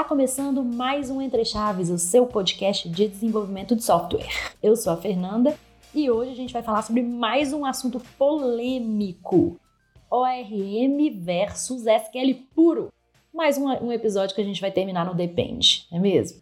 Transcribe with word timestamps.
Está 0.00 0.08
começando 0.08 0.64
mais 0.64 1.10
um 1.10 1.20
Entre 1.20 1.44
Chaves, 1.44 1.90
o 1.90 1.98
seu 1.98 2.26
podcast 2.26 2.88
de 2.88 3.06
desenvolvimento 3.06 3.76
de 3.76 3.84
software. 3.84 4.30
Eu 4.62 4.74
sou 4.74 4.94
a 4.94 4.96
Fernanda 4.96 5.54
e 5.94 6.10
hoje 6.10 6.30
a 6.30 6.34
gente 6.34 6.54
vai 6.54 6.62
falar 6.62 6.80
sobre 6.80 7.02
mais 7.02 7.52
um 7.52 7.66
assunto 7.66 8.00
polêmico: 8.16 9.60
ORM 10.10 11.10
versus 11.20 11.82
SQL 11.82 12.32
puro. 12.54 12.90
Mais 13.30 13.58
um, 13.58 13.66
um 13.66 13.92
episódio 13.92 14.34
que 14.34 14.40
a 14.40 14.44
gente 14.44 14.62
vai 14.62 14.70
terminar 14.70 15.04
no 15.04 15.14
Depende, 15.14 15.86
não 15.90 15.98
é 15.98 16.00
mesmo? 16.00 16.40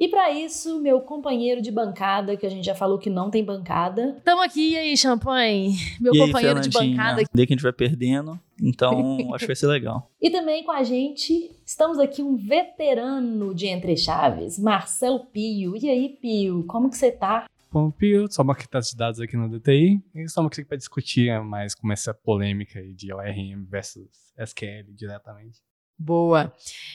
E 0.00 0.08
para 0.08 0.30
isso, 0.30 0.80
meu 0.80 1.02
companheiro 1.02 1.60
de 1.60 1.70
bancada, 1.70 2.34
que 2.34 2.46
a 2.46 2.48
gente 2.48 2.64
já 2.64 2.74
falou 2.74 2.98
que 2.98 3.10
não 3.10 3.30
tem 3.30 3.44
bancada. 3.44 4.16
Tamo 4.24 4.40
aqui, 4.40 4.70
e 4.70 4.76
aí, 4.78 4.96
Champanhe? 4.96 5.74
Meu 6.00 6.14
E 6.14 6.22
aí, 6.22 6.26
companheiro 6.26 6.58
de 6.58 6.70
Fernandinha? 6.70 6.96
bancada. 6.96 7.22
Vê 7.34 7.46
que 7.46 7.52
a 7.52 7.56
gente 7.56 7.62
vai 7.62 7.72
perdendo, 7.72 8.40
então 8.58 9.18
acho 9.34 9.40
que 9.40 9.46
vai 9.48 9.56
ser 9.56 9.66
legal. 9.66 10.10
E 10.18 10.30
também 10.30 10.64
com 10.64 10.72
a 10.72 10.82
gente, 10.82 11.50
estamos 11.66 11.98
aqui 11.98 12.22
um 12.22 12.34
veterano 12.34 13.54
de 13.54 13.66
Entre 13.66 13.94
Chaves, 13.94 14.58
Marcelo 14.58 15.26
Pio. 15.26 15.76
E 15.76 15.90
aí, 15.90 16.08
Pio, 16.08 16.64
como 16.64 16.88
que 16.88 16.96
você 16.96 17.12
tá? 17.12 17.44
Pompeu, 17.70 18.26
só 18.30 18.40
uma 18.40 18.54
arquiteto 18.54 18.88
de 18.88 18.96
dados 18.96 19.20
aqui 19.20 19.36
no 19.36 19.50
DTI, 19.50 20.00
e 20.14 20.28
só 20.28 20.40
uma 20.40 20.48
aqui 20.48 20.64
para 20.64 20.78
discutir 20.78 21.30
mais 21.42 21.74
como 21.74 21.92
essa 21.92 22.14
polêmica 22.14 22.78
aí 22.78 22.94
de 22.94 23.12
ORM 23.12 23.66
versus 23.68 24.08
SQL 24.38 24.94
diretamente. 24.96 25.60
Boa. 26.02 26.50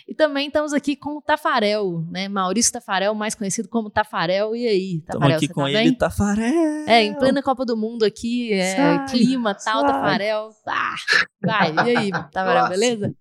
E 0.07 0.15
também 0.15 0.47
estamos 0.47 0.73
aqui 0.73 0.95
com 0.95 1.17
o 1.17 1.21
Tafarel, 1.21 2.03
né? 2.09 2.27
Maurício 2.27 2.73
Tafarel, 2.73 3.13
mais 3.13 3.35
conhecido 3.35 3.69
como 3.69 3.87
Tafarel. 3.87 4.55
E 4.55 4.65
aí, 4.65 4.95
Estamos 4.95 5.19
Tafarel, 5.19 5.37
aqui 5.37 5.45
você 5.45 5.53
com 5.53 5.61
tá 5.61 5.69
ele, 5.69 5.77
bem? 5.77 5.93
Tafarel. 5.93 6.87
É, 6.87 7.03
em 7.03 7.13
plena 7.13 7.43
Copa 7.43 7.63
do 7.63 7.77
Mundo 7.77 8.03
aqui, 8.03 8.51
é, 8.51 8.75
Sai, 8.75 9.07
clima 9.09 9.53
tal, 9.53 9.81
sai. 9.81 9.91
Tafarel. 9.91 10.49
Ah, 10.67 10.95
vai, 11.39 11.73
e 11.75 11.97
aí, 11.97 12.09
Tafarel, 12.33 12.63
Nossa. 12.63 12.69
beleza? 12.69 13.15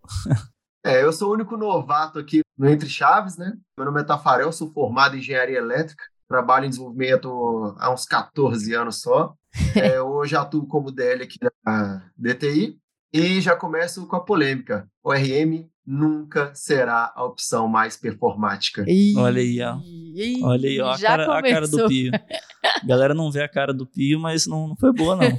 É, 0.83 1.03
eu 1.03 1.13
sou 1.13 1.29
o 1.29 1.35
único 1.35 1.55
novato 1.55 2.19
aqui 2.19 2.41
no 2.57 2.67
Entre 2.67 2.89
Chaves, 2.89 3.37
né? 3.37 3.53
Meu 3.77 3.85
nome 3.85 4.01
é 4.01 4.05
Tafarel, 4.05 4.51
sou 4.51 4.73
formado 4.73 5.17
em 5.17 5.19
engenharia 5.19 5.59
elétrica, 5.59 6.03
trabalho 6.27 6.65
em 6.65 6.71
desenvolvimento 6.71 7.77
há 7.79 7.93
uns 7.93 8.07
14 8.07 8.75
anos 8.75 9.03
só. 9.03 9.35
É, 9.77 10.01
hoje 10.01 10.35
atuo 10.35 10.67
como 10.67 10.91
DL 10.91 11.23
aqui 11.23 11.39
na 11.65 12.11
DTI 12.17 12.77
e 13.13 13.41
já 13.41 13.55
começo 13.55 14.05
com 14.09 14.17
a 14.17 14.25
polêmica. 14.25 14.89
O 15.03 15.13
RM 15.13 15.69
nunca 15.87 16.55
será 16.55 17.13
a 17.15 17.25
opção 17.25 17.69
mais 17.69 17.97
performática. 17.97 18.85
Ih, 18.87 19.15
Olha 19.17 19.41
aí, 19.41 19.61
ó. 19.63 19.79
ih, 20.15 20.43
Olha 20.43 20.69
aí, 20.69 20.81
ó, 20.81 20.91
a 20.93 20.99
cara, 20.99 21.39
a 21.39 21.43
cara 21.43 21.69
do. 21.69 21.87
Pio. 21.87 22.13
A 22.15 22.81
galera 22.87 23.15
não 23.15 23.31
vê 23.31 23.43
a 23.43 23.49
cara 23.49 23.73
do 23.73 23.87
Pio, 23.87 24.19
mas 24.19 24.47
não, 24.47 24.69
não 24.69 24.77
foi 24.77 24.93
boa, 24.93 25.17
não. 25.17 25.25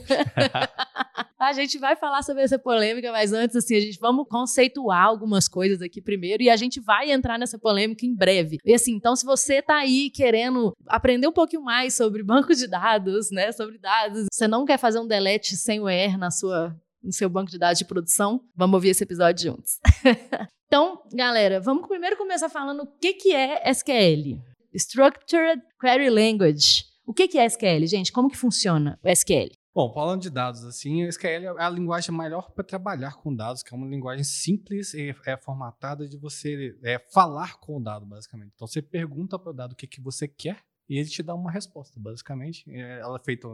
A 1.38 1.54
gente 1.54 1.78
vai 1.78 1.96
falar 1.96 2.24
sobre 2.24 2.42
essa 2.42 2.58
polêmica, 2.58 3.12
mas 3.12 3.32
antes, 3.32 3.56
assim, 3.56 3.76
a 3.76 3.80
gente 3.80 4.00
vamos 4.00 4.26
conceituar 4.28 5.04
algumas 5.04 5.48
coisas 5.48 5.80
aqui 5.80 6.02
primeiro 6.02 6.42
e 6.42 6.50
a 6.50 6.56
gente 6.56 6.80
vai 6.80 7.12
entrar 7.12 7.38
nessa 7.38 7.60
polêmica 7.60 8.04
em 8.04 8.16
breve. 8.16 8.58
E 8.66 8.74
assim, 8.74 8.94
então, 8.94 9.16
se 9.16 9.24
você 9.24 9.62
tá 9.62 9.76
aí 9.76 10.10
querendo 10.10 10.74
aprender 10.88 11.28
um 11.28 11.34
pouquinho 11.34 11.62
mais 11.62 11.94
sobre 11.94 12.24
banco 12.24 12.56
de 12.56 12.66
dados, 12.68 13.30
né, 13.32 13.52
sobre 13.52 13.78
dados, 13.78 14.26
você 14.32 14.48
não 14.48 14.66
quer 14.66 14.80
fazer 14.80 14.98
um 14.98 15.06
delete 15.06 15.56
sem 15.56 15.80
o 15.80 15.88
ER 15.88 16.18
na 16.18 16.32
sua, 16.32 16.76
no 17.06 17.14
seu 17.14 17.30
banco 17.30 17.52
de 17.52 17.58
dados 17.58 17.78
de 17.78 17.86
produção, 17.86 18.42
vamos 18.56 18.74
ouvir 18.74 18.90
esse 18.90 19.04
episódio 19.04 19.52
juntos. 19.52 19.80
então, 20.68 21.02
galera, 21.14 21.60
vamos 21.62 21.88
primeiro 21.88 22.18
começar 22.18 22.50
falando 22.50 22.82
o 22.82 22.88
que, 22.88 23.14
que 23.14 23.34
é 23.34 23.70
SQL. 23.70 24.42
Structured 24.74 25.62
Query 25.80 26.10
Language. 26.10 26.86
O 27.06 27.14
que, 27.14 27.28
que 27.28 27.38
é 27.38 27.46
SQL, 27.46 27.86
gente? 27.86 28.12
Como 28.12 28.30
que 28.30 28.38
funciona 28.38 29.00
o 29.04 29.08
SQL? 29.08 29.52
Bom, 29.74 29.94
falando 29.94 30.22
de 30.22 30.30
dados 30.30 30.64
assim, 30.64 31.04
a 31.04 31.08
SQL 31.10 31.58
é 31.60 31.64
a 31.64 31.70
linguagem 31.70 32.16
melhor 32.16 32.50
para 32.52 32.64
trabalhar 32.64 33.16
com 33.18 33.36
dados, 33.36 33.62
que 33.62 33.74
é 33.74 33.78
uma 33.78 33.88
linguagem 33.88 34.24
simples 34.24 34.94
e 34.94 35.14
é 35.26 35.38
formatada 35.38 36.08
de 36.08 36.18
você 36.18 36.78
é, 36.82 36.98
falar 37.14 37.60
com 37.60 37.78
o 37.78 37.84
dado, 37.84 38.06
basicamente. 38.06 38.54
Então 38.56 38.66
você 38.66 38.82
pergunta 38.82 39.38
para 39.38 39.52
o 39.52 39.54
dado 39.54 39.74
o 39.74 39.76
que, 39.76 39.86
que 39.86 40.02
você 40.02 40.28
quer 40.28 40.64
e 40.88 40.98
ele 40.98 41.10
te 41.10 41.22
dá 41.22 41.36
uma 41.36 41.52
resposta, 41.52 42.00
basicamente. 42.00 42.64
É, 42.70 43.00
Ela 43.02 43.18
é 43.18 43.24
feita 43.24 43.48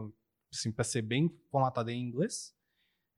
assim, 0.52 0.70
para 0.70 0.84
ser 0.84 1.02
bem 1.02 1.28
formatada 1.50 1.90
em 1.92 2.00
inglês. 2.00 2.54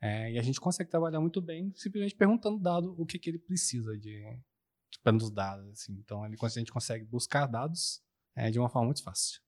É, 0.05 0.33
e 0.33 0.39
a 0.39 0.43
gente 0.43 0.61
consegue 0.61 0.91
trabalhar 0.91 1.19
muito 1.19 1.41
bem 1.41 1.73
simplesmente 1.75 2.15
perguntando 2.15 2.57
o 2.57 2.61
dado 2.61 2.95
o 2.99 3.07
que, 3.07 3.19
que 3.19 3.31
ele 3.31 3.39
precisa 3.39 3.97
de 3.97 4.23
para 5.03 5.13
nos 5.13 5.31
dados. 5.31 5.67
Assim. 5.71 5.95
Então 5.95 6.27
ele, 6.27 6.37
a 6.39 6.49
gente 6.49 6.71
consegue 6.71 7.07
buscar 7.07 7.47
dados 7.47 8.03
é, 8.37 8.51
de 8.51 8.59
uma 8.59 8.69
forma 8.69 8.85
muito 8.85 9.03
fácil. 9.03 9.41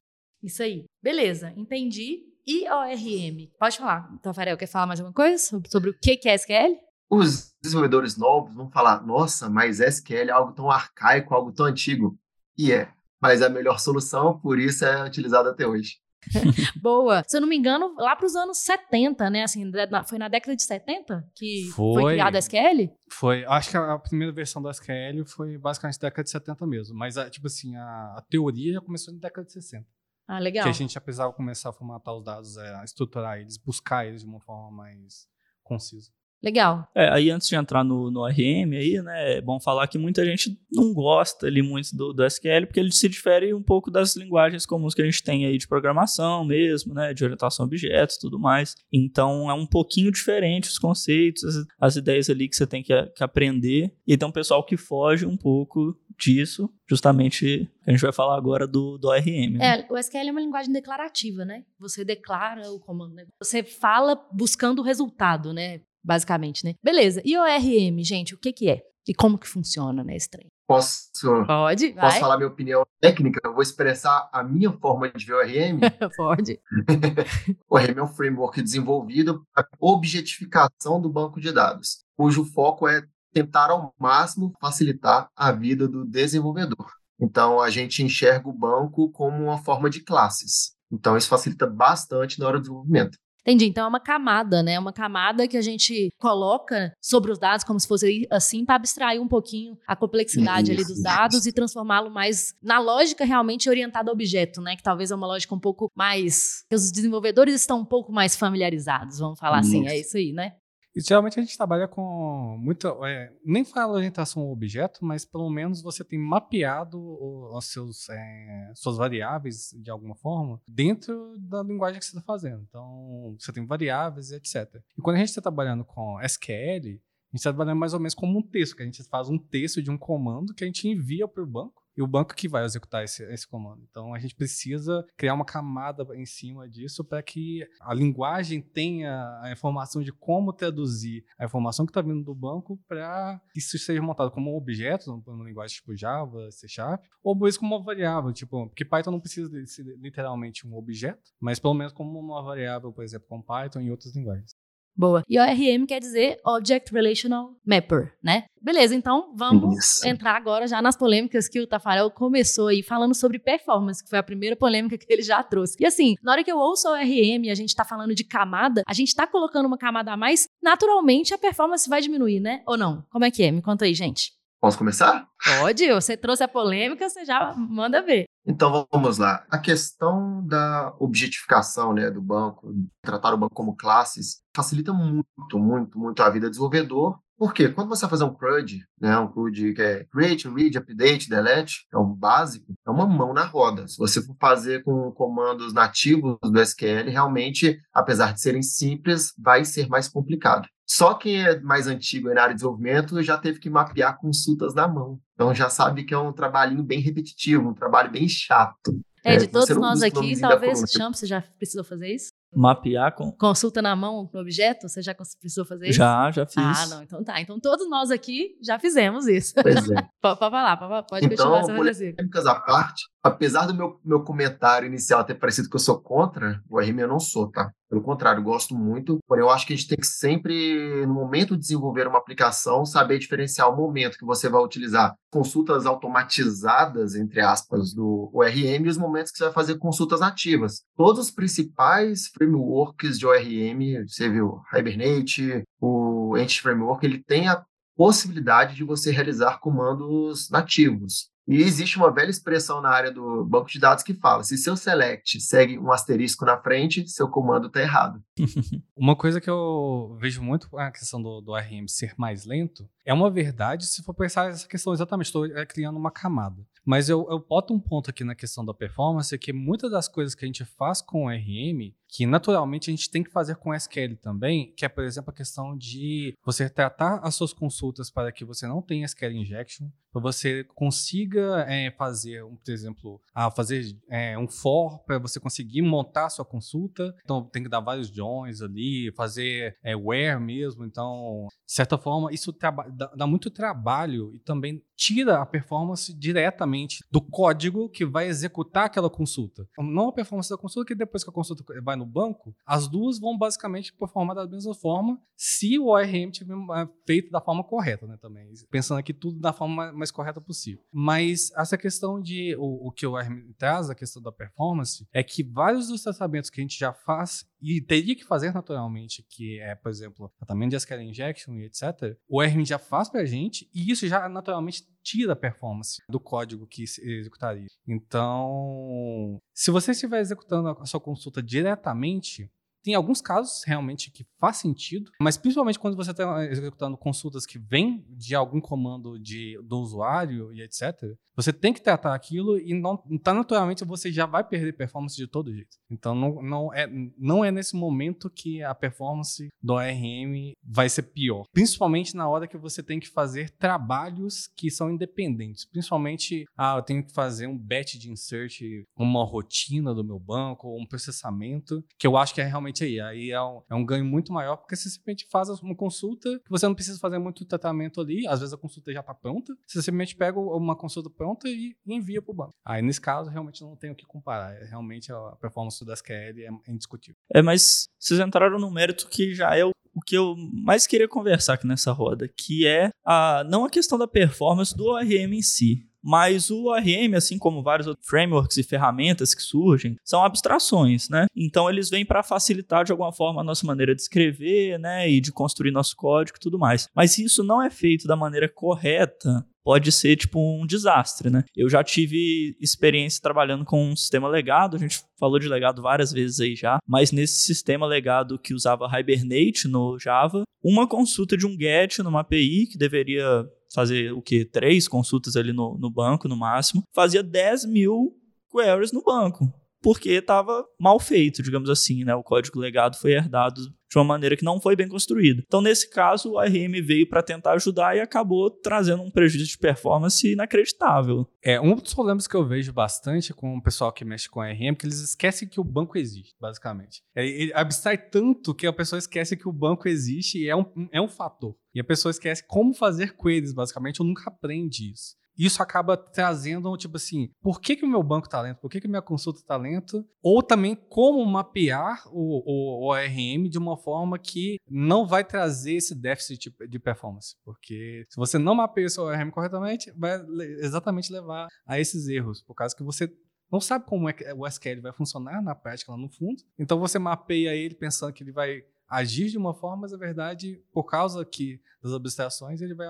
Isso 0.42 0.62
aí. 0.62 0.86
Beleza, 1.02 1.52
entendi. 1.58 2.22
E 2.46 2.66
ORM? 2.70 3.52
Pode 3.58 3.76
falar, 3.76 4.18
Tafarel, 4.22 4.56
quer 4.56 4.66
falar 4.66 4.86
mais 4.86 4.98
alguma 4.98 5.12
coisa 5.12 5.36
sobre, 5.36 5.68
sobre 5.68 5.90
o 5.90 5.98
que 5.98 6.16
que 6.16 6.28
é 6.28 6.34
SQL? 6.34 6.78
Os 7.10 7.52
desenvolvedores 7.62 8.16
novos 8.16 8.54
vão 8.54 8.70
falar: 8.70 9.04
nossa, 9.04 9.50
mas 9.50 9.78
SQL 9.78 10.30
é 10.30 10.30
algo 10.30 10.54
tão 10.54 10.70
arcaico, 10.70 11.34
algo 11.34 11.52
tão 11.52 11.66
antigo. 11.66 12.18
E 12.56 12.72
é, 12.72 12.90
mas 13.20 13.42
é 13.42 13.46
a 13.46 13.50
melhor 13.50 13.78
solução, 13.78 14.40
por 14.40 14.58
isso 14.58 14.86
é 14.86 15.04
utilizado 15.04 15.50
até 15.50 15.66
hoje. 15.66 15.98
Boa. 16.80 17.22
Se 17.26 17.36
eu 17.36 17.40
não 17.40 17.48
me 17.48 17.56
engano, 17.56 17.94
lá 17.96 18.14
para 18.16 18.26
os 18.26 18.34
anos 18.36 18.58
70, 18.58 19.30
né? 19.30 19.42
Assim, 19.42 19.70
da- 19.70 20.04
foi 20.04 20.18
na 20.18 20.28
década 20.28 20.54
de 20.56 20.62
70 20.62 21.24
que 21.34 21.70
foi, 21.74 22.02
Foi. 22.02 22.12
criado 22.14 22.36
SQL? 22.36 22.90
Foi, 23.10 23.44
acho 23.46 23.70
que 23.70 23.76
a, 23.76 23.94
a 23.94 23.98
primeira 23.98 24.32
versão 24.32 24.60
do 24.62 24.70
SQL 24.70 25.24
foi 25.26 25.58
basicamente 25.58 25.98
década 26.00 26.24
de 26.24 26.30
70 26.30 26.66
mesmo, 26.66 26.96
mas 26.96 27.16
a, 27.16 27.28
tipo 27.30 27.46
assim, 27.46 27.76
a, 27.76 28.14
a 28.16 28.22
teoria 28.28 28.74
já 28.74 28.80
começou 28.80 29.12
na 29.14 29.20
década 29.20 29.46
de 29.46 29.52
60. 29.52 29.86
Ah, 30.28 30.38
legal. 30.40 30.64
Que 30.64 30.70
a 30.70 30.72
gente 30.72 30.92
já 30.94 31.00
precisava 31.00 31.32
começar 31.32 31.70
a 31.70 31.72
formatar 31.72 32.14
os 32.14 32.24
dados, 32.24 32.56
é, 32.56 32.82
estruturar 32.84 33.38
eles, 33.38 33.56
buscar 33.56 34.06
eles 34.06 34.22
de 34.22 34.26
uma 34.28 34.40
forma 34.40 34.70
mais 34.70 35.28
concisa. 35.62 36.10
Legal. 36.42 36.88
É, 36.94 37.08
aí 37.08 37.30
antes 37.30 37.48
de 37.48 37.56
entrar 37.56 37.82
no, 37.82 38.10
no 38.10 38.24
RM 38.26 38.72
aí, 38.72 39.00
né, 39.02 39.38
é 39.38 39.40
bom 39.40 39.58
falar 39.58 39.86
que 39.88 39.98
muita 39.98 40.24
gente 40.24 40.58
não 40.70 40.92
gosta 40.92 41.46
ali 41.46 41.62
muito 41.62 41.96
do, 41.96 42.12
do 42.12 42.24
SQL, 42.24 42.66
porque 42.66 42.78
ele 42.78 42.92
se 42.92 43.08
difere 43.08 43.52
um 43.54 43.62
pouco 43.62 43.90
das 43.90 44.16
linguagens 44.16 44.66
comuns 44.66 44.94
que 44.94 45.02
a 45.02 45.04
gente 45.04 45.22
tem 45.22 45.46
aí 45.46 45.58
de 45.58 45.66
programação 45.66 46.44
mesmo, 46.44 46.94
né, 46.94 47.12
de 47.12 47.24
orientação 47.24 47.64
a 47.64 47.66
objetos 47.66 48.16
e 48.16 48.20
tudo 48.20 48.38
mais. 48.38 48.76
Então 48.92 49.50
é 49.50 49.54
um 49.54 49.66
pouquinho 49.66 50.12
diferente 50.12 50.68
os 50.68 50.78
conceitos, 50.78 51.42
as, 51.44 51.66
as 51.80 51.96
ideias 51.96 52.30
ali 52.30 52.48
que 52.48 52.56
você 52.56 52.66
tem 52.66 52.82
que, 52.82 52.94
que 53.06 53.24
aprender. 53.24 53.92
E 54.06 54.16
tem 54.16 54.28
um 54.28 54.32
pessoal 54.32 54.64
que 54.64 54.76
foge 54.76 55.26
um 55.26 55.36
pouco 55.36 55.98
disso, 56.18 56.70
justamente 56.88 57.70
a 57.86 57.90
gente 57.90 58.00
vai 58.00 58.12
falar 58.12 58.36
agora 58.36 58.66
do, 58.66 58.98
do 58.98 59.08
ORM. 59.08 59.58
né? 59.58 59.80
É, 59.80 59.92
o 59.92 59.96
SQL 59.98 60.28
é 60.28 60.30
uma 60.30 60.40
linguagem 60.40 60.72
declarativa, 60.72 61.44
né? 61.44 61.64
Você 61.78 62.04
declara 62.04 62.70
o 62.70 62.80
comando, 62.80 63.14
né? 63.14 63.26
Você 63.42 63.62
fala 63.62 64.16
buscando 64.32 64.80
o 64.80 64.84
resultado, 64.84 65.52
né? 65.52 65.80
Basicamente, 66.06 66.64
né? 66.64 66.74
Beleza. 66.82 67.20
E 67.24 67.36
ORM, 67.36 68.04
gente, 68.04 68.34
o 68.34 68.38
que 68.38 68.52
que 68.52 68.70
é? 68.70 68.82
E 69.08 69.14
como 69.14 69.38
que 69.38 69.48
funciona, 69.48 70.04
né, 70.04 70.16
esse 70.16 70.28
trem? 70.28 70.46
Posso, 70.68 71.10
Pode, 71.46 71.92
posso 71.92 72.00
vai. 72.00 72.20
falar 72.20 72.36
minha 72.36 72.48
opinião 72.48 72.84
técnica? 73.00 73.40
Eu 73.44 73.52
vou 73.52 73.62
expressar 73.62 74.28
a 74.32 74.42
minha 74.42 74.72
forma 74.72 75.08
de 75.10 75.24
ver 75.24 75.34
o 75.34 75.40
RM. 75.40 75.80
Pode. 76.16 76.60
O 77.68 77.78
RM 77.78 77.98
é 77.98 78.02
um 78.02 78.08
framework 78.08 78.60
desenvolvido 78.62 79.44
para 79.54 79.68
objetificação 79.78 81.00
do 81.00 81.08
banco 81.08 81.40
de 81.40 81.52
dados, 81.52 82.04
cujo 82.16 82.44
foco 82.44 82.88
é 82.88 83.02
tentar 83.32 83.70
ao 83.70 83.94
máximo 83.98 84.52
facilitar 84.60 85.28
a 85.36 85.52
vida 85.52 85.86
do 85.86 86.04
desenvolvedor. 86.04 86.90
Então, 87.20 87.60
a 87.60 87.70
gente 87.70 88.02
enxerga 88.02 88.48
o 88.48 88.52
banco 88.52 89.10
como 89.10 89.44
uma 89.44 89.58
forma 89.58 89.88
de 89.88 90.02
classes. 90.02 90.72
Então, 90.90 91.16
isso 91.16 91.28
facilita 91.28 91.66
bastante 91.66 92.38
na 92.38 92.46
hora 92.46 92.58
do 92.58 92.62
desenvolvimento. 92.62 93.18
Entendi. 93.46 93.66
Então 93.66 93.84
é 93.84 93.88
uma 93.88 94.00
camada, 94.00 94.60
né? 94.60 94.76
Uma 94.76 94.92
camada 94.92 95.46
que 95.46 95.56
a 95.56 95.62
gente 95.62 96.12
coloca 96.18 96.92
sobre 97.00 97.30
os 97.30 97.38
dados 97.38 97.64
como 97.64 97.78
se 97.78 97.86
fosse 97.86 98.26
assim 98.28 98.64
para 98.64 98.74
abstrair 98.74 99.22
um 99.22 99.28
pouquinho 99.28 99.78
a 99.86 99.94
complexidade 99.94 100.72
ali 100.72 100.84
dos 100.84 101.00
dados 101.00 101.46
e 101.46 101.52
transformá-lo 101.52 102.10
mais 102.10 102.54
na 102.60 102.80
lógica 102.80 103.24
realmente 103.24 103.70
orientada 103.70 104.10
a 104.10 104.12
objeto, 104.12 104.60
né? 104.60 104.74
Que 104.74 104.82
talvez 104.82 105.12
é 105.12 105.14
uma 105.14 105.28
lógica 105.28 105.54
um 105.54 105.60
pouco 105.60 105.88
mais 105.94 106.64
que 106.68 106.74
os 106.74 106.90
desenvolvedores 106.90 107.54
estão 107.54 107.78
um 107.78 107.84
pouco 107.84 108.12
mais 108.12 108.34
familiarizados, 108.34 109.20
vamos 109.20 109.38
falar 109.38 109.60
assim. 109.60 109.86
É 109.86 109.96
isso 109.96 110.16
aí, 110.16 110.32
né? 110.32 110.54
E 110.96 111.00
geralmente 111.02 111.38
a 111.38 111.42
gente 111.42 111.56
trabalha 111.56 111.86
com 111.86 112.56
muita. 112.58 112.88
é, 113.04 113.30
nem 113.44 113.64
fala 113.66 113.92
orientação 113.92 114.42
ao 114.42 114.50
objeto, 114.50 115.04
mas 115.04 115.26
pelo 115.26 115.50
menos 115.50 115.82
você 115.82 116.02
tem 116.02 116.18
mapeado 116.18 116.98
o- 116.98 117.54
os 117.56 117.66
seus, 117.70 118.08
é, 118.08 118.72
suas 118.74 118.96
variáveis 118.96 119.70
de 119.78 119.90
alguma 119.90 120.14
forma 120.16 120.58
dentro 120.66 121.34
da 121.38 121.62
linguagem 121.62 121.98
que 121.98 122.04
você 122.06 122.16
está 122.16 122.22
fazendo. 122.22 122.64
Então, 122.66 123.36
você 123.38 123.52
tem 123.52 123.66
variáveis 123.66 124.30
e 124.30 124.36
etc. 124.36 124.80
E 124.96 125.02
quando 125.02 125.16
a 125.16 125.18
gente 125.18 125.28
está 125.28 125.42
trabalhando 125.42 125.84
com 125.84 126.18
SQL, 126.22 126.54
a 126.56 126.88
gente 126.88 127.00
está 127.34 127.50
trabalhando 127.50 127.78
mais 127.78 127.92
ou 127.92 128.00
menos 128.00 128.14
como 128.14 128.38
um 128.38 128.42
texto, 128.42 128.74
que 128.76 128.82
a 128.82 128.86
gente 128.86 129.02
faz 129.04 129.28
um 129.28 129.36
texto 129.38 129.82
de 129.82 129.90
um 129.90 129.98
comando 129.98 130.54
que 130.54 130.64
a 130.64 130.66
gente 130.66 130.88
envia 130.88 131.28
para 131.28 131.42
o 131.42 131.46
banco. 131.46 131.75
E 131.96 132.02
o 132.02 132.06
banco 132.06 132.34
que 132.34 132.48
vai 132.48 132.64
executar 132.64 133.04
esse, 133.04 133.22
esse 133.32 133.46
comando. 133.46 133.82
Então 133.90 134.14
a 134.14 134.18
gente 134.18 134.34
precisa 134.34 135.04
criar 135.16 135.34
uma 135.34 135.44
camada 135.44 136.06
em 136.14 136.26
cima 136.26 136.68
disso 136.68 137.04
para 137.04 137.22
que 137.22 137.66
a 137.80 137.94
linguagem 137.94 138.60
tenha 138.60 139.40
a 139.42 139.50
informação 139.50 140.02
de 140.02 140.12
como 140.12 140.52
traduzir 140.52 141.24
a 141.38 141.44
informação 141.44 141.86
que 141.86 141.90
está 141.90 142.02
vindo 142.02 142.22
do 142.22 142.34
banco 142.34 142.78
para 142.86 143.40
que 143.52 143.58
isso 143.58 143.78
seja 143.78 144.02
montado 144.02 144.30
como 144.30 144.52
um 144.52 144.56
objeto, 144.56 145.22
numa 145.26 145.44
linguagem 145.44 145.76
tipo 145.76 145.96
Java, 145.96 146.50
C 146.50 146.68
Sharp, 146.68 147.02
ou 147.22 147.34
mesmo 147.34 147.60
como 147.60 147.76
uma 147.76 147.84
variável, 147.84 148.32
tipo, 148.32 148.68
porque 148.68 148.84
Python 148.84 149.10
não 149.10 149.20
precisa 149.20 149.48
de 149.48 149.66
ser 149.66 149.84
literalmente 149.98 150.66
um 150.66 150.74
objeto, 150.76 151.32
mas 151.40 151.58
pelo 151.58 151.74
menos 151.74 151.92
como 151.92 152.18
uma 152.18 152.42
variável, 152.42 152.92
por 152.92 153.04
exemplo, 153.04 153.26
com 153.28 153.42
Python 153.42 153.80
e 153.80 153.90
outras 153.90 154.14
linguagens. 154.14 154.54
Boa. 154.96 155.22
E 155.28 155.38
ORM 155.38 155.86
quer 155.86 156.00
dizer 156.00 156.38
Object 156.44 156.92
Relational 156.92 157.54
Mapper, 157.64 158.14
né? 158.22 158.44
Beleza, 158.60 158.94
então 158.94 159.32
vamos 159.36 159.78
Isso. 159.78 160.08
entrar 160.08 160.34
agora 160.34 160.66
já 160.66 160.80
nas 160.80 160.96
polêmicas 160.96 161.48
que 161.48 161.60
o 161.60 161.66
Tafarel 161.66 162.10
começou 162.10 162.68
aí 162.68 162.82
falando 162.82 163.14
sobre 163.14 163.38
performance, 163.38 164.02
que 164.02 164.08
foi 164.08 164.18
a 164.18 164.22
primeira 164.22 164.56
polêmica 164.56 164.96
que 164.96 165.06
ele 165.08 165.22
já 165.22 165.42
trouxe. 165.42 165.76
E 165.78 165.86
assim, 165.86 166.16
na 166.22 166.32
hora 166.32 166.42
que 166.42 166.50
eu 166.50 166.58
ouço 166.58 166.88
ORM 166.88 167.44
e 167.44 167.50
a 167.50 167.54
gente 167.54 167.76
tá 167.76 167.84
falando 167.84 168.14
de 168.14 168.24
camada, 168.24 168.82
a 168.86 168.94
gente 168.94 169.14
tá 169.14 169.26
colocando 169.26 169.66
uma 169.66 169.78
camada 169.78 170.12
a 170.12 170.16
mais, 170.16 170.48
naturalmente 170.62 171.34
a 171.34 171.38
performance 171.38 171.88
vai 171.88 172.00
diminuir, 172.00 172.40
né? 172.40 172.62
Ou 172.66 172.76
não? 172.76 173.04
Como 173.10 173.24
é 173.24 173.30
que 173.30 173.42
é? 173.42 173.50
Me 173.50 173.60
conta 173.60 173.84
aí, 173.84 173.94
gente. 173.94 174.32
Posso 174.60 174.78
começar? 174.78 175.28
Pode, 175.60 175.86
você 175.92 176.16
trouxe 176.16 176.42
a 176.42 176.48
polêmica, 176.48 177.08
você 177.08 177.24
já 177.24 177.54
manda 177.54 178.02
ver. 178.02 178.24
Então 178.44 178.86
vamos 178.90 179.18
lá. 179.18 179.44
A 179.50 179.58
questão 179.58 180.44
da 180.46 180.94
objetificação 180.98 181.92
né, 181.92 182.10
do 182.10 182.22
banco, 182.22 182.72
tratar 183.02 183.34
o 183.34 183.36
banco 183.36 183.54
como 183.54 183.76
classes, 183.76 184.40
facilita 184.56 184.92
muito, 184.92 185.58
muito, 185.58 185.98
muito 185.98 186.22
a 186.22 186.30
vida 186.30 186.46
do 186.46 186.50
desenvolvedor. 186.50 187.18
Por 187.38 187.52
quê? 187.52 187.68
Quando 187.68 187.88
você 187.88 188.00
vai 188.00 188.10
fazer 188.10 188.24
um 188.24 188.34
CRUD, 188.34 188.82
né, 188.98 189.18
um 189.18 189.28
CRUD 189.28 189.74
que 189.74 189.82
é 189.82 190.04
Create, 190.04 190.48
Read, 190.48 190.78
Update, 190.78 191.28
Delete, 191.28 191.86
é 191.92 191.98
um 191.98 192.14
básico, 192.14 192.72
é 192.86 192.90
uma 192.90 193.06
mão 193.06 193.34
na 193.34 193.44
roda. 193.44 193.86
Se 193.86 193.98
você 193.98 194.22
for 194.22 194.34
fazer 194.40 194.82
com 194.82 195.12
comandos 195.12 195.74
nativos 195.74 196.38
do 196.42 196.58
SQL, 196.58 197.10
realmente, 197.10 197.78
apesar 197.92 198.32
de 198.32 198.40
serem 198.40 198.62
simples, 198.62 199.34
vai 199.38 199.66
ser 199.66 199.86
mais 199.86 200.08
complicado. 200.08 200.66
Só 200.88 201.12
quem 201.12 201.44
é 201.44 201.60
mais 201.60 201.86
antigo 201.86 202.32
na 202.32 202.40
área 202.40 202.54
de 202.54 202.60
desenvolvimento 202.60 203.22
já 203.22 203.36
teve 203.36 203.58
que 203.58 203.68
mapear 203.68 204.16
consultas 204.18 204.72
na 204.72 204.88
mão. 204.88 205.20
Então 205.34 205.54
já 205.54 205.68
sabe 205.68 206.04
que 206.04 206.14
é 206.14 206.18
um 206.18 206.32
trabalhinho 206.32 206.82
bem 206.82 207.00
repetitivo, 207.00 207.68
um 207.68 207.74
trabalho 207.74 208.10
bem 208.10 208.26
chato. 208.28 208.98
É, 209.22 209.36
de 209.36 209.46
você 209.46 209.74
todos 209.74 209.76
nós 209.76 210.00
o 210.00 210.06
aqui, 210.06 210.40
talvez, 210.40 210.74
coluna. 210.74 210.86
Champ, 210.86 211.14
você 211.14 211.26
já 211.26 211.42
precisou 211.58 211.84
fazer 211.84 212.14
isso? 212.14 212.30
Mapear 212.56 213.14
com. 213.14 213.30
Consulta 213.32 213.82
na 213.82 213.94
mão 213.94 214.30
no 214.32 214.40
objeto, 214.40 214.88
você 214.88 215.02
já 215.02 215.14
precisou 215.14 215.64
fazer 215.66 215.88
isso? 215.88 215.98
Já, 215.98 216.30
já 216.30 216.46
fiz. 216.46 216.56
Ah, 216.56 216.86
não, 216.86 217.02
então 217.02 217.22
tá. 217.22 217.38
Então 217.38 217.60
todos 217.60 217.88
nós 217.88 218.10
aqui 218.10 218.56
já 218.62 218.78
fizemos 218.78 219.26
isso. 219.26 219.52
Pois 219.62 219.90
é. 219.90 220.08
Pode, 220.22 220.38
falar, 220.38 220.76
pode, 220.76 221.06
pode 221.06 221.26
Então, 221.26 221.50
continuar 221.50 221.76
polêmicas 221.76 222.46
à 222.46 222.54
parte, 222.56 223.04
apesar 223.26 223.66
do 223.66 223.74
meu, 223.74 224.00
meu 224.04 224.22
comentário 224.22 224.86
inicial 224.86 225.24
ter 225.24 225.34
parecido 225.34 225.68
que 225.68 225.76
eu 225.76 225.80
sou 225.80 226.00
contra, 226.00 226.62
o 226.68 226.80
RM 226.80 227.00
eu 227.00 227.08
não 227.08 227.20
sou, 227.20 227.50
tá? 227.50 227.70
Pelo 227.88 228.02
contrário, 228.02 228.42
gosto 228.42 228.74
muito, 228.74 229.18
porém 229.28 229.44
eu 229.44 229.50
acho 229.50 229.66
que 229.66 229.72
a 229.72 229.76
gente 229.76 229.88
tem 229.88 229.98
que 229.98 230.06
sempre, 230.06 231.06
no 231.06 231.14
momento 231.14 231.54
de 231.54 231.60
desenvolver 231.60 232.08
uma 232.08 232.18
aplicação, 232.18 232.84
saber 232.84 233.18
diferenciar 233.18 233.70
o 233.70 233.76
momento 233.76 234.18
que 234.18 234.24
você 234.24 234.48
vai 234.48 234.60
utilizar 234.62 235.14
consultas 235.30 235.86
automatizadas, 235.86 237.14
entre 237.14 237.40
aspas, 237.40 237.92
do 237.92 238.30
ORM 238.32 238.86
e 238.86 238.88
os 238.88 238.96
momentos 238.96 239.30
que 239.30 239.38
você 239.38 239.44
vai 239.44 239.52
fazer 239.52 239.78
consultas 239.78 240.20
nativas. 240.20 240.82
Todos 240.96 241.26
os 241.26 241.30
principais 241.30 242.26
frameworks 242.28 243.18
de 243.18 243.26
ORM, 243.26 244.04
você 244.06 244.28
viu, 244.28 244.60
Hibernate, 244.74 245.62
o 245.80 246.36
Entity 246.36 246.62
Framework, 246.62 247.06
ele 247.06 247.22
tem 247.22 247.48
a 247.48 247.62
possibilidade 247.96 248.74
de 248.74 248.84
você 248.84 249.10
realizar 249.10 249.58
comandos 249.60 250.50
nativos. 250.50 251.30
E 251.48 251.62
existe 251.62 251.96
uma 251.96 252.10
velha 252.10 252.30
expressão 252.30 252.80
na 252.80 252.88
área 252.88 253.12
do 253.12 253.44
banco 253.44 253.68
de 253.68 253.78
dados 253.78 254.02
que 254.02 254.14
fala: 254.14 254.42
se 254.42 254.58
seu 254.58 254.76
select 254.76 255.40
segue 255.40 255.78
um 255.78 255.92
asterisco 255.92 256.44
na 256.44 256.56
frente, 256.58 257.06
seu 257.08 257.28
comando 257.28 257.68
está 257.68 257.80
errado. 257.80 258.22
Uma 258.96 259.14
coisa 259.14 259.40
que 259.40 259.48
eu 259.48 260.16
vejo 260.20 260.42
muito 260.42 260.68
com 260.68 260.78
a 260.78 260.90
questão 260.90 261.22
do, 261.22 261.40
do 261.40 261.54
RM 261.54 261.86
ser 261.86 262.14
mais 262.16 262.44
lento 262.44 262.88
é 263.04 263.12
uma 263.12 263.30
verdade 263.30 263.86
se 263.86 264.02
for 264.02 264.14
pensar 264.14 264.48
essa 264.48 264.66
questão 264.66 264.92
exatamente, 264.92 265.26
estou 265.26 265.46
é, 265.46 265.64
criando 265.64 265.96
uma 265.96 266.10
camada. 266.10 266.66
Mas 266.84 267.08
eu, 267.08 267.26
eu 267.30 267.38
boto 267.38 267.74
um 267.74 267.80
ponto 267.80 268.10
aqui 268.10 268.24
na 268.24 268.34
questão 268.34 268.64
da 268.64 268.72
performance, 268.72 269.36
que 269.38 269.52
muitas 269.52 269.90
das 269.90 270.08
coisas 270.08 270.34
que 270.34 270.44
a 270.44 270.48
gente 270.48 270.64
faz 270.64 271.02
com 271.02 271.26
o 271.26 271.28
RM, 271.28 271.92
que 272.08 272.26
naturalmente 272.26 272.90
a 272.90 272.92
gente 272.92 273.10
tem 273.10 273.22
que 273.22 273.30
fazer 273.30 273.56
com 273.56 273.74
SQL 273.74 274.16
também, 274.16 274.72
que 274.76 274.84
é, 274.84 274.88
por 274.88 275.04
exemplo, 275.04 275.30
a 275.30 275.36
questão 275.36 275.76
de 275.76 276.34
você 276.44 276.68
tratar 276.68 277.18
as 277.22 277.34
suas 277.34 277.52
consultas 277.52 278.10
para 278.10 278.32
que 278.32 278.44
você 278.44 278.66
não 278.66 278.80
tenha 278.80 279.04
SQL 279.04 279.32
injection, 279.32 279.88
para 280.12 280.22
você 280.22 280.64
consiga 280.74 281.66
é, 281.68 281.90
fazer, 281.90 282.42
um, 282.42 282.56
por 282.56 282.72
exemplo, 282.72 283.20
ah, 283.34 283.50
fazer 283.50 283.96
é, 284.08 284.38
um 284.38 284.48
for 284.48 284.98
para 285.00 285.18
você 285.18 285.38
conseguir 285.38 285.82
montar 285.82 286.26
a 286.26 286.30
sua 286.30 286.44
consulta. 286.44 287.14
Então 287.22 287.42
tem 287.44 287.62
que 287.62 287.68
dar 287.68 287.80
vários 287.80 288.08
joins 288.08 288.62
ali, 288.62 289.12
fazer 289.14 289.76
é, 289.82 289.94
where 289.94 290.40
mesmo. 290.40 290.86
Então, 290.86 291.48
de 291.66 291.72
certa 291.72 291.98
forma, 291.98 292.32
isso 292.32 292.50
dá, 292.52 292.70
dá 293.14 293.26
muito 293.26 293.50
trabalho 293.50 294.34
e 294.34 294.38
também 294.38 294.82
tira 294.96 295.42
a 295.42 295.46
performance 295.46 296.14
diretamente 296.14 297.04
do 297.10 297.20
código 297.20 297.90
que 297.90 298.06
vai 298.06 298.26
executar 298.26 298.86
aquela 298.86 299.10
consulta. 299.10 299.68
Não 299.78 300.08
a 300.08 300.12
performance 300.12 300.48
da 300.48 300.56
consulta, 300.56 300.88
que 300.88 300.94
depois 300.94 301.22
que 301.22 301.30
a 301.30 301.32
consulta 301.32 301.62
vai 301.82 301.95
no 301.96 302.06
banco, 302.06 302.54
as 302.64 302.88
duas 302.88 303.18
vão 303.18 303.36
basicamente 303.36 303.92
performar 303.92 304.36
da 304.36 304.46
mesma 304.46 304.74
forma 304.74 305.20
se 305.36 305.78
o 305.78 305.88
ORM 305.88 306.30
tiver 306.30 306.54
é, 306.54 306.88
feito 307.06 307.30
da 307.30 307.40
forma 307.40 307.62
correta, 307.62 308.06
né, 308.06 308.16
também. 308.20 308.50
Pensando 308.70 308.98
aqui 308.98 309.12
tudo 309.12 309.38
da 309.38 309.52
forma 309.52 309.74
mais, 309.74 309.94
mais 309.94 310.10
correta 310.10 310.40
possível. 310.40 310.82
Mas 310.90 311.50
essa 311.56 311.76
questão 311.76 312.20
de 312.20 312.56
o, 312.58 312.88
o 312.88 312.92
que 312.92 313.06
o 313.06 313.12
ORM 313.12 313.52
traz, 313.58 313.90
a 313.90 313.94
questão 313.94 314.22
da 314.22 314.32
performance, 314.32 315.06
é 315.12 315.22
que 315.22 315.42
vários 315.42 315.88
dos 315.88 316.02
tratamentos 316.02 316.48
que 316.48 316.60
a 316.60 316.62
gente 316.62 316.78
já 316.78 316.92
faz 316.92 317.44
e 317.60 317.80
teria 317.80 318.14
que 318.14 318.24
fazer 318.24 318.52
naturalmente, 318.52 319.24
que 319.28 319.60
é, 319.60 319.74
por 319.74 319.90
exemplo, 319.90 320.32
tratamento 320.38 320.70
de 320.70 320.76
SQL 320.76 321.00
injection 321.00 321.54
e 321.54 321.64
etc., 321.64 322.16
o 322.28 322.38
ORM 322.38 322.64
já 322.64 322.78
faz 322.78 323.08
pra 323.08 323.24
gente 323.24 323.68
e 323.74 323.90
isso 323.90 324.06
já 324.06 324.28
naturalmente 324.28 324.84
tira 325.02 325.32
a 325.32 325.36
performance 325.36 326.02
do 326.08 326.18
código 326.18 326.66
que 326.66 326.82
executaria. 326.82 327.68
Então, 327.86 329.40
se 329.54 329.70
você 329.70 329.92
estiver 329.92 330.20
executando 330.20 330.68
a 330.68 330.86
sua 330.86 331.00
consulta 331.00 331.42
diretamente, 331.42 332.50
tem 332.86 332.94
alguns 332.94 333.20
casos 333.20 333.64
realmente 333.66 334.12
que 334.12 334.24
faz 334.38 334.58
sentido, 334.58 335.10
mas 335.20 335.36
principalmente 335.36 335.76
quando 335.76 335.96
você 335.96 336.12
está 336.12 336.44
executando 336.44 336.96
consultas 336.96 337.44
que 337.44 337.58
vêm 337.58 338.06
de 338.10 338.32
algum 338.32 338.60
comando 338.60 339.18
de, 339.18 339.60
do 339.64 339.80
usuário 339.80 340.52
e 340.54 340.62
etc., 340.62 341.16
você 341.36 341.52
tem 341.52 341.72
que 341.72 341.82
tratar 341.82 342.14
aquilo 342.14 342.58
e 342.58 342.72
não 342.72 342.96
tá 343.22 343.34
naturalmente 343.34 343.84
você 343.84 344.10
já 344.10 344.24
vai 344.24 344.42
perder 344.42 344.72
performance 344.72 345.14
de 345.14 345.26
todo 345.26 345.52
jeito. 345.52 345.76
Então 345.90 346.14
não, 346.14 346.42
não, 346.42 346.72
é, 346.72 346.88
não 347.18 347.44
é 347.44 347.50
nesse 347.50 347.76
momento 347.76 348.30
que 348.30 348.62
a 348.62 348.74
performance 348.74 349.48
do 349.62 349.74
ORM 349.74 350.52
vai 350.64 350.88
ser 350.88 351.02
pior. 351.02 351.44
Principalmente 351.52 352.16
na 352.16 352.26
hora 352.26 352.48
que 352.48 352.56
você 352.56 352.82
tem 352.82 352.98
que 352.98 353.08
fazer 353.08 353.50
trabalhos 353.50 354.48
que 354.56 354.70
são 354.70 354.90
independentes. 354.90 355.66
Principalmente, 355.66 356.46
ah, 356.56 356.76
eu 356.78 356.82
tenho 356.82 357.04
que 357.04 357.12
fazer 357.12 357.46
um 357.46 357.58
batch 357.58 357.96
de 357.96 358.10
insert, 358.10 358.60
uma 358.96 359.22
rotina 359.22 359.94
do 359.94 360.04
meu 360.04 360.18
banco, 360.18 360.74
um 360.74 360.86
processamento, 360.86 361.84
que 361.98 362.06
eu 362.06 362.16
acho 362.16 362.34
que 362.34 362.40
é 362.40 362.44
realmente 362.44 362.75
aí. 362.84 363.00
Aí 363.00 363.30
é 363.30 363.42
um, 363.42 363.62
é 363.70 363.74
um 363.74 363.84
ganho 363.84 364.04
muito 364.04 364.32
maior, 364.32 364.56
porque 364.56 364.76
você 364.76 364.88
simplesmente 364.88 365.26
faz 365.30 365.48
uma 365.60 365.74
consulta 365.74 366.38
que 366.38 366.50
você 366.50 366.66
não 366.66 366.74
precisa 366.74 366.98
fazer 366.98 367.18
muito 367.18 367.44
tratamento 367.44 368.00
ali. 368.00 368.26
Às 368.26 368.40
vezes 368.40 368.52
a 368.52 368.58
consulta 368.58 368.92
já 368.92 369.00
está 369.00 369.14
pronta. 369.14 369.56
Você 369.66 369.80
simplesmente 369.82 370.16
pega 370.16 370.38
uma 370.38 370.76
consulta 370.76 371.10
pronta 371.10 371.48
e 371.48 371.76
envia 371.86 372.22
para 372.22 372.32
o 372.32 372.34
banco. 372.34 372.54
Aí 372.64 372.82
nesse 372.82 373.00
caso, 373.00 373.30
realmente 373.30 373.62
não 373.62 373.76
tem 373.76 373.90
o 373.90 373.94
que 373.94 374.06
comparar. 374.06 374.54
É, 374.54 374.66
Realmente 374.66 375.12
a 375.12 375.36
performance 375.40 375.84
do 375.84 375.92
SQL 375.92 376.40
é 376.40 376.70
indiscutível. 376.70 377.16
É, 377.32 377.40
mas 377.40 377.88
vocês 377.98 378.20
entraram 378.20 378.58
no 378.58 378.70
mérito 378.70 379.08
que 379.08 379.34
já 379.34 379.56
é 379.56 379.64
o, 379.64 379.70
o 379.94 380.00
que 380.00 380.16
eu 380.16 380.34
mais 380.36 380.86
queria 380.86 381.08
conversar 381.08 381.54
aqui 381.54 381.66
nessa 381.66 381.92
roda, 381.92 382.28
que 382.28 382.66
é 382.66 382.90
a, 383.04 383.44
não 383.48 383.64
a 383.64 383.70
questão 383.70 383.96
da 383.98 384.06
performance 384.06 384.76
do 384.76 384.84
ORM 384.84 385.32
em 385.32 385.42
si, 385.42 385.88
mas 386.06 386.50
o 386.50 386.66
ORM, 386.66 387.16
assim 387.16 387.36
como 387.36 387.64
vários 387.64 387.88
outros 387.88 388.06
frameworks 388.06 388.56
e 388.56 388.62
ferramentas 388.62 389.34
que 389.34 389.42
surgem, 389.42 389.96
são 390.04 390.24
abstrações, 390.24 391.08
né? 391.08 391.26
Então 391.34 391.68
eles 391.68 391.90
vêm 391.90 392.06
para 392.06 392.22
facilitar 392.22 392.84
de 392.84 392.92
alguma 392.92 393.12
forma 393.12 393.40
a 393.40 393.44
nossa 393.44 393.66
maneira 393.66 393.92
de 393.92 394.02
escrever, 394.02 394.78
né, 394.78 395.10
e 395.10 395.20
de 395.20 395.32
construir 395.32 395.72
nosso 395.72 395.96
código 395.96 396.38
e 396.38 396.40
tudo 396.40 396.60
mais. 396.60 396.88
Mas 396.94 397.10
se 397.10 397.24
isso 397.24 397.42
não 397.42 397.60
é 397.60 397.70
feito 397.70 398.06
da 398.06 398.14
maneira 398.14 398.48
correta, 398.48 399.44
pode 399.64 399.90
ser 399.90 400.14
tipo 400.14 400.38
um 400.38 400.64
desastre, 400.64 401.28
né? 401.28 401.42
Eu 401.56 401.68
já 401.68 401.82
tive 401.82 402.56
experiência 402.60 403.20
trabalhando 403.20 403.64
com 403.64 403.90
um 403.90 403.96
sistema 403.96 404.28
legado, 404.28 404.76
a 404.76 404.78
gente 404.78 405.02
falou 405.18 405.40
de 405.40 405.48
legado 405.48 405.82
várias 405.82 406.12
vezes 406.12 406.38
aí 406.38 406.54
já, 406.54 406.78
mas 406.86 407.10
nesse 407.10 407.42
sistema 407.42 407.84
legado 407.84 408.38
que 408.38 408.54
usava 408.54 408.88
Hibernate 408.88 409.66
no 409.66 409.98
Java, 409.98 410.44
uma 410.62 410.86
consulta 410.86 411.36
de 411.36 411.44
um 411.44 411.56
get 411.58 411.98
numa 411.98 412.20
API 412.20 412.68
que 412.70 412.78
deveria 412.78 413.44
fazer 413.72 414.12
o 414.12 414.22
que? 414.22 414.44
Três 414.44 414.88
consultas 414.88 415.36
ali 415.36 415.52
no, 415.52 415.76
no 415.78 415.90
banco 415.90 416.28
no 416.28 416.36
máximo, 416.36 416.82
fazia 416.94 417.22
10 417.22 417.66
mil 417.66 418.16
queries 418.50 418.92
no 418.92 419.02
banco. 419.02 419.52
Porque 419.86 420.10
estava 420.10 420.66
mal 420.80 420.98
feito, 420.98 421.40
digamos 421.40 421.70
assim, 421.70 422.02
né? 422.02 422.12
O 422.12 422.20
código 422.24 422.58
legado 422.58 422.96
foi 422.96 423.12
herdado 423.12 423.60
de 423.88 423.96
uma 423.96 424.02
maneira 424.02 424.36
que 424.36 424.44
não 424.44 424.60
foi 424.60 424.74
bem 424.74 424.88
construída. 424.88 425.44
Então, 425.46 425.60
nesse 425.60 425.88
caso, 425.88 426.32
o 426.32 426.38
ARM 426.40 426.82
veio 426.82 427.08
para 427.08 427.22
tentar 427.22 427.52
ajudar 427.52 427.96
e 427.96 428.00
acabou 428.00 428.50
trazendo 428.50 429.04
um 429.04 429.12
prejuízo 429.12 429.46
de 429.46 429.56
performance 429.56 430.26
inacreditável. 430.26 431.24
É, 431.40 431.60
um 431.60 431.76
dos 431.76 431.94
problemas 431.94 432.26
que 432.26 432.34
eu 432.34 432.44
vejo 432.44 432.72
bastante 432.72 433.32
com 433.32 433.56
o 433.56 433.62
pessoal 433.62 433.92
que 433.92 434.04
mexe 434.04 434.28
com 434.28 434.40
RM 434.40 434.72
é 434.72 434.74
que 434.74 434.86
eles 434.86 434.98
esquecem 434.98 435.48
que 435.48 435.60
o 435.60 435.64
banco 435.64 435.96
existe, 435.96 436.34
basicamente. 436.40 437.04
É, 437.14 437.24
ele 437.24 437.52
abstrai 437.54 437.96
tanto 437.96 438.56
que 438.56 438.66
a 438.66 438.72
pessoa 438.72 438.98
esquece 438.98 439.36
que 439.36 439.48
o 439.48 439.52
banco 439.52 439.86
existe 439.86 440.40
e 440.40 440.48
é 440.48 440.56
um, 440.56 440.66
é 440.90 441.00
um 441.00 441.06
fator. 441.06 441.54
E 441.72 441.78
a 441.78 441.84
pessoa 441.84 442.10
esquece 442.10 442.44
como 442.44 442.74
fazer 442.74 443.16
queries, 443.16 443.52
basicamente, 443.52 444.02
ou 444.02 444.08
nunca 444.08 444.24
aprende 444.26 444.90
isso. 444.90 445.14
Isso 445.38 445.62
acaba 445.62 445.96
trazendo, 445.96 446.74
tipo 446.76 446.96
assim, 446.96 447.30
por 447.42 447.60
que, 447.60 447.76
que 447.76 447.84
o 447.84 447.88
meu 447.88 448.02
banco 448.02 448.28
tá 448.28 448.40
lento? 448.40 448.60
Por 448.60 448.70
que, 448.70 448.80
que 448.80 448.88
minha 448.88 449.02
consulta 449.02 449.42
tá 449.46 449.56
lento? 449.56 450.06
Ou 450.22 450.42
também 450.42 450.74
como 450.74 451.24
mapear 451.24 452.02
o, 452.06 452.42
o, 452.44 452.84
o 452.84 452.90
ORM 452.90 453.48
de 453.48 453.58
uma 453.58 453.76
forma 453.76 454.18
que 454.18 454.56
não 454.68 455.06
vai 455.06 455.24
trazer 455.24 455.74
esse 455.74 455.94
déficit 455.94 456.54
de 456.68 456.78
performance. 456.78 457.36
Porque 457.44 458.04
se 458.08 458.16
você 458.16 458.38
não 458.38 458.54
mapeia 458.54 458.86
o 458.86 458.90
seu 458.90 459.04
ORM 459.04 459.30
corretamente, 459.30 459.92
vai 459.96 460.18
exatamente 460.60 461.12
levar 461.12 461.48
a 461.66 461.78
esses 461.78 462.08
erros, 462.08 462.42
por 462.42 462.54
causa 462.54 462.74
que 462.74 462.82
você 462.82 463.12
não 463.50 463.60
sabe 463.60 463.86
como 463.86 464.08
é 464.08 464.12
que 464.12 464.24
o 464.32 464.46
SQL 464.46 464.82
vai 464.82 464.92
funcionar 464.92 465.40
na 465.40 465.54
prática 465.54 465.92
lá 465.92 465.98
no 465.98 466.08
fundo. 466.08 466.42
Então 466.58 466.78
você 466.78 466.98
mapeia 466.98 467.54
ele 467.54 467.74
pensando 467.74 468.12
que 468.12 468.22
ele 468.22 468.32
vai 468.32 468.62
agir 468.88 469.28
de 469.28 469.38
uma 469.38 469.54
forma, 469.54 469.82
mas 469.82 469.92
na 469.92 469.98
verdade, 469.98 470.62
por 470.72 470.84
causa 470.84 471.24
que 471.24 471.60
das 471.82 471.92
abstrações, 471.92 472.60
ele 472.60 472.74
vai 472.74 472.88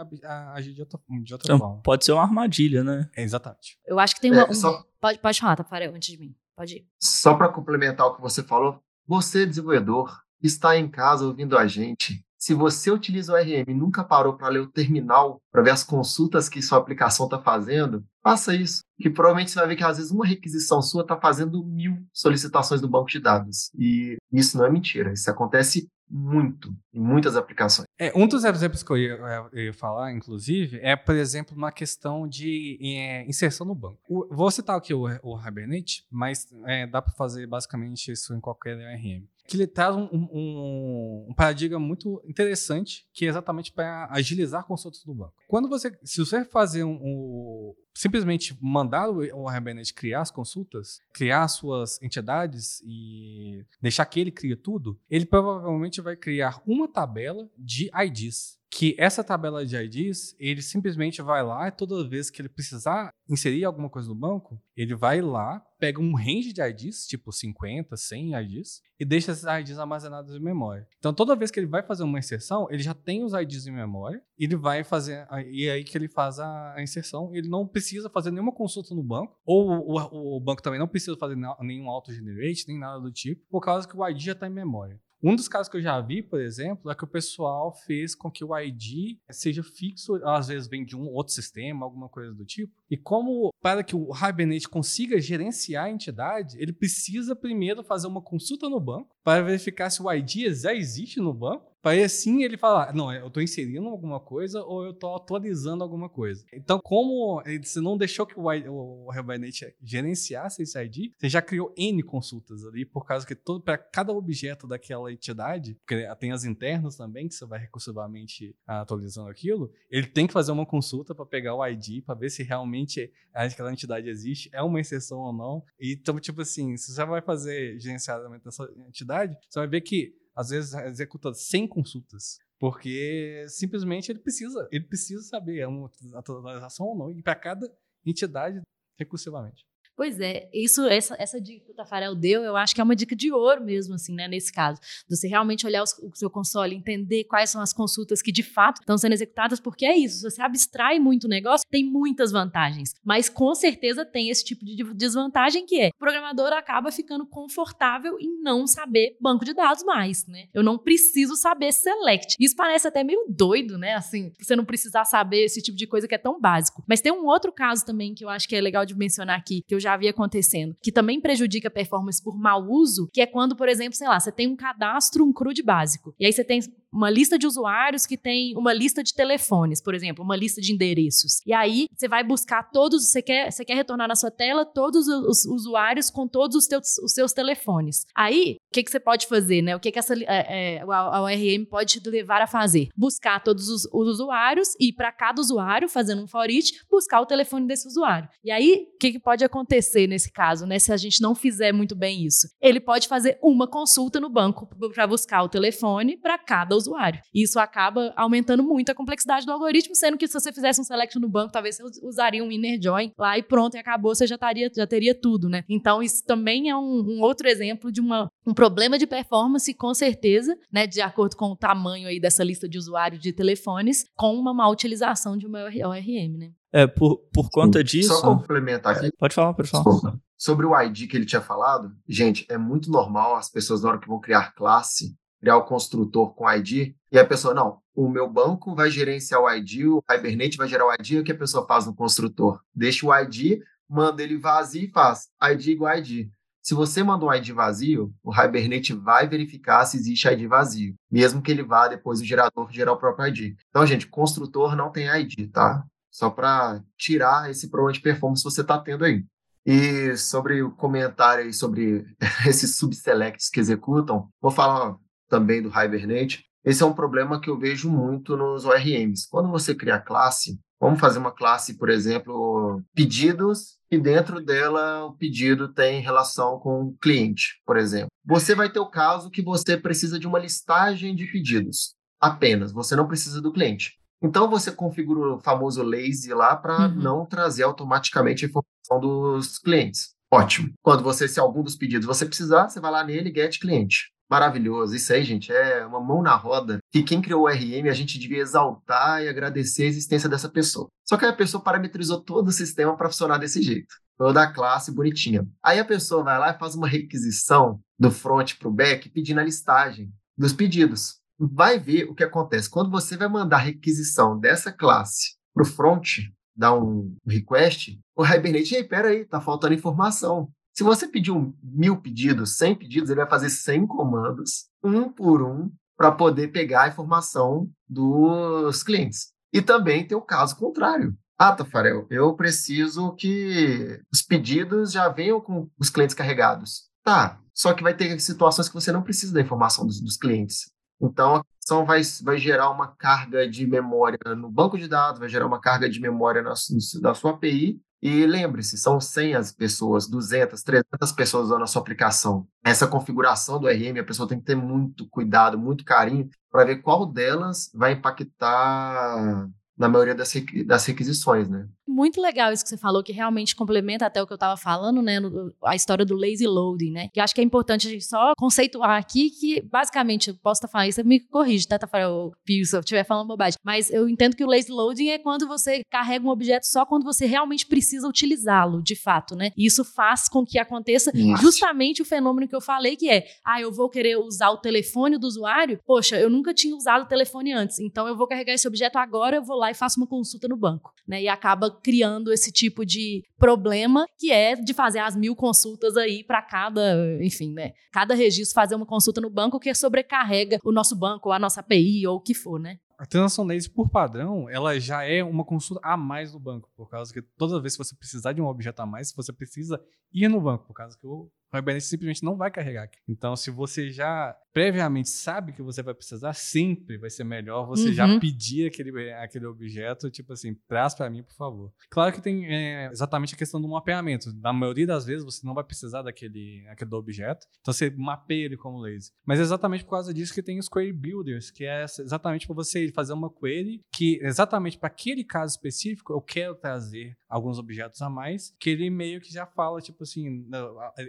agir 0.55 0.73
de 0.73 0.81
outra, 0.81 0.99
de 1.23 1.33
outra 1.33 1.47
então, 1.47 1.59
forma. 1.59 1.83
Pode 1.83 2.05
ser 2.05 2.13
uma 2.13 2.23
armadilha, 2.23 2.83
né? 2.83 3.11
É, 3.17 3.23
exatamente. 3.23 3.79
Eu 3.87 3.99
acho 3.99 4.15
que 4.15 4.21
tem 4.21 4.33
uma. 4.33 4.43
É, 4.43 4.53
só... 4.53 4.85
pode, 5.01 5.19
pode 5.19 5.41
falar, 5.41 5.57
Tafarel, 5.57 5.95
antes 5.95 6.09
de 6.09 6.19
mim. 6.19 6.35
Pode 6.57 6.77
ir. 6.77 6.89
Só 6.99 7.35
para 7.35 7.49
complementar 7.51 8.07
o 8.07 8.15
que 8.15 8.23
você 8.23 8.43
falou, 8.43 8.81
você, 9.07 9.45
desenvolvedor, 9.45 10.23
está 10.43 10.77
em 10.77 10.89
casa 10.89 11.27
ouvindo 11.27 11.57
a 11.57 11.67
gente. 11.67 12.25
Se 12.39 12.55
você 12.55 12.91
utiliza 12.91 13.33
o 13.33 13.37
RM 13.37 13.65
e 13.69 13.75
nunca 13.75 14.05
parou 14.05 14.35
para 14.35 14.49
ler 14.49 14.61
o 14.61 14.71
terminal, 14.71 15.41
para 15.51 15.63
ver 15.63 15.71
as 15.71 15.83
consultas 15.83 16.49
que 16.49 16.63
sua 16.63 16.79
aplicação 16.79 17.27
está 17.27 17.39
fazendo, 17.39 18.05
faça 18.27 18.53
isso. 18.57 18.83
Que 18.99 19.09
provavelmente 19.09 19.53
você 19.53 19.59
vai 19.61 19.69
ver 19.69 19.77
que 19.77 19.85
às 19.85 19.99
vezes 19.99 20.11
uma 20.11 20.27
requisição 20.27 20.83
sua 20.83 21.03
está 21.03 21.17
fazendo 21.17 21.65
mil 21.65 21.97
solicitações 22.13 22.81
do 22.81 22.89
banco 22.89 23.09
de 23.09 23.21
dados. 23.21 23.71
E 23.79 24.17
isso 24.33 24.59
não 24.59 24.67
é 24.67 24.71
mentira. 24.71 25.13
Isso 25.13 25.31
acontece 25.31 25.89
muito 26.11 26.75
em 26.93 27.01
muitas 27.01 27.37
aplicações. 27.37 27.87
É, 27.99 28.13
um 28.17 28.27
dos 28.27 28.45
exemplos 28.45 28.83
que 28.83 28.91
eu 28.91 28.97
ia, 28.97 29.49
eu 29.53 29.65
ia, 29.67 29.73
falar, 29.73 30.13
inclusive, 30.13 30.79
é, 30.81 30.97
por 30.97 31.15
exemplo, 31.15 31.57
uma 31.57 31.71
questão 31.71 32.29
de 32.29 32.79
é, 32.81 33.25
inserção 33.29 33.67
no 33.67 33.75
banco. 33.75 33.99
O, 34.09 34.27
vou 34.35 34.51
citar 34.51 34.77
aqui 34.77 34.95
o, 34.95 35.05
o 35.23 35.41
Hibernate, 35.41 36.05
mas 36.11 36.47
é, 36.65 36.87
dá 36.87 37.03
para 37.03 37.13
fazer 37.13 37.47
basicamente 37.47 38.11
isso 38.11 38.35
em 38.35 38.41
qualquer 38.41 38.77
ORM. 38.77 39.25
Que 39.47 39.57
ele 39.57 39.67
traz 39.67 39.95
um, 39.95 40.09
um, 40.13 41.27
um 41.31 41.35
paradigma 41.35 41.79
muito 41.79 42.23
interessante, 42.25 43.07
que 43.13 43.27
é 43.27 43.29
exatamente 43.29 43.73
para 43.73 44.09
agilizar 44.11 44.67
consultas 44.67 45.03
do 45.05 45.15
banco. 45.15 45.35
Quando 45.49 45.69
você, 45.69 45.97
se 46.03 46.19
você 46.19 46.45
fazer 46.45 46.85
um, 46.85 47.75
simplesmente 47.95 48.57
mandar 48.61 49.09
o 49.09 49.51
Hibernate 49.51 49.95
criar 49.95 50.21
as 50.21 50.31
consultas, 50.31 51.01
criar 51.13 51.49
suas 51.49 52.01
entidades 52.03 52.83
e 52.85 53.65
deixar 53.81 54.05
que 54.07 54.21
ele 54.21 54.31
crie 54.31 54.57
tudo, 54.57 54.99
ele 55.09 55.25
provavelmente 55.25 56.01
vai 56.01 56.17
criar 56.17 56.63
uma 56.67 56.89
tabela 56.89 57.49
de 57.57 57.91
IDs 58.05 58.59
que 58.77 58.95
essa 58.99 59.25
tabela 59.25 59.65
de 59.65 59.75
IDs, 59.75 60.37
ele 60.39 60.61
simplesmente 60.61 61.23
vai 61.23 61.43
lá 61.43 61.67
e 61.67 61.71
toda 61.71 62.07
vez 62.07 62.29
que 62.29 62.43
ele 62.43 62.49
precisar 62.51 63.09
inserir 63.27 63.65
alguma 63.65 63.89
coisa 63.89 64.07
no 64.07 64.15
banco, 64.15 64.61
ele 64.77 64.95
vai 64.95 65.23
lá, 65.23 65.65
pega 65.79 65.99
um 65.99 66.15
range 66.15 66.53
de 66.53 66.61
IDs, 66.61 67.07
tipo 67.07 67.33
50, 67.33 67.97
100 67.97 68.35
IDs, 68.35 68.83
e 69.01 69.05
deixa 69.07 69.33
esses 69.33 69.45
IDs 69.45 69.79
armazenados 69.79 70.35
em 70.37 70.41
memória. 70.41 70.87
Então, 70.99 71.15
toda 71.15 71.35
vez 71.35 71.51
que 71.51 71.59
ele 71.59 71.67
vai 71.67 71.83
fazer 71.83 72.03
uma 72.03 72.19
inserção, 72.19 72.69
ele 72.71 72.83
já 72.83 72.93
tem 72.93 73.25
os 73.25 73.33
IDs 73.33 73.67
em 73.67 73.73
memória, 73.73 74.23
e 74.39 74.45
ele 74.45 74.57
vai 74.57 74.85
fazer, 74.85 75.27
e 75.51 75.65
é 75.65 75.73
aí 75.73 75.83
que 75.83 75.97
ele 75.97 76.09
faz 76.09 76.39
a, 76.39 76.77
inserção, 76.79 77.35
ele 77.35 77.49
não 77.49 77.67
precisa 77.67 78.11
fazer 78.11 78.31
nenhuma 78.31 78.53
consulta 78.53 78.95
no 78.95 79.03
banco, 79.03 79.41
ou 79.43 79.71
o, 79.71 80.37
o 80.37 80.41
banco 80.41 80.61
também 80.61 80.79
não 80.79 80.87
precisa 80.87 81.17
fazer 81.17 81.37
nenhum 81.63 81.89
auto-generate, 81.89 82.69
nem 82.69 82.79
nada 82.79 83.01
do 83.01 83.11
tipo, 83.11 83.43
por 83.49 83.63
causa 83.63 83.89
que 83.89 83.97
o 83.97 84.07
ID 84.07 84.19
já 84.19 84.33
está 84.33 84.47
em 84.47 84.51
memória. 84.51 85.01
Um 85.29 85.35
dos 85.35 85.49
casos 85.49 85.69
que 85.69 85.77
eu 85.77 85.83
já 85.83 86.01
vi, 86.01 86.23
por 86.23 86.41
exemplo, 86.41 86.89
é 86.89 86.95
que 86.95 87.03
o 87.03 87.07
pessoal 87.09 87.75
fez 87.85 88.15
com 88.15 88.31
que 88.31 88.45
o 88.45 88.57
ID 88.57 89.19
seja 89.29 89.61
fixo, 89.61 90.15
às 90.25 90.47
vezes 90.47 90.69
vem 90.69 90.85
de 90.85 90.97
um 90.97 91.09
outro 91.09 91.35
sistema, 91.35 91.85
alguma 91.85 92.09
coisa 92.09 92.33
do 92.33 92.45
tipo. 92.45 92.73
E 92.89 92.97
como 92.97 93.53
para 93.61 93.83
que 93.83 93.97
o 93.97 94.13
Hibernate 94.15 94.69
consiga 94.69 95.21
gerenciar 95.21 95.87
a 95.87 95.91
entidade, 95.91 96.57
ele 96.63 96.73
precisa 96.73 97.35
primeiro 97.35 97.83
fazer 97.83 98.07
uma 98.07 98.23
consulta 98.23 98.69
no 98.69 98.79
banco 98.79 99.17
para 99.25 99.43
verificar 99.43 99.91
se 99.91 100.01
o 100.01 100.13
ID 100.13 100.55
já 100.55 100.73
existe 100.73 101.19
no 101.19 101.35
banco 101.35 101.76
Aí 101.89 102.03
assim 102.03 102.43
ele 102.43 102.57
fala, 102.57 102.93
não, 102.93 103.13
eu 103.13 103.29
estou 103.29 103.43
inserindo 103.43 103.89
alguma 103.89 104.21
coisa 104.21 104.63
ou 104.63 104.85
eu 104.85 104.91
estou 104.91 105.15
atualizando 105.15 105.83
alguma 105.83 106.09
coisa. 106.09 106.45
Então, 106.53 106.81
como 106.83 107.43
você 107.63 107.81
não 107.81 107.97
deixou 107.97 108.27
que 108.27 108.39
o, 108.39 108.45
o 108.45 109.15
Hibernate 109.15 109.75
gerenciasse 109.83 110.63
esse 110.63 110.79
ID, 110.79 111.13
você 111.17 111.29
já 111.29 111.41
criou 111.41 111.73
N 111.77 112.03
consultas 112.03 112.65
ali, 112.65 112.85
por 112.85 113.05
causa 113.05 113.27
que 113.27 113.35
todo 113.35 113.63
para 113.63 113.79
cada 113.79 114.13
objeto 114.13 114.67
daquela 114.67 115.13
entidade, 115.13 115.75
porque 115.75 116.07
tem 116.19 116.33
as 116.33 116.45
internas 116.45 116.97
também, 116.97 117.29
que 117.29 117.35
você 117.35 117.47
vai 117.47 117.59
recursivamente 117.59 118.55
atualizando 118.67 119.29
aquilo, 119.29 119.71
ele 119.91 120.07
tem 120.07 120.27
que 120.27 120.33
fazer 120.33 120.53
uma 120.53 120.67
consulta 120.67 121.15
para 121.15 121.27
pegar 121.27 121.55
o 121.55 121.67
ID, 121.67 122.05
para 122.05 122.15
ver 122.15 122.31
se 122.31 122.43
realmente 122.43 123.11
aquela 123.33 123.73
entidade 123.73 124.09
existe, 124.09 124.51
é 124.53 124.63
uma 124.63 124.81
exceção 124.81 125.19
ou 125.19 125.33
não. 125.33 125.63
Então, 125.79 126.19
tipo 126.19 126.41
assim, 126.43 126.77
se 126.77 126.93
você 126.93 127.05
vai 127.05 127.23
fazer 127.23 127.79
gerenciamento 127.79 128.45
dessa 128.45 128.69
entidade, 128.89 129.37
você 129.49 129.59
vai 129.59 129.69
ver 129.69 129.81
que 129.81 130.15
às 130.37 130.51
vezes 130.51 130.75
executa 130.75 131.33
100 131.33 131.67
consultas. 131.67 132.39
Porque 132.59 133.45
simplesmente 133.49 134.11
ele 134.11 134.19
precisa, 134.19 134.69
ele 134.71 134.85
precisa 134.85 135.23
saber 135.23 135.59
é 135.59 135.67
uma 135.67 135.91
atualização 136.15 136.87
ou 136.87 136.97
não, 136.97 137.11
e 137.11 137.23
para 137.23 137.35
cada 137.35 137.71
entidade 138.05 138.61
recursivamente. 138.99 139.65
Pois 139.97 140.21
é, 140.21 140.49
isso, 140.53 140.87
essa, 140.87 141.17
essa 141.19 141.41
dica 141.41 141.65
que 141.65 141.73
o 141.73 141.75
Tafarel 141.75 142.15
deu, 142.15 142.43
eu 142.43 142.55
acho 142.55 142.75
que 142.75 142.81
é 142.83 142.85
uma 142.85 142.95
dica 142.95 143.17
de 143.17 143.33
ouro 143.33 143.65
mesmo, 143.65 143.95
assim, 143.95 144.15
né, 144.15 144.29
nesse 144.29 144.53
caso. 144.53 144.79
Você 145.09 145.27
realmente 145.27 145.67
olhar 145.67 145.83
os, 145.83 145.93
o 145.99 146.15
seu 146.15 146.29
console, 146.29 146.77
entender 146.77 147.25
quais 147.25 147.49
são 147.49 147.63
as 147.63 147.73
consultas 147.73 148.21
que 148.21 148.31
de 148.31 148.43
fato 148.43 148.81
estão 148.81 148.99
sendo 148.99 149.15
executadas, 149.15 149.59
porque 149.59 149.87
é 149.87 149.97
isso, 149.97 150.19
se 150.19 150.31
você 150.31 150.43
abstrai 150.43 150.99
muito 150.99 151.25
o 151.25 151.29
negócio, 151.29 151.67
tem 151.71 151.83
muitas 151.83 152.31
vantagens. 152.31 152.93
Mas 153.03 153.31
com 153.31 153.55
certeza 153.55 154.05
tem 154.05 154.29
esse 154.29 154.45
tipo 154.45 154.67
de 154.67 154.77
desvantagem 154.95 155.65
que 155.65 155.81
é, 155.81 155.89
o 155.89 155.99
programador 155.99 156.53
acaba 156.53 156.93
ficando 156.93 157.25
confortável 157.25 158.19
em 158.21 158.43
não 158.43 158.67
saber 158.67 159.17
banco 159.19 159.47
de 159.47 159.55
dados 159.55 159.83
mais, 159.83 160.27
né? 160.27 160.49
Eu 160.53 160.63
não 160.63 160.77
preciso 160.77 161.37
saber 161.37 161.73
select. 161.73 162.37
Isso 162.39 162.55
parece 162.55 162.87
até 162.87 163.03
meio 163.03 163.25
doido, 163.31 163.79
né? 163.79 163.95
Assim, 163.95 164.31
você 164.39 164.55
não 164.55 164.65
precisar 164.65 165.07
saber 165.07 165.45
esse 165.45 165.63
tipo 165.63 165.79
de 165.79 165.87
coisa 165.87 166.07
que 166.07 166.15
é 166.15 166.19
tão 166.19 166.39
básico. 166.39 166.85
Mas 166.87 167.01
tem 167.01 167.13
um 167.13 167.25
outro 167.25 167.51
caso 167.51 167.85
também 167.85 168.15
que 168.15 168.25
eu 168.25 168.29
acho 168.29 168.47
que 168.47 168.55
é 168.55 168.61
legal 168.61 168.85
de 168.85 168.95
mencionar 168.95 169.39
aqui, 169.39 169.63
que 169.67 169.75
eu 169.75 169.81
já 169.81 169.86
havia 169.95 170.11
acontecendo, 170.11 170.77
que 170.83 170.93
também 170.93 171.21
prejudica 171.21 171.69
a 171.69 171.71
performance 171.71 172.23
por 172.23 172.39
mau 172.39 172.65
uso, 172.69 173.09
que 173.13 173.21
é 173.21 173.27
quando, 173.27 173.57
por 173.57 173.69
exemplo, 173.69 173.97
sei 173.97 174.09
lá, 174.09 174.19
você 174.19 174.33
tem 174.33 174.47
um 174.47 174.57
cadastro, 174.57 175.25
um 175.25 175.33
CRUD 175.33 175.63
básico, 175.63 176.15
e 176.19 176.27
aí 176.27 176.33
você 176.33 176.45
tem 176.45 176.61
uma 176.97 177.11
lista 177.11 177.39
de 177.39 177.47
usuários 177.47 178.07
que 178.07 178.17
tem 178.17 178.57
uma 178.57 178.73
lista 178.73 179.03
de 179.03 179.13
telefones, 179.13 179.83
por 179.83 179.95
exemplo, 179.95 180.25
uma 180.25 180.35
lista 180.35 180.61
de 180.61 180.73
endereços. 180.73 181.41
E 181.47 181.53
aí 181.53 181.87
você 181.95 182.09
vai 182.09 182.25
buscar 182.25 182.71
todos, 182.71 183.11
você 183.11 183.21
quer, 183.21 183.53
você 183.53 183.65
quer 183.65 183.75
retornar 183.75 184.09
na 184.09 184.17
sua 184.17 184.31
tela 184.31 184.65
todos 184.65 185.07
os 185.07 185.45
usuários 185.45 186.11
com 186.11 186.27
todos 186.27 186.57
os, 186.57 186.67
teus, 186.67 186.99
os 186.99 187.13
seus 187.13 187.33
telefones. 187.33 188.07
Aí, 188.15 188.57
o 188.71 188.73
que, 188.73 188.83
que 188.83 188.91
você 188.91 188.99
pode 188.99 189.27
fazer, 189.27 189.61
né? 189.61 189.77
O 189.77 189.81
que, 189.81 189.93
que 189.93 189.99
essa, 189.99 190.15
é, 190.15 190.79
é, 190.79 190.81
a 190.81 191.23
ORM 191.23 191.67
pode 191.69 192.01
te 192.01 192.09
levar 192.09 192.41
a 192.41 192.47
fazer? 192.47 192.89
Buscar 192.97 193.43
todos 193.43 193.69
os, 193.69 193.85
os 193.93 194.09
usuários 194.09 194.69
e 194.81 194.93
para 194.93 195.13
cada 195.13 195.41
usuário, 195.41 195.89
fazendo 195.89 196.23
um 196.23 196.27
for 196.27 196.49
each, 196.49 196.73
buscar 196.91 197.21
o 197.21 197.27
telefone 197.27 197.67
desse 197.67 197.87
usuário. 197.87 198.29
E 198.43 198.51
aí, 198.51 198.87
o 198.95 198.99
que, 198.99 199.13
que 199.13 199.19
pode 199.19 199.45
acontecer 199.45 199.76
nesse 200.09 200.31
caso, 200.31 200.67
né? 200.67 200.79
Se 200.79 200.93
a 200.93 200.97
gente 200.97 201.21
não 201.21 201.35
fizer 201.35 201.73
muito 201.73 201.95
bem 201.95 202.25
isso? 202.25 202.49
Ele 202.61 202.81
pode 202.81 203.09
fazer 203.09 203.39
uma 203.43 203.69
consulta 203.69 204.21
no 204.21 204.29
banco 204.29 204.69
para 204.95 205.07
buscar 205.07 205.43
o 205.43 205.49
telefone 205.49 206.17
para 206.17 206.39
cada 206.39 206.75
usuário 206.75 207.21
isso 207.35 207.59
acaba 207.59 208.13
aumentando 208.17 208.63
muito 208.63 208.91
a 208.91 208.95
complexidade 208.95 209.47
do 209.47 209.53
algoritmo, 209.53 209.95
sendo 209.95 210.17
que 210.17 210.27
se 210.27 210.35
você 210.35 210.53
fizesse 210.53 210.81
um 210.81 210.85
select 210.85 211.19
no 211.19 211.29
banco, 211.29 211.53
talvez 211.53 211.77
você 211.77 212.07
usaria 212.07 212.43
um 212.43 212.51
inner 212.51 212.81
join 212.83 213.13
lá 213.19 213.37
e 213.39 213.43
pronto, 213.43 213.77
e 213.77 213.79
acabou, 213.79 214.15
você 214.15 214.27
já, 214.27 214.39
taria, 214.39 214.71
já 214.75 214.87
teria 214.87 215.15
tudo, 215.15 215.49
né? 215.49 215.65
Então, 215.69 216.03
isso 216.03 216.25
também 216.25 216.71
é 216.71 216.77
um, 216.77 217.05
um 217.07 217.21
outro 217.21 217.49
exemplo 217.49 217.93
de 217.93 218.01
uma, 218.01 218.29
um 218.47 218.55
problema 218.55 218.99
de 218.99 219.07
performance, 219.07 219.73
com 219.75 219.93
certeza, 219.95 220.57
né? 220.73 220.87
De 220.87 221.01
acordo 221.01 221.37
com 221.37 221.47
o 221.47 221.57
tamanho 221.57 222.09
aí 222.09 222.19
dessa 222.19 222.43
lista 222.43 222.69
de 222.69 222.79
usuários 222.79 223.21
de 223.21 223.33
telefones, 223.33 224.05
com 224.17 224.35
uma 224.35 224.55
má 224.55 224.69
utilização 224.69 225.37
de 225.37 225.47
uma 225.47 225.65
ORM, 225.65 226.39
né? 226.39 226.51
É, 226.77 226.87
por, 226.87 227.19
por 227.33 227.49
conta 227.49 227.83
disso. 227.83 228.09
Só 228.09 228.21
complementar 228.21 228.95
aqui. 228.95 229.11
Pode 229.19 229.35
falar, 229.35 229.55
pode 229.55 229.71
falar. 229.71 229.85
Desculpa. 229.85 230.21
Sobre 230.37 230.67
o 230.67 230.79
ID 230.79 231.09
que 231.09 231.17
ele 231.17 231.25
tinha 231.25 231.41
falado, 231.41 231.91
gente, 232.07 232.45
é 232.51 232.59
muito 232.59 232.91
normal 232.91 233.37
as 233.37 233.49
pessoas, 233.49 233.83
na 233.83 233.89
hora 233.89 233.99
que 233.99 234.07
vão 234.07 234.21
criar 234.21 234.55
classe, 234.55 235.17
criar 235.41 235.57
o 235.57 235.65
construtor 235.65 236.35
com 236.35 236.51
ID, 236.51 236.95
e 237.11 237.19
a 237.19 237.25
pessoa, 237.25 237.55
não, 237.55 237.79
o 237.95 238.11
meu 238.11 238.29
banco 238.29 238.75
vai 238.75 238.91
gerenciar 238.91 239.41
o 239.41 239.51
ID, 239.51 239.87
o 239.87 240.03
Hibernate 240.11 240.59
vai 240.59 240.69
gerar 240.69 240.87
o 240.87 240.93
ID, 240.93 241.19
o 241.19 241.25
que 241.25 241.33
a 241.33 241.39
pessoa 241.39 241.67
faz 241.67 241.87
no 241.87 241.95
construtor? 241.95 242.61
Deixa 242.75 243.07
o 243.07 243.15
ID, 243.15 243.63
manda 243.89 244.23
ele 244.23 244.37
vazio 244.37 244.85
e 244.85 244.91
faz 244.91 245.29
ID 245.43 245.69
igual 245.69 245.97
ID. 245.97 246.29
Se 246.61 246.75
você 246.75 247.03
manda 247.03 247.25
um 247.25 247.33
ID 247.33 247.51
vazio, 247.53 248.13
o 248.23 248.35
Hibernate 248.35 248.93
vai 248.93 249.27
verificar 249.27 249.87
se 249.87 249.97
existe 249.97 250.29
ID 250.29 250.47
vazio, 250.47 250.95
mesmo 251.11 251.41
que 251.41 251.51
ele 251.51 251.63
vá 251.63 251.89
depois 251.89 252.19
do 252.19 252.27
gerador 252.27 252.71
gerar 252.71 252.93
o 252.93 252.99
próprio 252.99 253.29
ID. 253.29 253.57
Então, 253.71 253.87
gente, 253.87 254.07
construtor 254.09 254.77
não 254.77 254.91
tem 254.91 255.07
ID, 255.07 255.51
tá? 255.51 255.83
Só 256.17 256.31
para 256.31 256.83
tirar 256.97 257.51
esse 257.51 257.69
problema 257.69 257.93
de 257.93 258.01
performance 258.01 258.43
que 258.43 258.51
você 258.51 258.63
está 258.63 258.79
tendo 258.79 259.05
aí. 259.05 259.23
E 259.67 260.17
sobre 260.17 260.63
o 260.63 260.71
comentário 260.71 261.45
aí 261.45 261.53
sobre 261.53 262.07
esses 262.49 262.79
subselects 262.79 263.51
que 263.51 263.61
executam, 263.61 264.31
vou 264.41 264.51
falar 264.51 264.97
também 265.29 265.61
do 265.61 265.69
Hibernate. 265.69 266.43
Esse 266.65 266.83
é 266.83 266.87
um 266.87 266.95
problema 266.95 267.39
que 267.39 267.51
eu 267.51 267.59
vejo 267.59 267.91
muito 267.91 268.35
nos 268.35 268.65
ORMs. 268.65 269.29
Quando 269.29 269.51
você 269.51 269.75
cria 269.75 269.99
classe, 269.99 270.59
Vamos 270.79 271.01
fazer 271.01 271.19
uma 271.19 271.33
classe, 271.33 271.79
por 271.79 271.89
exemplo, 271.89 272.83
pedidos, 272.95 273.79
e 273.91 273.97
dentro 273.99 274.45
dela 274.45 275.07
o 275.07 275.17
pedido 275.17 275.73
tem 275.73 276.03
relação 276.03 276.59
com 276.59 276.83
o 276.83 276.97
cliente, 276.99 277.63
por 277.65 277.79
exemplo. 277.79 278.09
Você 278.27 278.55
vai 278.55 278.71
ter 278.71 278.79
o 278.79 278.91
caso 278.91 279.31
que 279.31 279.41
você 279.41 279.79
precisa 279.79 280.19
de 280.19 280.27
uma 280.27 280.39
listagem 280.39 281.17
de 281.17 281.25
pedidos 281.33 281.95
apenas, 282.21 282.73
você 282.73 282.95
não 282.95 283.09
precisa 283.09 283.41
do 283.41 283.51
cliente. 283.51 283.95
Então 284.23 284.49
você 284.49 284.73
configura 284.73 285.35
o 285.35 285.41
famoso 285.41 285.83
lazy 285.83 286.33
lá 286.33 286.57
para 286.57 286.89
uhum. 286.89 286.95
não 286.95 287.27
trazer 287.27 287.65
automaticamente 287.65 288.45
a 288.45 288.49
informação 288.49 289.01
dos 289.01 289.59
clientes. 289.59 290.15
Ótimo. 290.31 290.73
Quando 290.83 291.03
você, 291.03 291.29
se 291.29 291.39
algum 291.39 291.63
dos 291.63 291.77
pedidos 291.77 292.07
você 292.07 292.27
precisar, 292.27 292.69
você 292.69 292.81
vai 292.81 292.91
lá 292.91 293.05
nele, 293.05 293.33
get 293.33 293.59
cliente. 293.61 294.11
Maravilhoso. 294.29 294.97
Isso 294.97 295.13
aí, 295.13 295.23
gente, 295.23 295.53
é 295.53 295.87
uma 295.87 296.01
mão 296.01 296.21
na 296.21 296.35
roda 296.35 296.79
que 296.91 297.03
quem 297.03 297.23
criou 297.23 297.45
o 297.45 297.49
RM 297.49 297.89
a 297.89 297.93
gente 297.93 298.19
devia 298.19 298.43
exaltar 298.43 299.23
e 299.23 299.29
agradecer 299.29 299.85
a 299.85 299.87
existência 299.87 300.29
dessa 300.29 300.49
pessoa. 300.49 300.89
Só 301.05 301.17
que 301.17 301.25
aí 301.25 301.31
a 301.31 301.37
pessoa 301.37 301.63
parametrizou 301.63 302.21
todo 302.21 302.49
o 302.49 302.53
sistema 302.53 302.97
para 302.97 303.09
funcionar 303.09 303.39
desse 303.39 303.63
jeito. 303.63 303.95
Toda 304.19 304.43
a 304.43 304.53
classe 304.53 304.93
bonitinha. 304.93 305.47
Aí 305.63 305.79
a 305.79 305.85
pessoa 305.85 306.25
vai 306.25 306.39
lá 306.39 306.51
e 306.51 306.59
faz 306.59 306.75
uma 306.75 306.89
requisição 306.89 307.79
do 307.99 308.11
front 308.11 308.55
para 308.59 308.69
o 308.69 308.73
back 308.73 309.09
pedindo 309.11 309.39
a 309.39 309.45
listagem 309.45 310.11
dos 310.37 310.53
pedidos. 310.53 311.21
Vai 311.39 311.79
ver 311.79 312.05
o 312.05 312.15
que 312.15 312.25
acontece. 312.25 312.71
Quando 312.71 312.91
você 312.91 313.17
vai 313.17 313.29
mandar 313.29 313.59
requisição 313.59 314.39
dessa 314.39 314.73
classe 314.73 315.37
para 315.55 315.63
o 315.63 315.67
front, 315.67 316.19
dar 316.57 316.75
um 316.75 317.15
request, 317.27 317.99
o 318.17 318.25
Hibernate, 318.25 318.75
ei, 318.75 318.85
peraí, 318.85 319.25
tá 319.25 319.41
faltando 319.41 319.75
informação. 319.75 320.51
Se 320.75 320.83
você 320.83 321.07
pediu 321.09 321.55
mil 321.63 322.01
pedidos, 322.01 322.57
100 322.57 322.75
pedidos, 322.77 323.11
ele 323.11 323.21
vai 323.21 323.29
fazer 323.29 323.51
100 323.51 323.87
comandos, 323.87 324.67
um 324.83 325.11
por 325.11 325.43
um, 325.43 325.71
para 325.97 326.13
poder 326.13 326.49
pegar 326.49 326.83
a 326.83 326.89
informação 326.89 327.71
dos 327.89 328.83
clientes. 328.83 329.33
E 329.53 329.63
também 329.63 330.07
tem 330.07 330.17
o 330.17 330.23
caso 330.23 330.57
contrário. 330.57 331.17
Ah, 331.39 331.53
Tafarel, 331.53 332.07
eu 332.11 332.35
preciso 332.35 333.15
que 333.15 334.01
os 334.13 334.23
pedidos 334.23 334.93
já 334.93 335.09
venham 335.09 335.41
com 335.41 335.69
os 335.79 335.91
clientes 335.91 336.15
carregados. 336.15 336.91
Tá, 337.03 337.41
só 337.55 337.73
que 337.73 337.83
vai 337.83 337.95
ter 337.95 338.19
situações 338.21 338.69
que 338.69 338.75
você 338.75 338.91
não 338.91 339.03
precisa 339.03 339.33
da 339.33 339.41
informação 339.41 339.87
dos, 339.87 340.01
dos 340.01 340.17
clientes. 340.17 340.71
Então, 341.01 341.37
a 341.37 341.43
ação 341.63 341.85
vai, 341.85 342.01
vai 342.23 342.39
gerar 342.39 342.71
uma 342.71 342.89
carga 342.97 343.49
de 343.49 343.67
memória 343.67 344.19
no 344.35 344.51
banco 344.51 344.79
de 344.79 344.89
dados, 344.89 345.21
vai 345.21 345.29
gerar 345.29 345.47
uma 345.47 345.61
carga 345.61 345.89
de 345.89 346.01
memória 346.01 346.43
na, 346.43 346.55
na 347.03 347.15
sua 347.15 347.31
API, 347.33 347.81
e 348.03 348.27
lembre-se, 348.27 348.77
são 348.77 349.01
100 349.01 349.35
as 349.35 349.53
pessoas, 349.53 350.07
200, 350.07 350.63
300 350.63 351.13
pessoas 351.13 351.47
usando 351.47 351.63
a 351.63 351.67
sua 351.67 351.81
aplicação. 351.81 352.47
Essa 352.65 352.87
configuração 352.87 353.59
do 353.59 353.69
RM, 353.69 353.99
a 353.99 354.05
pessoa 354.05 354.29
tem 354.29 354.39
que 354.39 354.45
ter 354.45 354.55
muito 354.55 355.09
cuidado, 355.09 355.59
muito 355.59 355.85
carinho, 355.85 356.29
para 356.51 356.65
ver 356.65 356.83
qual 356.83 357.07
delas 357.07 357.71
vai 357.75 357.93
impactar 357.93 359.49
na 359.77 359.89
maioria 359.89 360.15
das, 360.15 360.33
das 360.65 360.87
requisições, 360.87 361.49
né? 361.49 361.69
Muito 361.87 362.21
legal 362.21 362.53
isso 362.53 362.63
que 362.63 362.69
você 362.69 362.77
falou, 362.77 363.03
que 363.03 363.13
realmente 363.13 363.55
complementa 363.55 364.07
até 364.07 364.23
o 364.23 364.27
que 364.27 364.33
eu 364.33 364.37
estava 364.37 364.57
falando, 364.57 365.01
né? 365.03 365.21
No, 365.21 365.55
a 365.65 365.77
história 365.77 366.05
do 366.05 366.17
lazy 366.17 366.47
loading, 366.47 366.91
né? 366.91 367.09
Que 367.13 367.21
acho 367.21 367.35
que 367.35 367.41
é 367.41 367.45
importante 367.45 367.87
a 367.87 367.91
gente 367.91 368.05
só 368.05 368.33
conceituar 368.37 368.99
aqui 368.99 369.31
que, 369.31 369.61
basicamente, 369.63 370.29
eu 370.29 370.35
posso 370.35 370.59
estar 370.59 370.69
tá 370.69 370.73
falando 370.73 370.89
isso, 370.89 371.05
me 371.05 371.21
corrige, 371.21 371.69
tá, 371.69 371.79
Tafarel, 371.79 372.33
Pio, 372.45 372.65
se 372.65 372.75
eu 372.75 372.81
estiver 372.81 373.05
falando 373.05 373.29
bobagem. 373.29 373.59
Mas 373.65 373.91
eu 373.91 374.09
entendo 374.09 374.35
que 374.35 374.45
o 374.45 374.49
lazy 374.49 374.71
loading 374.71 375.09
é 375.09 375.19
quando 375.19 375.47
você 375.47 375.83
carrega 375.91 376.27
um 376.27 376.31
objeto 376.31 376.67
só 376.67 376.85
quando 376.85 377.05
você 377.05 377.27
realmente 377.27 377.67
precisa 377.67 378.09
utilizá-lo, 378.09 378.83
de 378.83 378.97
fato, 378.97 379.37
né? 379.37 379.53
E 379.57 379.67
isso 379.67 379.85
faz 379.85 380.29
com 380.29 380.45
que 380.45 380.59
aconteça 380.59 381.13
Nossa. 381.15 381.43
justamente 381.43 382.03
o 382.03 382.05
fenômeno 382.05 382.49
que 382.49 382.57
eu 382.57 382.61
falei, 382.61 382.97
que 382.97 383.09
é, 383.09 383.27
ah, 383.45 383.61
eu 383.61 383.73
vou 383.73 383.89
querer 383.89 384.17
usar 384.19 384.51
o 384.51 384.59
telefone 384.59 385.19
do 385.19 385.27
usuário, 385.27 385.79
poxa, 385.87 386.17
eu 386.19 386.31
nunca 386.31 386.53
tinha 386.53 386.75
usado 386.75 387.03
o 387.05 387.09
telefone 387.09 387.53
antes, 387.53 387.79
então 387.79 388.09
eu 388.09 388.17
vou 388.17 388.27
carregar 388.27 388.55
esse 388.55 388.67
objeto 388.67 388.99
agora, 388.99 389.37
eu 389.37 389.43
vou 389.43 389.57
lá 389.57 389.66
e 389.71 389.75
faço 389.75 390.01
uma 390.01 390.07
consulta 390.07 390.49
no 390.49 390.57
banco, 390.57 390.93
né? 391.07 391.23
E 391.23 391.29
acaba 391.29 391.71
criando 391.71 392.33
esse 392.33 392.51
tipo 392.51 392.85
de 392.85 393.25
problema 393.39 394.07
que 394.19 394.31
é 394.31 394.55
de 394.55 394.75
fazer 394.75 394.99
as 395.01 395.17
mil 395.17 395.35
consultas 395.37 395.97
aí 395.97 396.25
para 396.25 396.43
cada, 396.43 397.23
enfim, 397.23 397.53
né? 397.53 397.73
Cada 397.93 398.15
registro 398.15 398.55
fazer 398.55 398.75
uma 398.75 398.87
consulta 398.87 399.21
no 399.21 399.31
banco 399.31 399.61
que 399.61 399.75
sobrecarrega 399.75 400.59
o 400.65 400.73
nosso 400.73 400.97
banco, 400.97 401.33
a 401.33 401.39
nossa 401.39 401.61
API 401.61 402.07
ou 402.07 402.17
o 402.17 402.21
que 402.21 402.35
for, 402.35 402.59
né? 402.59 402.79
A 402.99 403.05
transação 403.05 403.45
lazy, 403.45 403.69
por 403.69 403.91
padrão, 403.91 404.49
ela 404.49 404.81
já 404.81 405.05
é 405.05 405.23
uma 405.23 405.45
consulta 405.45 405.87
a 405.87 405.99
mais 405.99 406.33
no 406.33 406.41
banco, 406.41 406.71
por 406.75 406.89
causa 406.89 407.13
que 407.13 407.21
toda 407.37 407.61
vez 407.61 407.77
que 407.77 407.85
você 407.85 407.95
precisar 407.95 408.33
de 408.33 408.41
um 408.41 408.47
objeto 408.47 408.81
a 408.81 408.87
mais, 408.87 409.13
você 409.15 409.35
precisa 409.35 409.79
ir 410.11 410.29
no 410.29 410.41
banco, 410.41 410.65
por 410.67 410.73
causa 410.73 410.97
que 410.99 411.07
o 411.07 411.31
o 411.57 411.59
Hibernate 411.59 411.87
simplesmente 411.87 412.23
não 412.23 412.37
vai 412.37 412.51
carregar. 412.51 412.89
Então, 413.09 413.37
se 413.37 413.51
você 413.51 413.91
já 413.91 414.37
previamente 414.57 415.11
sabe 415.11 415.53
que 415.53 415.61
você 415.61 415.83
vai 415.83 415.93
precisar, 415.93 416.33
sempre 416.33 416.97
vai 416.97 417.11
ser 417.11 417.25
melhor 417.25 417.67
você 417.67 417.89
uhum. 417.89 417.93
já 417.93 418.19
pedir 418.19 418.67
aquele, 418.67 419.13
aquele 419.13 419.45
objeto, 419.45 420.11
tipo 420.11 420.33
assim, 420.33 420.55
traz 420.67 420.95
para 420.95 421.11
mim, 421.11 421.23
por 421.23 421.35
favor. 421.35 421.73
Claro 421.91 422.11
que 422.11 422.23
tem 422.23 422.47
é, 422.47 422.89
exatamente 422.91 423.35
a 423.35 423.37
questão 423.37 423.61
do 423.61 423.69
mapeamento. 423.69 424.33
Na 424.41 424.55
maioria 424.55 424.87
das 424.87 425.05
vezes, 425.05 425.23
você 425.23 425.47
não 425.47 425.53
vai 425.53 425.63
precisar 425.63 426.01
daquele, 426.01 426.67
aquele 426.69 426.95
objeto, 426.95 427.47
então 427.61 427.75
você 427.75 427.91
mapeia 427.91 428.47
ele 428.47 428.57
como 428.57 428.79
lazy. 428.79 429.13
Mas 429.27 429.41
é 429.41 429.43
exatamente 429.43 429.85
por 429.85 429.91
causa 429.91 430.15
disso 430.15 430.33
que 430.33 430.43
tem 430.43 430.59
os 430.59 430.71
query 430.71 430.91
builders, 430.91 431.51
que 431.51 431.67
é 431.67 431.85
exatamente 431.85 432.47
para 432.47 432.57
você 432.57 432.91
fazer 432.93 433.13
uma 433.13 433.31
query 433.31 433.83
que, 433.93 434.19
exatamente 434.23 434.79
para 434.79 434.87
aquele 434.87 435.23
caso 435.23 435.55
específico, 435.55 436.15
eu 436.15 436.23
quero 436.23 436.55
trazer 436.55 437.15
alguns 437.29 437.59
objetos 437.59 438.01
a 438.01 438.09
mais, 438.09 438.55
que 438.59 438.71
ele 438.71 438.89
meio 438.89 439.21
que 439.21 439.31
já 439.31 439.45
fala, 439.45 439.83
tipo 439.83 440.03
assim, 440.03 440.49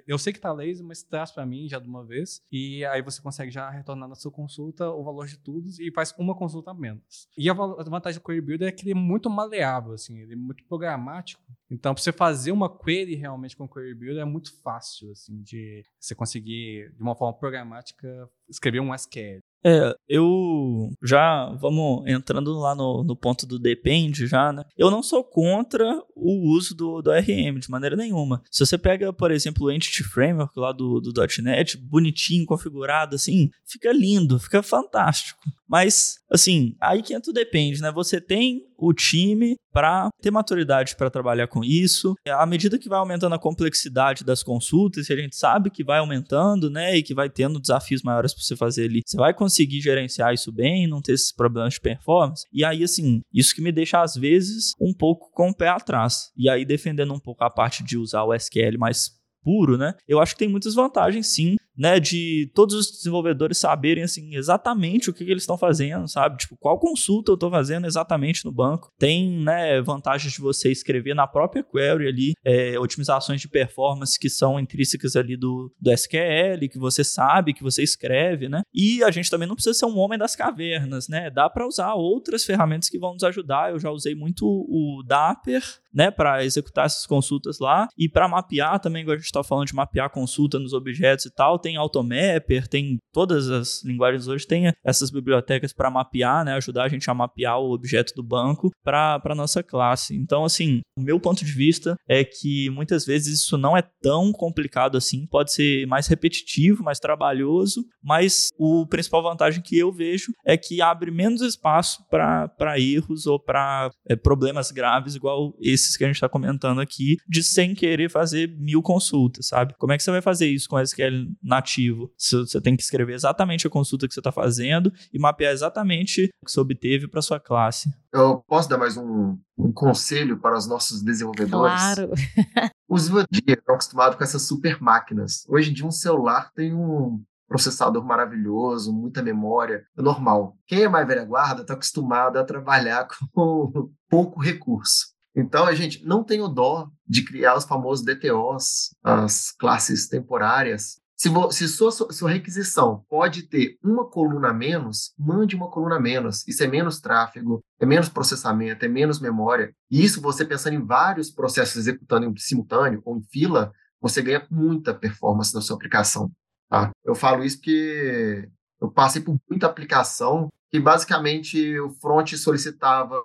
eu 0.05 0.17
sei 0.17 0.33
que 0.33 0.36
tá 0.39 0.51
lazy, 0.51 0.83
mas 0.83 1.03
traz 1.03 1.31
para 1.31 1.45
mim 1.45 1.67
já 1.67 1.79
de 1.79 1.87
uma 1.87 2.05
vez. 2.05 2.41
E 2.51 2.85
aí 2.85 3.01
você 3.01 3.21
consegue 3.21 3.51
já 3.51 3.69
retornar 3.69 4.07
na 4.07 4.15
sua 4.15 4.31
consulta 4.31 4.89
o 4.89 5.03
valor 5.03 5.27
de 5.27 5.37
tudo 5.37 5.69
e 5.79 5.91
faz 5.91 6.13
uma 6.17 6.35
consulta 6.35 6.71
a 6.71 6.73
menos. 6.73 7.27
E 7.37 7.49
a 7.49 7.53
vantagem 7.53 8.19
do 8.19 8.25
Query 8.25 8.41
Builder 8.41 8.67
é 8.69 8.71
que 8.71 8.83
ele 8.83 8.91
é 8.91 8.95
muito 8.95 9.29
maleável, 9.29 9.93
assim, 9.93 10.19
ele 10.19 10.33
é 10.33 10.35
muito 10.35 10.63
programático. 10.65 11.43
Então, 11.69 11.93
para 11.93 12.01
você 12.01 12.11
fazer 12.11 12.51
uma 12.51 12.69
query 12.77 13.15
realmente 13.15 13.55
com 13.55 13.65
o 13.65 13.69
Query 13.69 13.93
Builder 13.93 14.21
é 14.21 14.25
muito 14.25 14.53
fácil, 14.61 15.11
assim, 15.11 15.41
de 15.41 15.83
você 15.99 16.15
conseguir, 16.15 16.93
de 16.93 17.01
uma 17.01 17.15
forma 17.15 17.37
programática, 17.37 18.29
escrever 18.49 18.79
um 18.79 18.93
SQL. 18.93 19.41
É, 19.65 19.95
eu 20.07 20.91
já 21.03 21.49
vamos 21.59 22.07
entrando 22.07 22.57
lá 22.57 22.75
no, 22.75 23.03
no 23.03 23.15
ponto 23.15 23.45
do 23.45 23.59
depende 23.59 24.27
já, 24.27 24.53
né? 24.53 24.63
Eu 24.77 24.91
não 24.91 25.01
sou 25.01 25.23
contra 25.23 26.01
o 26.15 26.51
uso 26.51 26.75
do, 26.75 27.01
do 27.01 27.11
RM 27.11 27.59
de 27.59 27.69
maneira 27.69 27.95
nenhuma. 27.95 28.41
Se 28.51 28.65
você 28.65 28.77
pega, 28.77 29.11
por 29.11 29.31
exemplo, 29.31 29.65
o 29.65 29.71
Entity 29.71 30.03
Framework 30.03 30.57
lá 30.59 30.71
do, 30.71 31.01
do 31.01 31.11
.NET, 31.41 31.77
bonitinho, 31.77 32.45
configurado, 32.45 33.15
assim, 33.15 33.49
fica 33.65 33.91
lindo, 33.91 34.39
fica 34.39 34.61
fantástico. 34.61 35.41
Mas, 35.69 36.15
assim, 36.31 36.75
aí 36.81 37.01
que 37.01 37.13
entra 37.13 37.29
o 37.29 37.33
depende, 37.33 37.81
né? 37.81 37.91
Você 37.91 38.21
tem 38.21 38.61
o 38.77 38.93
time 38.93 39.55
para 39.71 40.09
ter 40.21 40.31
maturidade 40.31 40.95
para 40.95 41.09
trabalhar 41.09 41.47
com 41.47 41.63
isso. 41.63 42.15
À 42.27 42.45
medida 42.45 42.79
que 42.79 42.87
vai 42.87 42.99
aumentando 42.99 43.35
a 43.35 43.39
complexidade 43.39 44.23
das 44.23 44.41
consultas, 44.41 45.09
e 45.09 45.13
a 45.13 45.17
gente 45.17 45.35
sabe 45.35 45.69
que 45.69 45.83
vai 45.83 45.99
aumentando, 45.99 46.69
né, 46.69 46.95
e 46.95 47.03
que 47.03 47.13
vai 47.13 47.29
tendo 47.29 47.59
desafios 47.59 48.01
maiores 48.01 48.33
para 48.33 48.43
você 48.43 48.55
fazer 48.55 48.85
ali, 48.85 49.01
você 49.05 49.17
vai 49.17 49.33
conseguir 49.33 49.81
gerenciar 49.81 50.33
isso 50.33 50.51
bem, 50.51 50.87
não 50.87 51.01
ter 51.01 51.13
esses 51.13 51.33
problemas 51.33 51.73
de 51.73 51.81
performance. 51.81 52.45
E 52.51 52.63
aí, 52.63 52.83
assim, 52.83 53.21
isso 53.33 53.53
que 53.53 53.61
me 53.61 53.71
deixa 53.71 54.01
às 54.01 54.15
vezes 54.15 54.71
um 54.79 54.93
pouco 54.93 55.29
com 55.31 55.49
o 55.49 55.55
pé 55.55 55.67
atrás. 55.67 56.31
E 56.37 56.49
aí 56.49 56.65
defendendo 56.65 57.13
um 57.13 57.19
pouco 57.19 57.43
a 57.43 57.49
parte 57.49 57.83
de 57.83 57.97
usar 57.97 58.23
o 58.23 58.33
SQL 58.33 58.77
mais 58.77 59.11
puro, 59.43 59.77
né? 59.77 59.93
Eu 60.07 60.19
acho 60.19 60.33
que 60.33 60.39
tem 60.39 60.49
muitas 60.49 60.75
vantagens, 60.75 61.27
sim, 61.27 61.55
né, 61.77 61.99
de 61.99 62.49
todos 62.53 62.75
os 62.75 62.91
desenvolvedores 62.91 63.57
saberem 63.57 64.03
assim 64.03 64.35
exatamente 64.35 65.09
o 65.09 65.13
que, 65.13 65.23
que 65.23 65.31
eles 65.31 65.43
estão 65.43 65.57
fazendo, 65.57 66.07
sabe? 66.07 66.37
Tipo, 66.37 66.57
qual 66.57 66.79
consulta 66.79 67.31
eu 67.31 67.35
estou 67.35 67.51
fazendo 67.51 67.85
exatamente 67.85 68.45
no 68.45 68.51
banco. 68.51 68.91
Tem, 68.97 69.29
né, 69.29 69.81
vantagens 69.81 70.33
de 70.33 70.41
você 70.41 70.71
escrever 70.71 71.13
na 71.13 71.27
própria 71.27 71.63
query 71.63 72.07
ali 72.07 72.33
é, 72.43 72.79
otimizações 72.79 73.41
de 73.41 73.47
performance 73.47 74.19
que 74.19 74.29
são 74.29 74.59
intrínsecas 74.59 75.15
ali 75.15 75.37
do, 75.37 75.71
do 75.79 75.91
SQL, 75.91 76.67
que 76.71 76.79
você 76.79 77.03
sabe, 77.03 77.53
que 77.53 77.63
você 77.63 77.83
escreve, 77.83 78.49
né? 78.49 78.61
E 78.73 79.03
a 79.03 79.11
gente 79.11 79.29
também 79.29 79.47
não 79.47 79.55
precisa 79.55 79.77
ser 79.77 79.85
um 79.85 79.97
homem 79.97 80.17
das 80.17 80.35
cavernas, 80.35 81.07
né? 81.07 81.29
Dá 81.29 81.49
para 81.49 81.67
usar 81.67 81.93
outras 81.93 82.43
ferramentas 82.43 82.89
que 82.89 82.99
vão 82.99 83.13
nos 83.13 83.23
ajudar. 83.23 83.71
Eu 83.71 83.79
já 83.79 83.91
usei 83.91 84.15
muito 84.15 84.45
o 84.45 85.03
Dapper, 85.05 85.61
né, 85.97 86.11
para 86.11 86.45
executar 86.45 86.85
essas 86.85 87.07
consultas 87.07 87.57
lá 87.57 87.87
e 87.97 88.07
para 88.07 88.27
mapear 88.27 88.79
também, 88.79 89.01
igual 89.01 89.15
a 89.15 89.17
gente 89.17 89.25
está 89.25 89.43
falando 89.43 89.65
de 89.65 89.73
mapear 89.73 90.11
consulta 90.11 90.59
nos 90.59 90.71
objetos 90.71 91.25
e 91.25 91.31
tal 91.31 91.57
tem 91.67 91.77
Automapper, 91.77 92.67
tem 92.67 92.97
todas 93.11 93.49
as 93.49 93.83
linguagens 93.83 94.27
hoje, 94.27 94.45
tem 94.45 94.71
essas 94.85 95.09
bibliotecas 95.09 95.73
para 95.73 95.89
mapear, 95.89 96.45
né, 96.45 96.53
ajudar 96.53 96.83
a 96.83 96.89
gente 96.89 97.09
a 97.09 97.13
mapear 97.13 97.59
o 97.59 97.71
objeto 97.71 98.13
do 98.15 98.23
banco 98.23 98.71
para 98.83 99.19
a 99.23 99.35
nossa 99.35 99.63
classe. 99.63 100.15
Então, 100.15 100.45
assim, 100.45 100.81
o 100.97 101.01
meu 101.01 101.19
ponto 101.19 101.43
de 101.43 101.51
vista 101.51 101.95
é 102.07 102.23
que 102.23 102.69
muitas 102.69 103.05
vezes 103.05 103.41
isso 103.41 103.57
não 103.57 103.75
é 103.75 103.83
tão 104.01 104.31
complicado 104.31 104.97
assim, 104.97 105.25
pode 105.25 105.51
ser 105.51 105.87
mais 105.87 106.07
repetitivo, 106.07 106.83
mais 106.83 106.99
trabalhoso, 106.99 107.83
mas 108.03 108.49
o 108.57 108.85
principal 108.85 109.23
vantagem 109.23 109.61
que 109.61 109.77
eu 109.77 109.91
vejo 109.91 110.31
é 110.45 110.55
que 110.55 110.81
abre 110.81 111.09
menos 111.09 111.41
espaço 111.41 112.05
para 112.09 112.79
erros 112.79 113.25
ou 113.25 113.39
para 113.39 113.89
é, 114.07 114.15
problemas 114.15 114.71
graves, 114.71 115.15
igual 115.15 115.55
esse 115.59 115.87
desses 115.87 115.97
que 115.97 116.03
a 116.03 116.07
gente 116.07 116.17
está 116.17 116.27
comentando 116.27 116.81
aqui, 116.81 117.17
de 117.27 117.43
sem 117.43 117.73
querer 117.73 118.09
fazer 118.09 118.55
mil 118.57 118.81
consultas, 118.81 119.47
sabe? 119.47 119.73
Como 119.77 119.93
é 119.93 119.97
que 119.97 120.03
você 120.03 120.11
vai 120.11 120.21
fazer 120.21 120.47
isso 120.47 120.67
com 120.67 120.79
SQL 120.79 121.27
nativo? 121.57 122.11
Você 122.17 122.61
tem 122.61 122.75
que 122.75 122.83
escrever 122.83 123.13
exatamente 123.13 123.67
a 123.67 123.69
consulta 123.69 124.07
que 124.07 124.13
você 124.13 124.19
está 124.19 124.31
fazendo 124.31 124.91
e 125.13 125.19
mapear 125.19 125.51
exatamente 125.51 126.29
o 126.41 126.45
que 126.45 126.51
você 126.51 126.59
obteve 126.59 127.07
para 127.07 127.21
sua 127.21 127.39
classe. 127.39 127.93
Eu 128.13 128.43
posso 128.47 128.69
dar 128.69 128.77
mais 128.77 128.97
um, 128.97 129.37
um 129.57 129.71
conselho 129.71 130.39
para 130.39 130.57
os 130.57 130.67
nossos 130.67 131.01
desenvolvedores? 131.01 131.51
Claro. 131.51 132.11
Os 132.89 133.01
desenvolvedores 133.01 133.59
estão 133.59 133.75
acostumados 133.75 134.17
com 134.17 134.23
essas 134.23 134.41
super 134.43 134.81
máquinas. 134.81 135.45
Hoje 135.49 135.71
em 135.71 135.73
dia, 135.73 135.85
um 135.85 135.91
celular 135.91 136.51
tem 136.53 136.73
um 136.73 137.21
processador 137.47 138.03
maravilhoso, 138.03 138.93
muita 138.93 139.23
memória, 139.23 139.85
é 139.97 140.01
normal. 140.01 140.57
Quem 140.65 140.83
é 140.83 140.89
mais 140.89 141.07
velha 141.07 141.23
guarda 141.23 141.61
está 141.61 141.73
acostumado 141.73 142.37
a 142.37 142.43
trabalhar 142.43 143.07
com 143.33 143.89
pouco 144.09 144.41
recurso. 144.41 145.17
Então, 145.35 145.65
a 145.65 145.75
gente 145.75 146.03
não 146.03 146.23
tem 146.23 146.41
o 146.41 146.47
dó 146.47 146.89
de 147.07 147.23
criar 147.23 147.55
os 147.55 147.63
famosos 147.63 148.03
DTOs, 148.03 148.89
as 149.03 149.51
classes 149.51 150.07
temporárias. 150.07 150.99
Se, 151.17 151.29
se 151.51 151.67
sua, 151.67 151.91
sua 151.91 152.29
requisição 152.29 153.03
pode 153.09 153.43
ter 153.43 153.77
uma 153.83 154.05
coluna 154.05 154.49
a 154.49 154.53
menos, 154.53 155.15
mande 155.17 155.55
uma 155.55 155.67
coluna 155.69 155.95
a 155.95 155.99
menos. 155.99 156.47
Isso 156.47 156.63
é 156.63 156.67
menos 156.67 157.01
tráfego, 157.01 157.63
é 157.79 157.85
menos 157.87 158.07
processamento, 158.07 158.85
é 158.85 158.87
menos 158.87 159.19
memória. 159.19 159.73
E 159.89 160.03
isso, 160.05 160.21
você 160.21 160.45
pensando 160.45 160.75
em 160.75 160.85
vários 160.85 161.31
processos 161.31 161.75
executando 161.75 162.27
em 162.27 162.37
simultâneo 162.37 163.01
ou 163.03 163.17
em 163.17 163.23
fila, 163.23 163.73
você 163.99 164.21
ganha 164.21 164.45
muita 164.51 164.93
performance 164.93 165.53
na 165.55 165.61
sua 165.61 165.75
aplicação. 165.75 166.31
Tá? 166.69 166.91
Eu 167.03 167.15
falo 167.15 167.43
isso 167.43 167.57
porque 167.57 168.47
eu 168.79 168.91
passei 168.91 169.19
por 169.19 169.35
muita 169.49 169.65
aplicação 169.65 170.51
que 170.69 170.79
basicamente 170.79 171.79
o 171.79 171.89
front 171.89 172.33
solicitava 172.35 173.23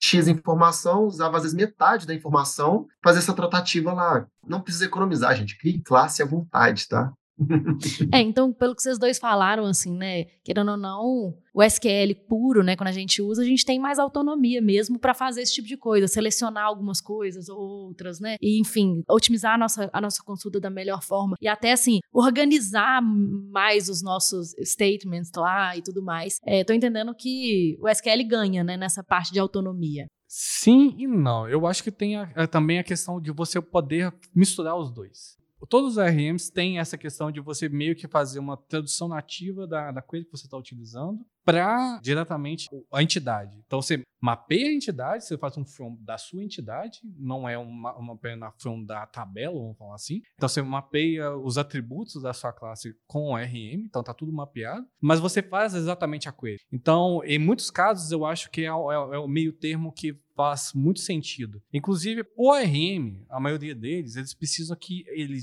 X 0.00 0.28
informação, 0.28 1.04
usava 1.04 1.36
às 1.36 1.42
vezes 1.42 1.56
metade 1.56 2.06
da 2.06 2.14
informação, 2.14 2.86
fazer 3.02 3.18
essa 3.18 3.34
tratativa 3.34 3.92
lá. 3.92 4.26
Não 4.46 4.60
precisa 4.60 4.84
economizar, 4.84 5.34
gente. 5.34 5.58
Crie 5.58 5.80
classe 5.82 6.22
à 6.22 6.26
vontade, 6.26 6.86
tá? 6.88 7.12
é, 8.12 8.20
então, 8.20 8.52
pelo 8.52 8.74
que 8.74 8.82
vocês 8.82 8.98
dois 8.98 9.18
falaram, 9.18 9.66
assim, 9.66 9.94
né? 9.94 10.24
Querendo 10.42 10.70
ou 10.70 10.76
não, 10.76 11.36
o 11.52 11.62
SQL 11.62 12.14
puro, 12.28 12.62
né? 12.62 12.76
Quando 12.76 12.88
a 12.88 12.92
gente 12.92 13.20
usa, 13.20 13.42
a 13.42 13.44
gente 13.44 13.64
tem 13.64 13.78
mais 13.78 13.98
autonomia 13.98 14.60
mesmo 14.62 14.98
para 14.98 15.12
fazer 15.12 15.42
esse 15.42 15.54
tipo 15.54 15.68
de 15.68 15.76
coisa, 15.76 16.08
selecionar 16.08 16.64
algumas 16.64 17.00
coisas 17.00 17.48
ou 17.48 17.58
outras, 17.58 18.20
né? 18.20 18.36
E, 18.40 18.60
enfim, 18.60 19.02
otimizar 19.08 19.54
a 19.54 19.58
nossa, 19.58 19.90
a 19.92 20.00
nossa 20.00 20.22
consulta 20.22 20.58
da 20.58 20.70
melhor 20.70 21.02
forma. 21.02 21.36
E 21.40 21.46
até, 21.46 21.72
assim, 21.72 22.00
organizar 22.12 23.02
mais 23.02 23.88
os 23.88 24.02
nossos 24.02 24.54
statements 24.64 25.30
lá 25.36 25.76
e 25.76 25.82
tudo 25.82 26.02
mais. 26.02 26.38
É, 26.44 26.64
tô 26.64 26.72
entendendo 26.72 27.14
que 27.14 27.76
o 27.80 27.88
SQL 27.88 28.26
ganha, 28.26 28.64
né? 28.64 28.76
Nessa 28.76 29.04
parte 29.04 29.32
de 29.32 29.38
autonomia. 29.38 30.06
Sim 30.26 30.94
e 30.98 31.06
não. 31.06 31.48
Eu 31.48 31.66
acho 31.66 31.84
que 31.84 31.90
tem 31.90 32.16
a, 32.16 32.30
a, 32.34 32.46
também 32.46 32.78
a 32.78 32.84
questão 32.84 33.20
de 33.20 33.30
você 33.30 33.60
poder 33.60 34.12
misturar 34.34 34.76
os 34.76 34.90
dois 34.90 35.36
todos 35.68 35.96
os 35.96 36.04
RMs 36.04 36.50
têm 36.50 36.78
essa 36.78 36.98
questão 36.98 37.30
de 37.30 37.40
você 37.40 37.68
meio 37.68 37.96
que 37.96 38.06
fazer 38.06 38.38
uma 38.38 38.56
tradução 38.56 39.08
nativa 39.08 39.66
da, 39.66 39.90
da 39.90 40.02
coisa 40.02 40.24
que 40.24 40.30
você 40.30 40.46
está 40.46 40.56
utilizando 40.56 41.24
para 41.46 42.00
diretamente 42.02 42.66
a 42.92 43.00
entidade. 43.00 43.56
Então 43.64 43.80
você 43.80 44.02
mapeia 44.20 44.68
a 44.68 44.74
entidade, 44.74 45.24
você 45.24 45.38
faz 45.38 45.56
um 45.56 45.64
from 45.64 45.96
da 46.00 46.18
sua 46.18 46.42
entidade, 46.42 46.98
não 47.16 47.48
é 47.48 47.56
uma, 47.56 47.94
uma 47.96 48.18
pena 48.18 48.50
from 48.58 48.84
da 48.84 49.06
tabela, 49.06 49.54
vamos 49.54 49.78
falar 49.78 49.94
assim. 49.94 50.20
Então 50.34 50.48
você 50.48 50.60
mapeia 50.60 51.36
os 51.36 51.56
atributos 51.56 52.20
da 52.20 52.32
sua 52.32 52.52
classe 52.52 52.92
com 53.06 53.30
o 53.30 53.36
RM, 53.36 53.84
então 53.84 54.02
tá 54.02 54.12
tudo 54.12 54.32
mapeado, 54.32 54.84
mas 55.00 55.20
você 55.20 55.40
faz 55.40 55.72
exatamente 55.74 56.28
a 56.28 56.32
query. 56.32 56.58
Então, 56.72 57.22
em 57.24 57.38
muitos 57.38 57.70
casos, 57.70 58.10
eu 58.10 58.26
acho 58.26 58.50
que 58.50 58.62
é, 58.62 58.64
é, 58.64 58.68
é 58.68 59.18
o 59.18 59.28
meio 59.28 59.52
termo 59.52 59.92
que 59.92 60.18
faz 60.34 60.72
muito 60.74 61.00
sentido. 61.00 61.62
Inclusive, 61.72 62.22
o 62.36 62.50
ORM, 62.50 63.24
a 63.30 63.40
maioria 63.40 63.74
deles, 63.74 64.16
eles 64.16 64.34
precisam 64.34 64.76
que 64.76 65.02
ele 65.08 65.38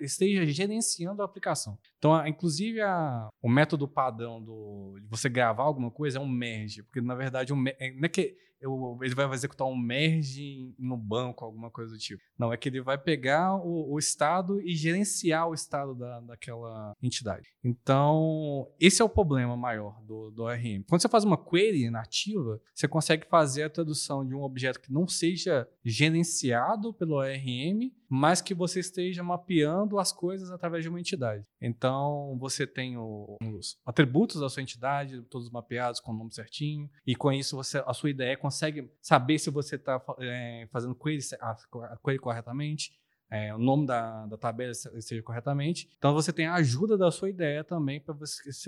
esteja 0.00 0.46
gerenciando 0.46 1.20
a 1.20 1.24
aplicação. 1.24 1.76
Então, 1.98 2.24
inclusive, 2.26 2.80
a, 2.80 3.28
o 3.42 3.50
método 3.50 3.88
padrão 3.88 4.40
do, 4.40 4.98
de 5.00 5.08
você 5.08 5.28
gravar 5.28 5.45
alguma 5.46 5.90
coisa 5.90 6.18
é 6.18 6.20
um 6.20 6.28
merge, 6.28 6.82
porque 6.82 7.00
na 7.00 7.14
verdade 7.14 7.52
um, 7.52 7.64
é, 7.66 7.92
não 7.92 8.04
é 8.04 8.08
que 8.08 8.36
eu, 8.60 8.98
ele 9.02 9.14
vai 9.14 9.30
executar 9.32 9.66
um 9.66 9.76
merge 9.76 10.74
no 10.78 10.96
banco, 10.96 11.44
alguma 11.44 11.70
coisa 11.70 11.92
do 11.92 11.98
tipo. 11.98 12.22
Não, 12.38 12.52
é 12.52 12.56
que 12.56 12.68
ele 12.68 12.80
vai 12.80 12.96
pegar 12.96 13.54
o, 13.56 13.92
o 13.92 13.98
estado 13.98 14.60
e 14.60 14.74
gerenciar 14.74 15.48
o 15.48 15.54
estado 15.54 15.94
da, 15.94 16.20
daquela 16.20 16.94
entidade. 17.02 17.48
Então, 17.62 18.68
esse 18.80 19.02
é 19.02 19.04
o 19.04 19.08
problema 19.08 19.56
maior 19.56 20.02
do, 20.02 20.30
do 20.30 20.42
ORM. 20.44 20.82
Quando 20.88 21.02
você 21.02 21.08
faz 21.08 21.24
uma 21.24 21.36
query 21.36 21.90
nativa, 21.90 22.60
você 22.74 22.88
consegue 22.88 23.26
fazer 23.26 23.64
a 23.64 23.70
tradução 23.70 24.26
de 24.26 24.34
um 24.34 24.42
objeto 24.42 24.80
que 24.80 24.92
não 24.92 25.06
seja 25.06 25.68
gerenciado 25.84 26.92
pelo 26.94 27.16
ORM, 27.16 27.92
mas 28.08 28.40
que 28.40 28.54
você 28.54 28.80
esteja 28.80 29.22
mapeando 29.22 29.98
as 29.98 30.12
coisas 30.12 30.50
através 30.50 30.82
de 30.82 30.88
uma 30.88 31.00
entidade. 31.00 31.46
Então, 31.60 32.36
você 32.38 32.66
tem 32.66 32.96
o, 32.96 33.36
os 33.40 33.78
atributos 33.84 34.40
da 34.40 34.48
sua 34.48 34.62
entidade, 34.62 35.22
todos 35.22 35.50
mapeados 35.50 36.00
com 36.00 36.12
o 36.12 36.16
nome 36.16 36.32
certinho, 36.32 36.90
e 37.06 37.14
com 37.14 37.32
isso 37.32 37.56
você, 37.56 37.82
a 37.86 37.92
sua 37.92 38.10
ideia 38.10 38.36
consegue 38.36 38.90
saber 39.00 39.38
se 39.38 39.50
você 39.50 39.76
está 39.76 40.02
é, 40.18 40.68
fazendo 40.70 40.94
query, 40.94 41.20
a, 41.40 41.56
query 42.04 42.18
corretamente, 42.18 42.92
é, 43.28 43.52
o 43.54 43.58
nome 43.58 43.86
da, 43.86 44.26
da 44.26 44.36
tabela 44.36 44.72
seja 44.74 45.22
corretamente. 45.22 45.88
Então, 45.98 46.14
você 46.14 46.32
tem 46.32 46.46
a 46.46 46.54
ajuda 46.54 46.96
da 46.96 47.10
sua 47.10 47.28
ideia 47.28 47.64
também 47.64 48.00
para 48.00 48.14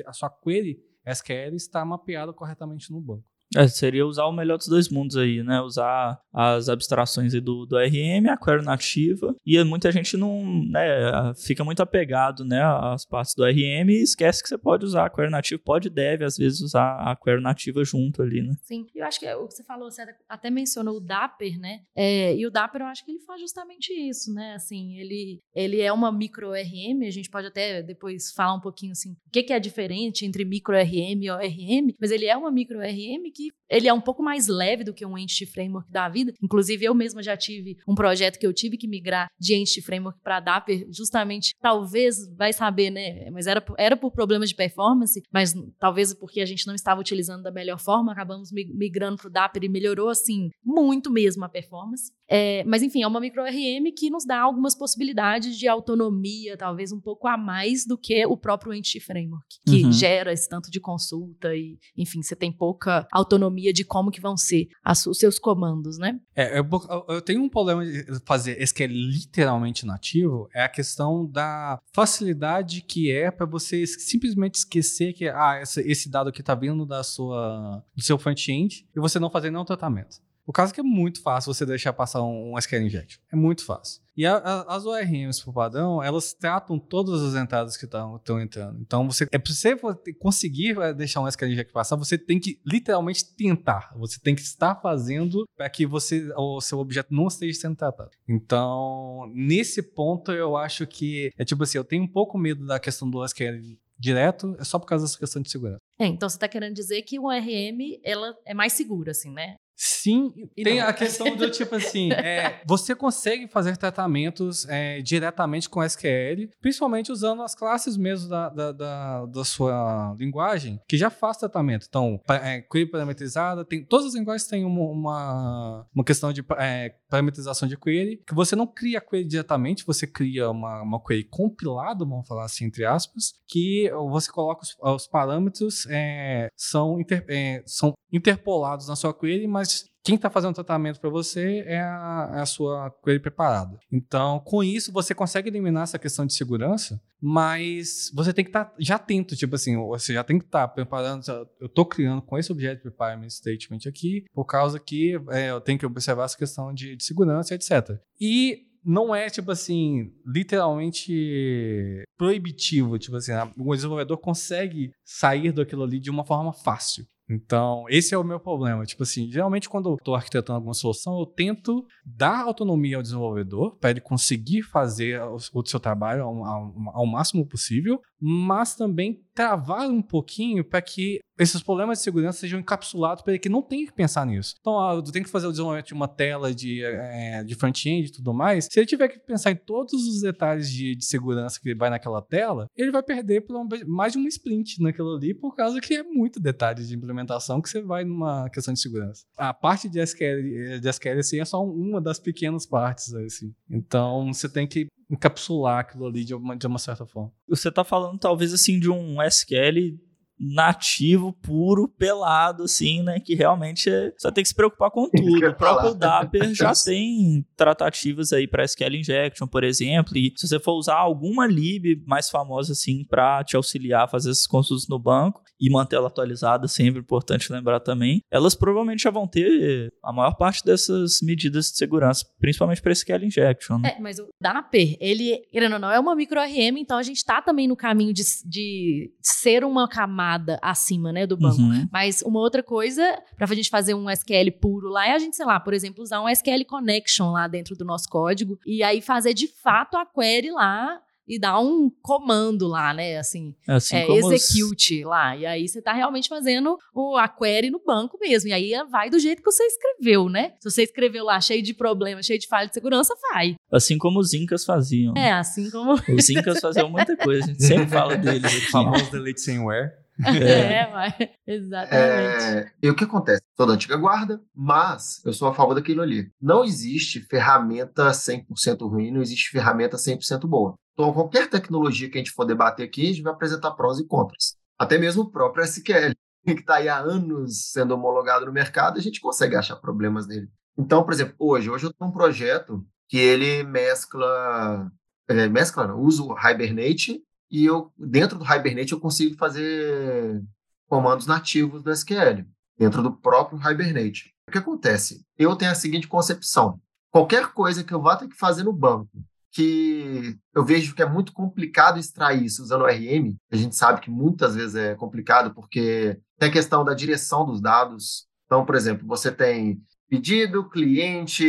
a 0.06 0.12
sua 0.12 0.30
query 0.30 0.82
SQL 1.06 1.54
estar 1.54 1.84
mapeada 1.84 2.32
corretamente 2.32 2.90
no 2.90 3.00
banco. 3.00 3.24
É, 3.56 3.66
seria 3.66 4.06
usar 4.06 4.26
o 4.26 4.32
melhor 4.32 4.58
dos 4.58 4.68
dois 4.68 4.88
mundos 4.88 5.16
aí, 5.16 5.42
né? 5.42 5.60
Usar 5.60 6.20
as 6.32 6.68
abstrações 6.68 7.32
do, 7.32 7.66
do 7.66 7.76
RM, 7.76 8.28
a 8.30 8.36
query 8.36 8.64
nativa, 8.64 9.34
e 9.44 9.62
muita 9.64 9.90
gente 9.90 10.16
não, 10.16 10.44
né, 10.66 11.34
fica 11.34 11.64
muito 11.64 11.82
apegado, 11.82 12.44
né, 12.44 12.62
às 12.62 13.04
partes 13.04 13.34
do 13.34 13.44
RM 13.44 13.90
e 13.90 14.02
esquece 14.02 14.42
que 14.42 14.48
você 14.48 14.56
pode 14.56 14.84
usar 14.84 15.06
a 15.06 15.10
query 15.10 15.30
nativa, 15.30 15.60
pode 15.64 15.90
deve, 15.90 16.24
às 16.24 16.36
vezes, 16.36 16.60
usar 16.60 16.96
a 17.00 17.16
query 17.16 17.42
nativa 17.42 17.82
junto 17.84 18.22
ali, 18.22 18.42
né? 18.42 18.54
Sim, 18.62 18.86
eu 18.94 19.04
acho 19.04 19.18
que 19.18 19.26
é 19.26 19.34
o 19.34 19.48
que 19.48 19.54
você 19.54 19.64
falou, 19.64 19.90
você 19.90 20.02
até 20.28 20.50
mencionou 20.50 20.96
o 20.96 21.00
Dapper, 21.00 21.58
né? 21.58 21.80
É, 21.96 22.36
e 22.36 22.46
o 22.46 22.50
Dapper, 22.50 22.82
eu 22.82 22.86
acho 22.86 23.04
que 23.04 23.10
ele 23.10 23.20
faz 23.20 23.40
justamente 23.40 23.92
isso, 23.92 24.32
né? 24.32 24.54
Assim, 24.54 24.96
ele, 24.98 25.40
ele 25.54 25.80
é 25.80 25.92
uma 25.92 26.12
micro 26.12 26.52
RM, 26.52 27.04
a 27.06 27.10
gente 27.10 27.30
pode 27.30 27.46
até 27.46 27.82
depois 27.82 28.32
falar 28.32 28.54
um 28.54 28.60
pouquinho, 28.60 28.92
assim, 28.92 29.12
o 29.12 29.30
que, 29.32 29.42
que 29.42 29.52
é 29.52 29.58
diferente 29.58 30.24
entre 30.24 30.44
micro 30.44 30.76
RM 30.76 31.22
e 31.22 31.30
ORM, 31.30 31.94
mas 32.00 32.10
ele 32.10 32.26
é 32.26 32.36
uma 32.36 32.50
micro 32.50 32.78
RM 32.78 33.32
que 33.38 33.52
ele 33.70 33.86
é 33.86 33.92
um 33.92 34.00
pouco 34.00 34.22
mais 34.22 34.48
leve 34.48 34.82
do 34.82 34.92
que 34.92 35.06
um 35.06 35.16
Entity 35.16 35.46
Framework 35.46 35.90
da 35.90 36.08
vida. 36.08 36.32
Inclusive, 36.42 36.84
eu 36.84 36.94
mesma 36.94 37.22
já 37.22 37.36
tive 37.36 37.76
um 37.86 37.94
projeto 37.94 38.38
que 38.38 38.46
eu 38.46 38.52
tive 38.52 38.76
que 38.76 38.88
migrar 38.88 39.28
de 39.38 39.54
Entity 39.54 39.80
Framework 39.82 40.18
para 40.22 40.40
Dapper, 40.40 40.86
justamente, 40.90 41.54
talvez, 41.60 42.16
vai 42.36 42.52
saber, 42.52 42.90
né? 42.90 43.30
Mas 43.30 43.46
era, 43.46 43.64
era 43.78 43.96
por 43.96 44.10
problemas 44.10 44.48
de 44.48 44.56
performance, 44.56 45.22
mas 45.32 45.54
talvez 45.78 46.12
porque 46.14 46.40
a 46.40 46.46
gente 46.46 46.66
não 46.66 46.74
estava 46.74 47.00
utilizando 47.00 47.42
da 47.42 47.52
melhor 47.52 47.78
forma, 47.78 48.12
acabamos 48.12 48.50
migrando 48.52 49.18
para 49.18 49.28
o 49.28 49.32
Dapper 49.32 49.62
e 49.62 49.68
melhorou, 49.68 50.08
assim, 50.08 50.48
muito 50.64 51.12
mesmo 51.12 51.44
a 51.44 51.48
performance. 51.48 52.10
É, 52.28 52.62
mas, 52.64 52.82
enfim, 52.82 53.02
é 53.02 53.06
uma 53.06 53.20
micro-RM 53.20 53.90
que 53.96 54.10
nos 54.10 54.24
dá 54.24 54.40
algumas 54.40 54.76
possibilidades 54.76 55.56
de 55.56 55.66
autonomia, 55.66 56.56
talvez 56.56 56.92
um 56.92 57.00
pouco 57.00 57.26
a 57.26 57.36
mais 57.38 57.86
do 57.86 57.96
que 57.96 58.24
o 58.26 58.36
próprio 58.36 58.74
Entity 58.74 59.00
Framework, 59.00 59.46
que 59.66 59.84
uhum. 59.84 59.92
gera 59.92 60.32
esse 60.32 60.48
tanto 60.48 60.70
de 60.70 60.80
consulta 60.80 61.54
e, 61.54 61.78
enfim, 61.96 62.22
você 62.22 62.36
tem 62.36 62.52
pouca 62.52 63.06
autonomia 63.10 63.72
de 63.72 63.84
como 63.84 64.10
que 64.10 64.20
vão 64.20 64.36
ser 64.36 64.68
as, 64.84 65.06
os 65.06 65.18
seus 65.18 65.38
comandos, 65.38 65.98
né? 65.98 66.20
É, 66.36 66.58
eu, 66.58 66.66
eu 67.08 67.22
tenho 67.22 67.42
um 67.42 67.48
problema 67.48 67.84
de 67.84 68.04
fazer 68.26 68.60
esse 68.60 68.74
que 68.74 68.82
é 68.82 68.86
literalmente 68.86 69.86
nativo, 69.86 70.48
é 70.54 70.62
a 70.62 70.68
questão 70.68 71.26
da 71.26 71.80
facilidade 71.94 72.82
que 72.82 73.10
é 73.10 73.30
para 73.30 73.46
você 73.46 73.86
simplesmente 73.86 74.56
esquecer 74.56 75.12
que 75.14 75.28
ah, 75.28 75.60
esse, 75.62 75.80
esse 75.80 76.10
dado 76.10 76.28
aqui 76.28 76.40
está 76.40 76.54
vindo 76.54 76.84
da 76.84 77.02
sua, 77.02 77.82
do 77.96 78.02
seu 78.02 78.18
front-end 78.18 78.86
e 78.94 79.00
você 79.00 79.18
não 79.18 79.30
fazer 79.30 79.50
nenhum 79.50 79.64
tratamento. 79.64 80.27
O 80.48 80.52
caso 80.52 80.72
é 80.72 80.74
que 80.74 80.80
é 80.80 80.82
muito 80.82 81.20
fácil 81.20 81.52
você 81.52 81.66
deixar 81.66 81.92
passar 81.92 82.22
um, 82.22 82.54
um 82.54 82.58
SQL 82.58 82.86
injection. 82.86 83.20
É 83.30 83.36
muito 83.36 83.62
fácil. 83.66 84.00
E 84.16 84.24
a, 84.24 84.34
a, 84.36 84.76
as 84.76 84.86
ORMs 84.86 85.44
por 85.44 85.52
padrão, 85.52 86.02
elas 86.02 86.32
tratam 86.32 86.78
todas 86.78 87.20
as 87.22 87.34
entradas 87.40 87.76
que 87.76 87.84
estão 87.84 88.18
entrando. 88.40 88.80
Então, 88.80 89.06
você, 89.06 89.26
é 89.30 89.38
para 89.38 89.52
você 89.52 89.76
conseguir 90.14 90.80
é, 90.80 90.94
deixar 90.94 91.20
um 91.20 91.28
SQL 91.28 91.50
injection 91.50 91.74
passar, 91.74 91.96
você 91.96 92.16
tem 92.16 92.40
que 92.40 92.58
literalmente 92.64 93.26
tentar. 93.36 93.92
Você 93.98 94.18
tem 94.18 94.34
que 94.34 94.40
estar 94.40 94.74
fazendo 94.76 95.46
para 95.54 95.68
que 95.68 95.84
você, 95.84 96.32
o 96.34 96.62
seu 96.62 96.78
objeto 96.78 97.12
não 97.12 97.26
esteja 97.26 97.60
sendo 97.60 97.76
tratado. 97.76 98.10
Então, 98.26 99.30
nesse 99.34 99.82
ponto, 99.82 100.32
eu 100.32 100.56
acho 100.56 100.86
que 100.86 101.30
é 101.36 101.44
tipo 101.44 101.62
assim, 101.62 101.76
eu 101.76 101.84
tenho 101.84 102.04
um 102.04 102.08
pouco 102.08 102.38
medo 102.38 102.64
da 102.64 102.80
questão 102.80 103.10
do 103.10 103.22
SQL 103.22 103.76
direto, 103.98 104.56
é 104.58 104.64
só 104.64 104.78
por 104.78 104.86
causa 104.86 105.04
dessa 105.04 105.18
questão 105.18 105.42
de 105.42 105.50
segurança. 105.50 105.80
É, 105.98 106.06
então 106.06 106.26
você 106.26 106.36
está 106.36 106.48
querendo 106.48 106.74
dizer 106.74 107.02
que 107.02 107.18
o 107.18 107.24
ORM 107.24 108.00
ela 108.02 108.34
é 108.46 108.54
mais 108.54 108.72
segura, 108.72 109.10
assim, 109.10 109.30
né? 109.30 109.56
Sim, 109.80 110.32
tem 110.56 110.80
não. 110.80 110.88
a 110.88 110.92
questão 110.92 111.36
do 111.36 111.48
tipo 111.52 111.76
assim, 111.76 112.10
é, 112.12 112.60
você 112.66 112.96
consegue 112.96 113.46
fazer 113.46 113.76
tratamentos 113.76 114.68
é, 114.68 115.00
diretamente 115.00 115.68
com 115.68 115.80
SQL, 115.84 116.50
principalmente 116.60 117.12
usando 117.12 117.42
as 117.42 117.54
classes 117.54 117.96
mesmo 117.96 118.28
da, 118.28 118.48
da, 118.48 118.72
da, 118.72 119.26
da 119.26 119.44
sua 119.44 120.16
linguagem, 120.18 120.80
que 120.88 120.96
já 120.96 121.10
faz 121.10 121.36
tratamento. 121.36 121.86
Então, 121.88 122.20
é, 122.28 122.60
query 122.60 122.86
parametrizada, 122.90 123.64
tem, 123.64 123.84
todas 123.84 124.06
as 124.06 124.14
linguagens 124.14 124.48
têm 124.48 124.64
uma, 124.64 124.82
uma, 124.82 125.86
uma 125.94 126.04
questão 126.04 126.32
de 126.32 126.44
é, 126.58 126.92
parametrização 127.08 127.68
de 127.68 127.76
query, 127.76 128.20
que 128.26 128.34
você 128.34 128.56
não 128.56 128.66
cria 128.66 128.98
a 128.98 129.00
query 129.00 129.24
diretamente, 129.24 129.86
você 129.86 130.08
cria 130.08 130.50
uma, 130.50 130.82
uma 130.82 131.00
query 131.00 131.22
compilada, 131.22 132.04
vamos 132.04 132.26
falar 132.26 132.46
assim, 132.46 132.64
entre 132.64 132.84
aspas, 132.84 133.34
que 133.46 133.88
você 134.10 134.28
coloca 134.32 134.64
os, 134.64 134.76
os 134.80 135.06
parâmetros 135.06 135.86
é, 135.88 136.48
são, 136.56 137.00
inter- 137.00 137.24
é, 137.28 137.62
são 137.64 137.92
interpolados 138.12 138.88
na 138.88 138.96
sua 138.96 139.14
query, 139.14 139.46
mas 139.46 139.67
quem 140.04 140.14
está 140.14 140.30
fazendo 140.30 140.52
o 140.52 140.54
tratamento 140.54 141.00
para 141.00 141.10
você 141.10 141.64
é 141.66 141.80
a, 141.80 142.32
é 142.36 142.40
a 142.40 142.46
sua 142.46 142.90
query 143.04 143.20
preparada. 143.20 143.78
Então, 143.92 144.40
com 144.40 144.62
isso, 144.64 144.90
você 144.92 145.14
consegue 145.14 145.48
eliminar 145.48 145.82
essa 145.82 145.98
questão 145.98 146.24
de 146.24 146.32
segurança, 146.34 146.98
mas 147.20 148.10
você 148.14 148.32
tem 148.32 148.44
que 148.44 148.48
estar 148.48 148.72
já 148.78 148.94
atento, 148.96 149.36
tipo 149.36 149.54
assim, 149.54 149.76
você 149.76 150.14
já 150.14 150.24
tem 150.24 150.38
que 150.38 150.46
estar 150.46 150.66
preparando, 150.68 151.22
eu 151.60 151.66
estou 151.66 151.84
criando 151.84 152.22
com 152.22 152.38
esse 152.38 152.50
Object 152.50 152.82
Preparement 152.82 153.28
Statement 153.28 153.80
aqui, 153.86 154.24
por 154.32 154.44
causa 154.46 154.78
que 154.80 155.20
é, 155.30 155.50
eu 155.50 155.60
tenho 155.60 155.78
que 155.78 155.84
observar 155.86 156.24
essa 156.24 156.38
questão 156.38 156.72
de, 156.72 156.96
de 156.96 157.04
segurança, 157.04 157.54
etc. 157.54 157.98
E 158.20 158.62
não 158.84 159.14
é, 159.14 159.28
tipo 159.28 159.50
assim, 159.50 160.10
literalmente 160.24 162.02
proibitivo. 162.16 162.98
Tipo 162.98 163.16
assim, 163.16 163.32
a- 163.32 163.52
o 163.58 163.74
desenvolvedor 163.74 164.16
consegue 164.18 164.92
sair 165.04 165.52
daquilo 165.52 165.82
ali 165.82 165.98
de 166.00 166.10
uma 166.10 166.24
forma 166.24 166.52
fácil. 166.52 167.04
Então, 167.30 167.84
esse 167.88 168.14
é 168.14 168.18
o 168.18 168.24
meu 168.24 168.40
problema. 168.40 168.84
Tipo 168.86 169.02
assim, 169.02 169.30
geralmente 169.30 169.68
quando 169.68 169.90
eu 169.90 169.94
estou 169.96 170.14
arquitetando 170.14 170.56
alguma 170.56 170.72
solução, 170.74 171.18
eu 171.20 171.26
tento 171.26 171.86
dar 172.04 172.42
autonomia 172.44 172.96
ao 172.96 173.02
desenvolvedor 173.02 173.76
para 173.76 173.90
ele 173.90 174.00
conseguir 174.00 174.62
fazer 174.62 175.20
o, 175.22 175.38
seu 175.68 175.78
trabalho 175.78 176.22
ao, 176.22 176.44
ao- 176.44 176.74
ao 176.94 177.06
máximo 177.06 177.46
possível, 177.46 178.00
mas 178.20 178.74
também 178.74 179.22
travar 179.34 179.88
um 179.88 180.02
pouquinho 180.02 180.64
para 180.64 180.82
que 180.82 181.20
esses 181.38 181.62
problemas 181.62 181.98
de 181.98 182.04
segurança 182.04 182.40
sejam 182.40 182.58
encapsulados 182.58 183.22
para 183.22 183.38
que 183.38 183.48
não 183.48 183.62
tem 183.62 183.86
que 183.86 183.92
pensar 183.92 184.26
nisso. 184.26 184.56
Então, 184.60 184.80
ah, 184.80 184.94
eu 184.94 185.02
tenho 185.02 185.24
que 185.24 185.30
fazer 185.30 185.46
o 185.46 185.50
desenvolvimento 185.52 185.86
de 185.86 185.94
uma 185.94 186.08
tela 186.08 186.52
de, 186.52 186.82
eh, 186.82 187.44
de 187.44 187.54
front-end 187.54 188.08
e 188.08 188.12
tudo 188.12 188.34
mais. 188.34 188.66
Se 188.68 188.80
ele 188.80 188.86
tiver 188.86 189.06
que 189.08 189.20
pensar 189.20 189.52
em 189.52 189.56
todos 189.56 189.92
os 189.92 190.20
detalhes 190.20 190.68
de, 190.68 190.96
de 190.96 191.04
segurança 191.04 191.60
que 191.62 191.72
vai 191.76 191.90
naquela 191.90 192.20
tela, 192.20 192.66
ele 192.76 192.90
vai 192.90 193.02
perder 193.04 193.44
uma- 193.48 193.68
mais 193.86 194.14
de 194.14 194.18
um 194.18 194.26
sprint 194.26 194.82
naquilo 194.82 195.14
ali, 195.14 195.32
por 195.32 195.54
causa 195.54 195.80
que 195.80 195.94
é 195.94 196.02
muito 196.02 196.40
detalhe 196.40 196.84
de 196.84 196.96
implementação 196.96 197.62
que 197.62 197.68
você 197.70 197.80
vai 197.80 198.04
numa 198.04 198.50
questão 198.50 198.74
de 198.74 198.80
segurança. 198.80 199.22
A 199.36 199.54
parte 199.54 199.88
de 199.88 200.00
SQL, 200.00 200.80
de 200.80 200.88
SQL 200.88 201.20
assim, 201.20 201.38
é 201.40 201.44
só 201.44 201.64
uma 201.64 202.00
das 202.00 202.18
pequenas 202.18 202.66
partes. 202.66 203.14
Assim. 203.14 203.54
Então, 203.70 204.32
você 204.32 204.48
tem 204.48 204.66
que 204.66 204.88
encapsular 205.10 205.80
aquilo 205.80 206.06
ali 206.06 206.24
de 206.24 206.34
uma, 206.34 206.56
de 206.56 206.66
uma 206.66 206.78
certa 206.78 207.06
forma. 207.06 207.32
Você 207.48 207.70
tá 207.70 207.82
falando 207.84 208.18
talvez 208.18 208.52
assim 208.52 208.78
de 208.78 208.90
um 208.90 209.22
SQL 209.22 209.98
nativo, 210.38 211.32
puro, 211.32 211.88
pelado, 211.88 212.64
assim, 212.64 213.02
né? 213.02 213.18
Que 213.20 213.34
realmente 213.34 213.90
é, 213.90 214.12
você 214.16 214.30
tem 214.30 214.42
que 214.42 214.48
se 214.48 214.54
preocupar 214.54 214.90
com 214.90 215.08
tudo. 215.10 215.28
O 215.48 215.54
próprio. 215.54 215.94
Dapper 215.94 216.52
já 216.54 216.72
tem 216.72 217.44
tratativas 217.56 218.32
aí 218.32 218.46
para 218.46 218.64
SQL 218.64 218.96
Injection, 218.96 219.46
por 219.46 219.64
exemplo. 219.64 220.16
E 220.16 220.32
se 220.36 220.46
você 220.46 220.60
for 220.60 220.74
usar 220.74 220.96
alguma 220.96 221.46
lib 221.46 222.02
mais 222.06 222.28
famosa, 222.28 222.72
assim, 222.72 223.04
para 223.04 223.42
te 223.44 223.56
auxiliar 223.56 224.04
a 224.04 224.08
fazer 224.08 224.30
esses 224.30 224.46
consultas 224.46 224.86
no 224.88 224.98
banco 224.98 225.42
e 225.60 225.70
manter 225.70 225.96
ela 225.96 226.08
atualizada, 226.08 226.68
sempre 226.68 227.00
importante 227.00 227.52
lembrar 227.52 227.80
também, 227.80 228.22
elas 228.30 228.54
provavelmente 228.54 229.02
já 229.02 229.10
vão 229.10 229.26
ter 229.26 229.92
a 230.04 230.12
maior 230.12 230.34
parte 230.34 230.64
dessas 230.64 231.20
medidas 231.22 231.70
de 231.70 231.76
segurança, 231.76 232.24
principalmente 232.38 232.82
para 232.82 232.92
SQL 232.92 233.24
Injection. 233.24 233.78
Né? 233.78 233.94
É, 233.96 234.00
mas 234.00 234.18
o 234.18 234.28
Dapper, 234.40 234.96
ele, 235.00 235.38
querendo 235.50 235.74
ou 235.74 235.78
não, 235.78 235.90
é 235.90 235.98
uma 235.98 236.14
micro 236.14 236.40
RM, 236.40 236.78
então 236.78 236.98
a 236.98 237.02
gente 237.02 237.24
tá 237.24 237.40
também 237.40 237.66
no 237.66 237.76
caminho 237.76 238.12
de, 238.12 238.22
de 238.44 239.10
ser 239.22 239.64
uma 239.64 239.88
camada 239.88 240.27
acima, 240.62 241.12
né, 241.12 241.26
do 241.26 241.36
banco. 241.36 241.60
Uhum. 241.60 241.88
Mas 241.92 242.22
uma 242.22 242.40
outra 242.40 242.62
coisa, 242.62 243.02
pra 243.36 243.46
gente 243.54 243.70
fazer 243.70 243.94
um 243.94 244.08
SQL 244.10 244.50
puro 244.60 244.88
lá, 244.88 245.06
é 245.08 245.12
a 245.14 245.18
gente, 245.18 245.36
sei 245.36 245.46
lá, 245.46 245.58
por 245.60 245.74
exemplo, 245.74 246.02
usar 246.02 246.20
um 246.20 246.28
SQL 246.28 246.64
Connection 246.66 247.30
lá 247.32 247.46
dentro 247.48 247.76
do 247.76 247.84
nosso 247.84 248.08
código 248.08 248.58
e 248.66 248.82
aí 248.82 249.00
fazer 249.00 249.34
de 249.34 249.46
fato 249.48 249.96
a 249.96 250.04
query 250.06 250.50
lá 250.50 251.00
e 251.30 251.38
dar 251.38 251.60
um 251.60 251.90
comando 252.00 252.66
lá, 252.66 252.94
né, 252.94 253.18
assim, 253.18 253.54
Assim 253.68 253.96
é, 253.96 254.06
como 254.06 254.28
os- 254.28 254.32
execute 254.32 255.04
lá. 255.04 255.36
E 255.36 255.44
aí 255.44 255.68
você 255.68 255.82
tá 255.82 255.92
realmente 255.92 256.26
fazendo 256.26 256.78
o, 256.94 257.18
a 257.18 257.28
query 257.28 257.68
no 257.70 257.82
banco 257.84 258.16
mesmo. 258.18 258.48
E 258.48 258.52
aí 258.54 258.72
vai 258.90 259.10
do 259.10 259.18
jeito 259.18 259.42
que 259.42 259.52
você 259.52 259.62
escreveu, 259.64 260.30
né? 260.30 260.54
Se 260.58 260.70
você 260.70 260.84
escreveu 260.84 261.26
lá 261.26 261.38
cheio 261.38 261.62
de 261.62 261.74
problemas, 261.74 262.24
cheio 262.24 262.38
de 262.38 262.46
falha 262.48 262.66
de 262.66 262.72
segurança, 262.72 263.14
vai. 263.30 263.56
assim 263.70 263.98
como 263.98 264.18
os 264.20 264.32
Incas 264.32 264.64
faziam. 264.64 265.12
É, 265.18 265.32
assim 265.32 265.70
como. 265.70 266.00
Os 266.16 266.30
Incas 266.30 266.60
faziam 266.60 266.88
muita 266.88 267.14
coisa, 267.14 267.44
a 267.44 267.46
gente 267.48 267.62
sempre 267.62 267.88
fala 267.88 268.16
deles 268.16 268.44
aqui. 268.56 268.70
famoso 268.70 269.10
delete 269.10 269.42
sameware. 269.42 269.90
É, 270.26 270.90
vai. 270.90 271.30
Exatamente. 271.46 272.44
É, 272.44 272.72
e 272.82 272.90
o 272.90 272.94
que 272.94 273.04
acontece? 273.04 273.42
Sou 273.56 273.66
da 273.66 273.74
antiga 273.74 273.96
guarda, 273.96 274.40
mas 274.54 275.24
eu 275.24 275.32
sou 275.32 275.48
a 275.48 275.54
favor 275.54 275.74
daquilo 275.74 276.02
ali. 276.02 276.30
Não 276.40 276.64
existe 276.64 277.20
ferramenta 277.20 278.10
100% 278.10 278.88
ruim, 278.88 279.12
não 279.12 279.22
existe 279.22 279.50
ferramenta 279.50 279.96
100% 279.96 280.46
boa. 280.46 280.74
Então, 280.92 281.12
qualquer 281.12 281.48
tecnologia 281.48 282.10
que 282.10 282.18
a 282.18 282.20
gente 282.20 282.32
for 282.32 282.44
debater 282.44 282.84
aqui, 282.84 283.02
a 283.02 283.12
gente 283.12 283.22
vai 283.22 283.32
apresentar 283.32 283.70
prós 283.72 284.00
e 284.00 284.06
contras. 284.06 284.56
Até 284.76 284.98
mesmo 284.98 285.22
o 285.22 285.30
próprio 285.30 285.64
SQL, 285.64 286.12
que 286.44 286.52
está 286.52 286.76
aí 286.76 286.88
há 286.88 286.98
anos 286.98 287.70
sendo 287.70 287.94
homologado 287.94 288.46
no 288.46 288.52
mercado, 288.52 288.98
a 288.98 289.02
gente 289.02 289.20
consegue 289.20 289.54
achar 289.54 289.76
problemas 289.76 290.26
nele. 290.26 290.48
Então, 290.76 291.04
por 291.04 291.12
exemplo, 291.12 291.34
hoje, 291.38 291.70
hoje 291.70 291.86
eu 291.86 291.92
tenho 291.92 292.10
um 292.10 292.14
projeto 292.14 292.84
que 293.08 293.16
ele 293.16 293.62
mescla, 293.62 294.90
é, 295.28 295.48
mescla, 295.48 295.86
não, 295.86 296.00
usa 296.00 296.22
o 296.22 296.36
Hibernate 296.38 297.22
e 297.50 297.64
eu 297.64 297.92
dentro 297.98 298.38
do 298.38 298.44
Hibernate 298.44 298.92
eu 298.92 299.00
consigo 299.00 299.36
fazer 299.36 300.42
comandos 300.86 301.26
nativos 301.26 301.82
do 301.82 301.90
SQL 301.90 302.44
dentro 302.78 303.02
do 303.02 303.12
próprio 303.12 303.58
Hibernate. 303.58 304.34
O 304.48 304.52
que 304.52 304.58
acontece? 304.58 305.24
Eu 305.36 305.56
tenho 305.56 305.70
a 305.70 305.74
seguinte 305.74 306.08
concepção: 306.08 306.80
qualquer 307.10 307.48
coisa 307.48 307.84
que 307.84 307.92
eu 307.92 308.00
vá 308.00 308.16
ter 308.16 308.28
que 308.28 308.36
fazer 308.36 308.64
no 308.64 308.72
banco 308.72 309.10
que 309.50 310.36
eu 310.54 310.64
vejo 310.64 310.94
que 310.94 311.02
é 311.02 311.08
muito 311.08 311.32
complicado 311.32 311.98
extrair 311.98 312.44
isso 312.44 312.62
usando 312.62 312.82
o 312.82 312.86
RM, 312.86 313.34
a 313.50 313.56
gente 313.56 313.74
sabe 313.74 314.00
que 314.00 314.10
muitas 314.10 314.54
vezes 314.54 314.74
é 314.74 314.94
complicado 314.94 315.54
porque 315.54 316.20
tem 316.38 316.48
a 316.48 316.52
questão 316.52 316.84
da 316.84 316.94
direção 316.94 317.46
dos 317.46 317.60
dados. 317.60 318.26
Então, 318.46 318.64
por 318.64 318.74
exemplo, 318.74 319.06
você 319.06 319.32
tem 319.32 319.80
pedido, 320.08 320.68
cliente, 320.68 321.44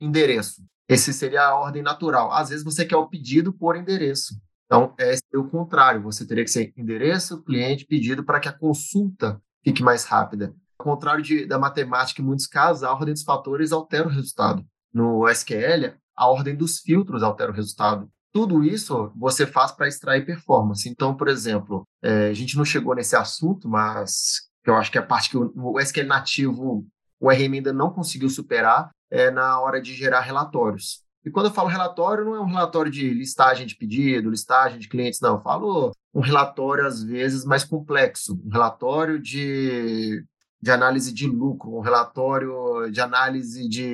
endereço. 0.00 0.62
Esse 0.88 1.12
seria 1.12 1.42
a 1.42 1.54
ordem 1.54 1.82
natural. 1.82 2.32
Às 2.32 2.50
vezes 2.50 2.64
você 2.64 2.84
quer 2.84 2.96
o 2.96 3.08
pedido 3.08 3.52
por 3.52 3.76
endereço. 3.76 4.34
Então, 4.72 4.94
é 4.98 5.14
o 5.36 5.44
contrário. 5.44 6.00
Você 6.02 6.26
teria 6.26 6.44
que 6.44 6.50
ser 6.50 6.72
endereço, 6.78 7.42
cliente, 7.42 7.84
pedido 7.84 8.24
para 8.24 8.40
que 8.40 8.48
a 8.48 8.52
consulta 8.52 9.38
fique 9.62 9.82
mais 9.82 10.04
rápida. 10.04 10.54
Ao 10.78 10.86
contrário 10.86 11.22
de, 11.22 11.44
da 11.44 11.58
matemática, 11.58 12.22
em 12.22 12.24
muitos 12.24 12.46
casos, 12.46 12.82
a 12.82 12.90
ordem 12.90 13.12
dos 13.12 13.22
fatores 13.22 13.70
altera 13.70 14.08
o 14.08 14.10
resultado. 14.10 14.64
No 14.90 15.28
SQL, 15.28 15.92
a 16.16 16.26
ordem 16.26 16.56
dos 16.56 16.78
filtros 16.78 17.22
altera 17.22 17.52
o 17.52 17.54
resultado. 17.54 18.08
Tudo 18.32 18.64
isso 18.64 19.12
você 19.14 19.46
faz 19.46 19.72
para 19.72 19.88
extrair 19.88 20.24
performance. 20.24 20.88
Então, 20.88 21.14
por 21.14 21.28
exemplo, 21.28 21.86
é, 22.02 22.28
a 22.28 22.32
gente 22.32 22.56
não 22.56 22.64
chegou 22.64 22.94
nesse 22.94 23.14
assunto, 23.14 23.68
mas 23.68 24.48
eu 24.64 24.74
acho 24.74 24.90
que 24.90 24.96
a 24.96 25.02
parte 25.02 25.28
que 25.28 25.36
o, 25.36 25.52
o 25.54 25.78
SQL 25.80 26.06
nativo, 26.06 26.86
o 27.20 27.30
RM 27.30 27.56
ainda 27.56 27.74
não 27.74 27.90
conseguiu 27.90 28.30
superar, 28.30 28.90
é 29.10 29.30
na 29.30 29.60
hora 29.60 29.82
de 29.82 29.92
gerar 29.92 30.20
relatórios. 30.20 31.02
E 31.24 31.30
quando 31.30 31.46
eu 31.46 31.52
falo 31.52 31.68
relatório, 31.68 32.24
não 32.24 32.34
é 32.34 32.40
um 32.40 32.46
relatório 32.46 32.90
de 32.90 33.08
listagem 33.10 33.66
de 33.66 33.76
pedido, 33.76 34.30
listagem 34.30 34.78
de 34.78 34.88
clientes, 34.88 35.20
não. 35.20 35.34
Eu 35.36 35.40
falo 35.40 35.92
um 36.12 36.20
relatório, 36.20 36.86
às 36.86 37.02
vezes, 37.02 37.44
mais 37.44 37.64
complexo. 37.64 38.40
Um 38.44 38.50
relatório 38.50 39.20
de, 39.20 40.24
de 40.60 40.70
análise 40.70 41.12
de 41.12 41.26
lucro, 41.26 41.76
um 41.76 41.80
relatório 41.80 42.90
de 42.90 43.00
análise 43.00 43.68
de. 43.68 43.84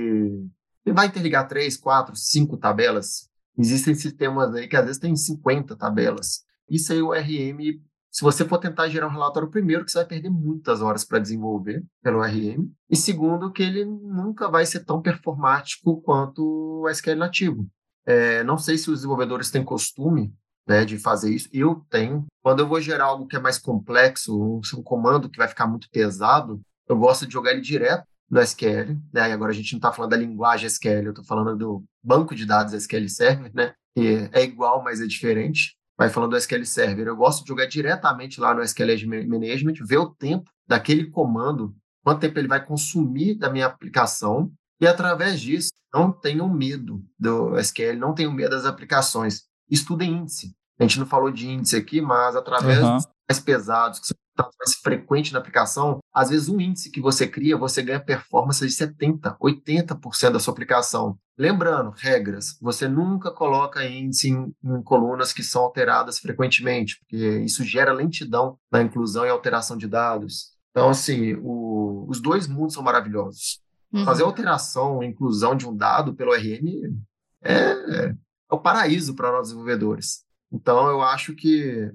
Ele 0.87 0.95
vai 0.95 1.07
interligar 1.07 1.47
três, 1.47 1.77
quatro, 1.77 2.17
cinco 2.17 2.57
tabelas. 2.57 3.29
Existem 3.59 3.95
sistemas 3.95 4.55
aí 4.55 4.67
que 4.67 4.77
às 4.77 4.85
vezes 4.85 5.01
tem 5.01 5.15
50 5.15 5.77
tabelas. 5.77 6.45
Isso 6.71 6.93
aí 6.93 7.03
o 7.03 7.13
RM, 7.13 7.81
se 8.11 8.23
você 8.23 8.45
for 8.45 8.59
tentar 8.59 8.89
gerar 8.89 9.07
um 9.07 9.13
relatório, 9.13 9.51
primeiro 9.51 9.85
que 9.85 9.91
você 9.91 9.99
vai 9.99 10.07
perder 10.07 10.31
muitas 10.31 10.81
horas 10.81 11.05
para 11.05 11.19
desenvolver 11.19 11.85
pelo 12.03 12.23
RM, 12.23 12.71
e 12.91 12.97
segundo 12.97 13.53
que 13.53 13.63
ele 13.63 13.85
nunca 13.85 14.49
vai 14.49 14.65
ser 14.65 14.85
tão 14.85 15.01
performático 15.03 16.01
quanto 16.01 16.43
o 16.83 16.89
SQL 16.89 17.17
nativo. 17.17 17.69
É, 18.07 18.43
não 18.43 18.57
sei 18.57 18.79
se 18.79 18.91
os 18.91 19.01
desenvolvedores 19.01 19.51
têm 19.51 19.63
costume 19.63 20.33
né, 20.67 20.85
de 20.85 20.99
fazer 20.99 21.31
isso. 21.31 21.49
Eu 21.53 21.85
tenho. 21.91 22.27
Quando 22.43 22.61
eu 22.61 22.69
vou 22.69 22.81
gerar 22.81 23.07
algo 23.07 23.27
que 23.27 23.37
é 23.37 23.41
mais 23.41 23.59
complexo, 23.59 24.61
um, 24.77 24.83
comando 24.83 25.29
que 25.29 25.39
vai 25.39 25.49
ficar 25.49 25.67
muito 25.67 25.89
pesado, 25.91 26.61
eu 26.89 26.97
gosto 26.97 27.27
de 27.27 27.33
jogar 27.33 27.53
ele 27.53 27.61
direto 27.61 28.05
no 28.31 28.41
SQL, 28.41 28.99
né? 29.13 29.31
E 29.31 29.33
agora 29.33 29.53
a 29.53 29.55
gente 29.55 29.73
não 29.73 29.79
está 29.79 29.91
falando 29.91 30.11
da 30.11 30.17
linguagem 30.17 30.67
SQL, 30.67 31.05
eu 31.05 31.11
estou 31.11 31.25
falando 31.25 31.57
do 31.57 31.85
banco 32.03 32.35
de 32.35 32.45
dados 32.45 32.75
SQL 32.75 33.09
Server, 33.09 33.51
né? 33.55 33.73
Que 33.95 34.29
é 34.33 34.43
igual, 34.43 34.83
mas 34.83 35.01
é 35.01 35.07
diferente. 35.07 35.78
Vai 35.99 36.09
falando 36.09 36.31
do 36.31 36.37
SQL 36.37 36.65
Server. 36.65 37.07
Eu 37.09 37.17
gosto 37.17 37.43
de 37.43 37.49
jogar 37.49 37.67
diretamente 37.67 38.41
lá 38.41 38.55
no 38.55 38.63
SQL 38.63 39.07
Management, 39.27 39.75
ver 39.81 39.99
o 39.99 40.11
tempo 40.11 40.51
daquele 40.67 41.11
comando 41.11 41.75
quanto 42.09 42.21
tempo 42.21 42.39
ele 42.39 42.49
vai 42.49 42.65
consumir 42.65 43.35
da 43.35 43.51
minha 43.51 43.67
aplicação, 43.67 44.51
e 44.81 44.87
através 44.87 45.41
disso, 45.41 45.71
não 45.93 46.11
tenham 46.11 46.49
medo 46.49 47.05
do 47.19 47.59
SQL, 47.59 47.99
não 47.99 48.15
tenham 48.15 48.33
medo 48.33 48.51
das 48.51 48.65
aplicações. 48.65 49.43
Estudem 49.71 50.13
índice. 50.13 50.55
A 50.79 50.85
gente 50.85 50.99
não 51.01 51.07
falou 51.07 51.31
de 51.31 51.49
índice 51.49 51.77
aqui, 51.77 52.01
mas 52.01 52.35
através 52.35 52.83
uhum. 52.83 52.97
dos 52.97 53.07
mais 53.29 53.41
pesados, 53.41 53.99
que 53.99 54.07
são 54.07 54.17
mais 54.43 54.75
frequentes 54.75 55.33
na 55.33 55.39
aplicação, 55.39 55.99
às 56.13 56.31
vezes 56.31 56.49
um 56.49 56.61
índice 56.61 56.91
que 56.91 57.01
você 57.01 57.27
cria, 57.27 57.57
você 57.57 57.83
ganha 57.83 58.01
performance 58.01 58.67
de 58.67 58.73
70%, 58.73 59.37
80% 59.41 60.31
da 60.31 60.41
sua 60.41 60.53
aplicação. 60.53 61.19
Lembrando, 61.37 61.93
regras, 61.97 62.59
você 62.61 62.89
nunca 62.89 63.31
coloca 63.31 63.87
índice 63.87 64.31
em, 64.31 64.55
em, 64.65 64.83
colunas 64.83 65.33
que 65.33 65.43
são 65.43 65.63
alteradas 65.63 66.19
frequentemente, 66.19 66.99
porque 66.99 67.41
isso 67.41 67.65
gera 67.65 67.93
lentidão 67.93 68.59
na 68.71 68.83
inclusão 68.83 69.25
e 69.25 69.29
alteração 69.29 69.77
de 69.77 69.87
dados. 69.87 70.53
Então, 70.71 70.91
assim, 70.91 71.35
o, 71.43 72.07
os 72.09 72.21
dois 72.21 72.47
mundos 72.47 72.75
são 72.75 72.83
maravilhosos. 72.83 73.61
Uhum. 73.93 74.05
Fazer 74.05 74.23
alteração, 74.23 75.03
inclusão 75.03 75.57
de 75.57 75.67
um 75.67 75.75
dado 75.75 76.15
pelo 76.15 76.35
RM 76.35 76.99
é, 77.43 77.55
é 77.55 78.15
o 78.51 78.59
paraíso 78.59 79.15
para 79.15 79.33
nós 79.33 79.49
desenvolvedores. 79.49 80.25
Então, 80.53 80.89
eu 80.89 81.03
acho 81.03 81.35
que 81.35 81.91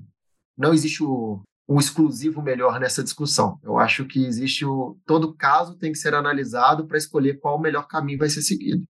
não 0.58 0.74
existe 0.74 1.04
o, 1.04 1.42
o 1.68 1.80
exclusivo 1.80 2.42
melhor 2.42 2.80
nessa 2.80 3.04
discussão. 3.04 3.58
Eu 3.64 3.78
acho 3.78 4.06
que 4.06 4.26
existe 4.26 4.66
o. 4.66 4.98
Todo 5.06 5.36
caso 5.36 5.78
tem 5.78 5.92
que 5.92 5.98
ser 5.98 6.14
analisado 6.14 6.86
para 6.88 6.98
escolher 6.98 7.40
qual 7.40 7.58
o 7.58 7.62
melhor 7.62 7.88
caminho 7.88 8.20
vai 8.20 8.30
ser 8.30 8.42
seguido. 8.42 8.84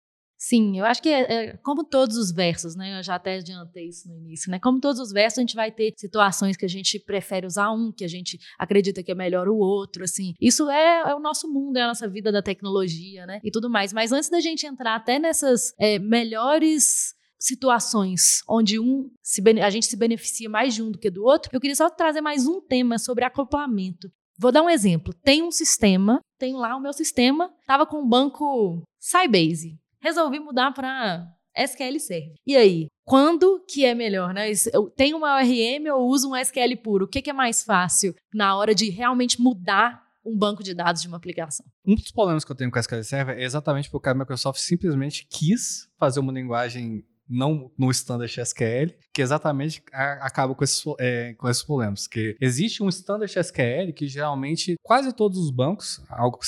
Sim, 0.44 0.76
eu 0.76 0.84
acho 0.84 1.00
que 1.00 1.08
é, 1.08 1.20
é, 1.32 1.56
como 1.58 1.84
todos 1.84 2.16
os 2.16 2.32
versos, 2.32 2.74
né? 2.74 2.98
Eu 2.98 3.02
já 3.04 3.14
até 3.14 3.36
adiantei 3.36 3.86
isso 3.86 4.08
no 4.08 4.16
início, 4.16 4.50
né? 4.50 4.58
Como 4.58 4.80
todos 4.80 5.00
os 5.00 5.12
versos, 5.12 5.38
a 5.38 5.42
gente 5.42 5.54
vai 5.54 5.70
ter 5.70 5.92
situações 5.96 6.56
que 6.56 6.64
a 6.64 6.68
gente 6.68 6.98
prefere 6.98 7.46
usar 7.46 7.70
um, 7.70 7.92
que 7.92 8.04
a 8.04 8.08
gente 8.08 8.40
acredita 8.58 9.04
que 9.04 9.12
é 9.12 9.14
melhor 9.14 9.46
o 9.46 9.56
outro, 9.56 10.02
assim. 10.02 10.34
Isso 10.40 10.68
é, 10.68 11.10
é 11.10 11.14
o 11.14 11.20
nosso 11.20 11.46
mundo, 11.48 11.76
é 11.76 11.82
a 11.82 11.86
nossa 11.86 12.08
vida 12.08 12.32
da 12.32 12.42
tecnologia, 12.42 13.24
né? 13.24 13.38
E 13.44 13.52
tudo 13.52 13.70
mais. 13.70 13.92
Mas 13.92 14.10
antes 14.10 14.28
da 14.28 14.40
gente 14.40 14.66
entrar 14.66 14.96
até 14.96 15.16
nessas 15.16 15.72
é, 15.78 16.00
melhores 16.00 17.14
situações 17.44 18.42
onde 18.48 18.78
um 18.78 19.10
se, 19.22 19.42
a 19.62 19.70
gente 19.70 19.86
se 19.86 19.96
beneficia 19.96 20.48
mais 20.48 20.74
de 20.74 20.82
um 20.82 20.90
do 20.90 20.98
que 20.98 21.10
do 21.10 21.24
outro, 21.24 21.50
eu 21.52 21.60
queria 21.60 21.76
só 21.76 21.90
trazer 21.90 22.20
mais 22.20 22.46
um 22.46 22.60
tema 22.60 22.98
sobre 22.98 23.24
acoplamento. 23.24 24.10
Vou 24.38 24.50
dar 24.50 24.62
um 24.62 24.70
exemplo. 24.70 25.14
Tem 25.22 25.42
um 25.42 25.50
sistema, 25.50 26.20
tem 26.38 26.54
lá 26.54 26.76
o 26.76 26.80
meu 26.80 26.92
sistema, 26.92 27.52
estava 27.60 27.86
com 27.86 27.98
o 27.98 28.08
banco 28.08 28.82
Sybase 29.00 29.82
resolvi 30.02 30.40
mudar 30.40 30.72
para 30.72 31.32
SQL 31.56 31.98
Server. 32.00 32.34
E 32.44 32.56
aí, 32.56 32.88
quando 33.04 33.64
que 33.68 33.84
é 33.84 33.94
melhor, 33.94 34.34
né? 34.34 34.50
Eu 34.72 34.90
tenho 34.90 35.16
uma 35.16 35.36
ORM 35.36 35.88
ou 35.94 36.08
uso 36.08 36.30
um 36.30 36.36
SQL 36.36 36.76
puro? 36.82 37.04
O 37.04 37.08
que, 37.08 37.22
que 37.22 37.30
é 37.30 37.32
mais 37.32 37.62
fácil 37.62 38.14
na 38.34 38.56
hora 38.56 38.74
de 38.74 38.90
realmente 38.90 39.40
mudar 39.40 40.02
um 40.24 40.36
banco 40.36 40.62
de 40.62 40.74
dados 40.74 41.02
de 41.02 41.08
uma 41.08 41.16
aplicação? 41.16 41.64
Um 41.86 41.94
dos 41.94 42.10
problemas 42.10 42.44
que 42.44 42.50
eu 42.50 42.56
tenho 42.56 42.70
com 42.70 42.78
a 42.78 42.80
SQL 42.80 43.04
Server 43.04 43.38
é 43.38 43.44
exatamente 43.44 43.90
porque 43.90 44.08
a 44.08 44.14
Microsoft 44.14 44.60
simplesmente 44.60 45.26
quis 45.30 45.88
fazer 45.98 46.20
uma 46.20 46.32
linguagem 46.32 47.04
não 47.32 47.70
no 47.78 47.90
standard 47.90 48.32
SQL, 48.40 48.94
que 49.12 49.22
exatamente 49.22 49.82
acaba 49.92 50.54
com 50.54 50.62
esses, 50.62 50.84
é, 50.98 51.34
com 51.34 51.48
esses 51.48 51.62
problemas. 51.62 52.06
Que 52.06 52.36
existe 52.40 52.82
um 52.82 52.88
standard 52.88 53.32
SQL 53.32 53.92
que 53.94 54.06
geralmente 54.06 54.76
quase 54.82 55.12
todos 55.12 55.38
os 55.38 55.50
bancos, 55.50 56.00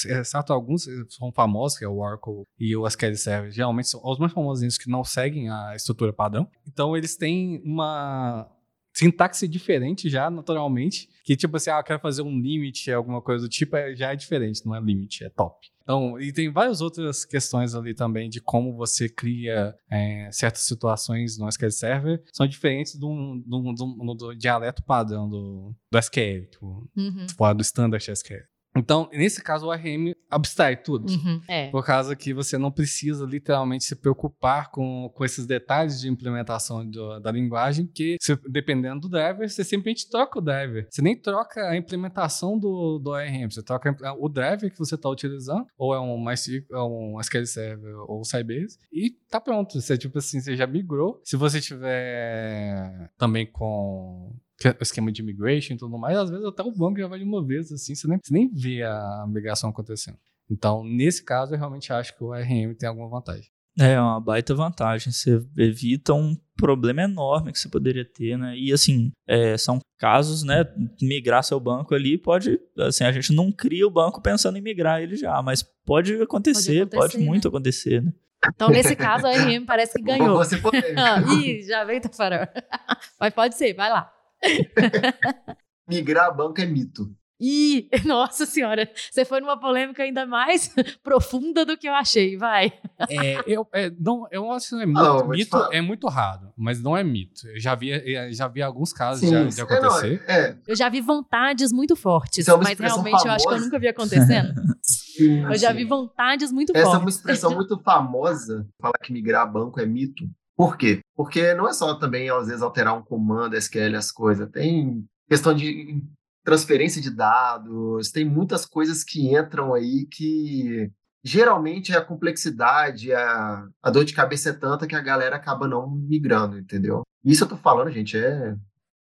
exceto 0.07 0.53
alguns 0.53 0.87
são 1.09 1.33
famosos, 1.33 1.79
que 1.79 1.85
é 1.85 1.89
o 1.89 1.99
Oracle 1.99 2.45
e 2.59 2.77
o 2.77 2.87
SQL 2.87 3.17
Server, 3.17 3.51
geralmente 3.51 3.89
são 3.89 4.01
os 4.05 4.19
mais 4.19 4.33
famosinhos 4.33 4.79
que 4.79 4.91
não 4.91 5.03
seguem 5.03 5.49
a 5.49 5.75
estrutura 5.75 6.13
padrão. 6.13 6.49
Então 6.67 6.97
eles 6.97 7.17
têm 7.17 7.63
uma 7.65 8.49
sintaxe 8.95 9.49
diferente 9.49 10.09
já, 10.09 10.31
naturalmente, 10.31 11.09
que 11.25 11.37
tipo 11.37 11.57
assim, 11.57 11.71
ah, 11.71 11.79
eu 11.79 11.85
quero 11.85 12.01
fazer 12.01 12.23
um 12.23 12.41
limit, 12.41 12.91
alguma 12.93 13.21
coisa 13.21 13.45
do 13.45 13.49
tipo, 13.49 13.77
é, 13.77 13.95
já 13.95 14.13
é 14.13 14.17
diferente, 14.17 14.65
não 14.65 14.75
é 14.75 14.81
limit, 14.81 15.25
é 15.25 15.29
top. 15.29 15.69
Então, 15.83 16.19
e 16.19 16.33
tem 16.33 16.51
várias 16.51 16.81
outras 16.81 17.27
questões 17.27 17.75
ali 17.75 17.93
também 17.93 18.31
de 18.31 18.41
como 18.41 18.75
você 18.75 19.07
cria 19.07 19.77
é, 19.91 20.31
certas 20.33 20.63
situações 20.63 21.37
no 21.37 21.47
SQL 21.47 21.71
Server, 21.71 22.23
são 22.33 22.47
diferentes 22.47 22.97
do, 22.97 23.43
do, 23.45 23.73
do, 23.75 24.15
do 24.15 24.35
dialeto 24.35 24.83
padrão 24.83 25.29
do, 25.29 25.75
do 25.91 25.99
SQL, 25.99 26.47
tipo, 26.51 26.89
uhum. 26.97 27.27
fora 27.37 27.55
do 27.55 27.63
standard 27.63 28.03
SQL. 28.11 28.45
Então, 28.77 29.09
nesse 29.13 29.43
caso, 29.43 29.67
o 29.67 29.73
RM 29.73 30.13
abstrai 30.29 30.77
tudo. 30.77 31.11
Uhum, 31.11 31.41
é. 31.49 31.71
Por 31.71 31.85
causa 31.85 32.17
que 32.17 32.35
você 32.35 32.59
não 32.59 32.73
precisa 32.73 33.25
literalmente 33.25 33.85
se 33.85 33.95
preocupar 33.95 34.71
com, 34.71 35.11
com 35.15 35.25
esses 35.25 35.47
detalhes 35.47 36.01
de 36.01 36.09
implementação 36.09 36.89
do, 36.89 37.21
da 37.21 37.31
linguagem, 37.31 37.87
que 37.87 38.17
se, 38.21 38.37
dependendo 38.49 39.03
do 39.03 39.09
driver, 39.09 39.49
você 39.49 39.63
simplesmente 39.63 40.09
troca 40.09 40.39
o 40.39 40.43
driver. 40.43 40.87
Você 40.91 41.03
nem 41.03 41.17
troca 41.17 41.69
a 41.69 41.77
implementação 41.77 42.59
do, 42.59 42.99
do 42.99 43.11
ORM, 43.11 43.51
você 43.51 43.63
troca 43.63 43.97
o 44.19 44.29
driver 44.29 44.71
que 44.71 44.79
você 44.79 44.97
está 44.97 45.09
utilizando, 45.09 45.67
ou 45.79 45.95
é 45.95 46.01
um 46.01 46.19
MySQL, 46.19 46.65
é 46.73 46.83
um 46.83 47.21
SQL 47.21 47.47
Server 47.47 47.95
ou 48.09 48.25
Sybase, 48.25 48.79
e 48.93 49.11
tá 49.31 49.41
pronto. 49.41 49.81
Você, 49.81 49.97
tipo 49.97 50.19
assim, 50.19 50.41
você 50.41 50.57
já 50.57 50.67
migrou. 50.67 51.21
Se 51.25 51.37
você 51.37 51.61
tiver 51.61 53.11
também 53.17 53.47
com 53.47 54.35
o 54.65 54.83
esquema 54.83 55.11
de 55.11 55.23
migration 55.23 55.75
e 55.75 55.77
tudo 55.77 55.99
mais, 55.99 56.17
às 56.17 56.31
vezes 56.31 56.45
até 56.45 56.63
o 56.63 56.71
banco 56.71 56.99
já 56.99 57.07
vai 57.07 57.19
de 57.19 57.25
uma 57.25 57.45
vez, 57.45 57.73
assim, 57.73 57.95
você 57.95 58.07
nem, 58.07 58.19
você 58.23 58.33
nem 58.33 58.49
vê 58.53 58.83
a 58.83 59.25
migração 59.29 59.71
acontecendo. 59.71 60.19
Então, 60.51 60.85
nesse 60.85 61.25
caso, 61.25 61.55
eu 61.55 61.59
realmente 61.59 61.93
acho 61.93 62.17
que 62.17 62.23
o 62.23 62.33
RM 62.33 62.75
tem 62.79 62.89
alguma 62.89 63.09
vantagem. 63.09 63.49
É, 63.79 64.01
uma 64.01 64.21
baita 64.21 64.55
vantagem. 64.55 65.13
Você 65.13 65.43
evita 65.57 66.15
um 66.15 66.37
problema 66.57 67.03
enorme 67.03 67.51
que 67.51 67.59
você 67.59 67.69
poderia 67.69 68.05
ter, 68.05 68.39
né? 68.39 68.57
E 68.57 68.73
assim, 68.73 69.11
é, 69.27 69.57
são 69.57 69.81
casos, 69.99 70.45
né? 70.45 70.65
Migrar 71.03 71.43
seu 71.43 71.59
banco 71.59 71.95
ali 71.95 72.17
pode. 72.17 72.61
Assim, 72.79 73.05
a 73.05 73.11
gente 73.11 73.33
não 73.33 73.51
cria 73.51 73.87
o 73.87 73.91
banco 73.91 74.21
pensando 74.21 74.57
em 74.57 74.61
migrar 74.61 75.03
ele 75.03 75.17
já, 75.17 75.43
mas 75.43 75.63
pode 75.85 76.15
acontecer, 76.23 76.87
pode, 76.87 76.97
acontecer, 76.97 77.17
pode 77.17 77.19
muito 77.19 77.45
né? 77.45 77.49
acontecer, 77.49 78.03
né? 78.03 78.13
Então, 78.55 78.69
nesse 78.69 78.95
caso, 78.95 79.27
a 79.27 79.31
RM 79.31 79.65
parece 79.67 79.95
que 79.95 80.05
ganhou. 80.05 80.37
Você 80.37 80.59
pode. 80.59 80.77
ah, 80.97 81.21
ih, 81.41 81.63
já 81.63 81.83
veio 81.85 82.01
Tafarel. 82.01 82.47
Mas 83.19 83.35
pode 83.35 83.57
ser, 83.57 83.75
vai 83.75 83.91
lá. 83.91 84.13
Migrar 85.89 86.35
banco 86.35 86.61
é 86.61 86.67
mito. 86.67 87.15
Ih, 87.41 87.89
nossa 88.07 88.47
senhora, 88.47 88.89
você 89.11 89.25
foi 89.25 89.41
numa 89.41 89.59
polêmica 89.59 90.03
ainda 90.03 90.25
mais 90.25 90.73
profunda 91.03 91.65
do 91.67 91.77
que 91.77 91.89
eu 91.89 91.93
achei, 91.93 92.37
vai. 92.37 92.73
É, 93.11 93.43
eu, 93.47 93.67
é, 93.73 93.91
não, 93.99 94.27
eu 94.31 94.51
acho 94.53 94.71
que 94.71 94.83
é 94.83 94.87
mito, 94.87 95.01
não, 95.01 95.29
mito 95.29 95.57
é 95.73 95.81
muito 95.81 96.07
raro, 96.09 96.53
mas 96.57 96.81
não 96.81 96.97
é 96.97 97.03
mito. 97.03 97.47
Eu 97.49 97.61
já 97.61 97.75
vi, 97.75 97.91
já 98.33 98.47
vi 98.47 98.63
alguns 98.63 98.93
casos 98.93 99.29
Sim, 99.29 99.49
de, 99.49 99.57
de 99.57 99.61
acontecer. 99.61 100.25
É, 100.29 100.41
é. 100.41 100.59
Eu 100.67 100.77
já 100.77 100.89
vi 100.89 101.01
vontades 101.01 101.73
muito 101.73 101.97
fortes, 101.97 102.47
é 102.47 102.57
mas 102.57 102.79
realmente 102.79 103.11
famosa. 103.11 103.29
eu 103.29 103.33
acho 103.33 103.49
que 103.49 103.55
eu 103.55 103.61
nunca 103.61 103.79
vi 103.79 103.89
acontecendo. 103.89 104.55
Sim, 104.81 105.45
eu 105.45 105.59
já 105.59 105.73
vi 105.73 105.85
vontades 105.85 106.53
muito 106.53 106.71
Essa 106.71 106.85
fortes. 106.85 106.95
Essa 106.95 106.97
é 106.97 107.05
uma 107.05 107.11
expressão 107.11 107.55
muito 107.55 107.79
famosa, 107.81 108.67
falar 108.81 108.99
que 109.03 109.13
migrar 109.13 109.51
banco 109.51 109.81
é 109.81 109.87
mito, 109.87 110.25
por 110.57 110.77
quê? 110.77 111.01
Porque 111.17 111.55
não 111.55 111.69
é 111.69 111.73
só 111.73 111.95
também, 111.95 112.31
às 112.31 112.47
vezes, 112.47 112.63
alterar 112.63 112.97
um 112.97 113.03
comando 113.03 113.57
SQL, 113.57 113.97
as 113.97 114.13
coisas. 114.13 114.49
Tem 114.51 115.05
questão 115.29 115.55
de 115.55 116.03
transferência 116.45 117.01
de 117.01 117.11
dados, 117.11 118.11
tem 118.11 118.25
muitas 118.25 118.67
coisas 118.67 119.03
que 119.03 119.35
entram 119.35 119.73
aí 119.73 120.07
que 120.11 120.91
geralmente 121.25 121.97
a 121.97 122.05
complexidade, 122.05 123.13
a, 123.13 123.67
a 123.83 123.91
dor 123.91 124.05
de 124.05 124.13
cabeça 124.13 124.51
é 124.51 124.53
tanta 124.53 124.87
que 124.87 124.95
a 124.95 125.01
galera 125.01 125.37
acaba 125.37 125.67
não 125.67 125.91
migrando, 125.91 126.59
entendeu? 126.59 127.03
Isso 127.25 127.45
eu 127.45 127.49
tô 127.49 127.57
falando, 127.57 127.91
gente, 127.91 128.19
é 128.19 128.55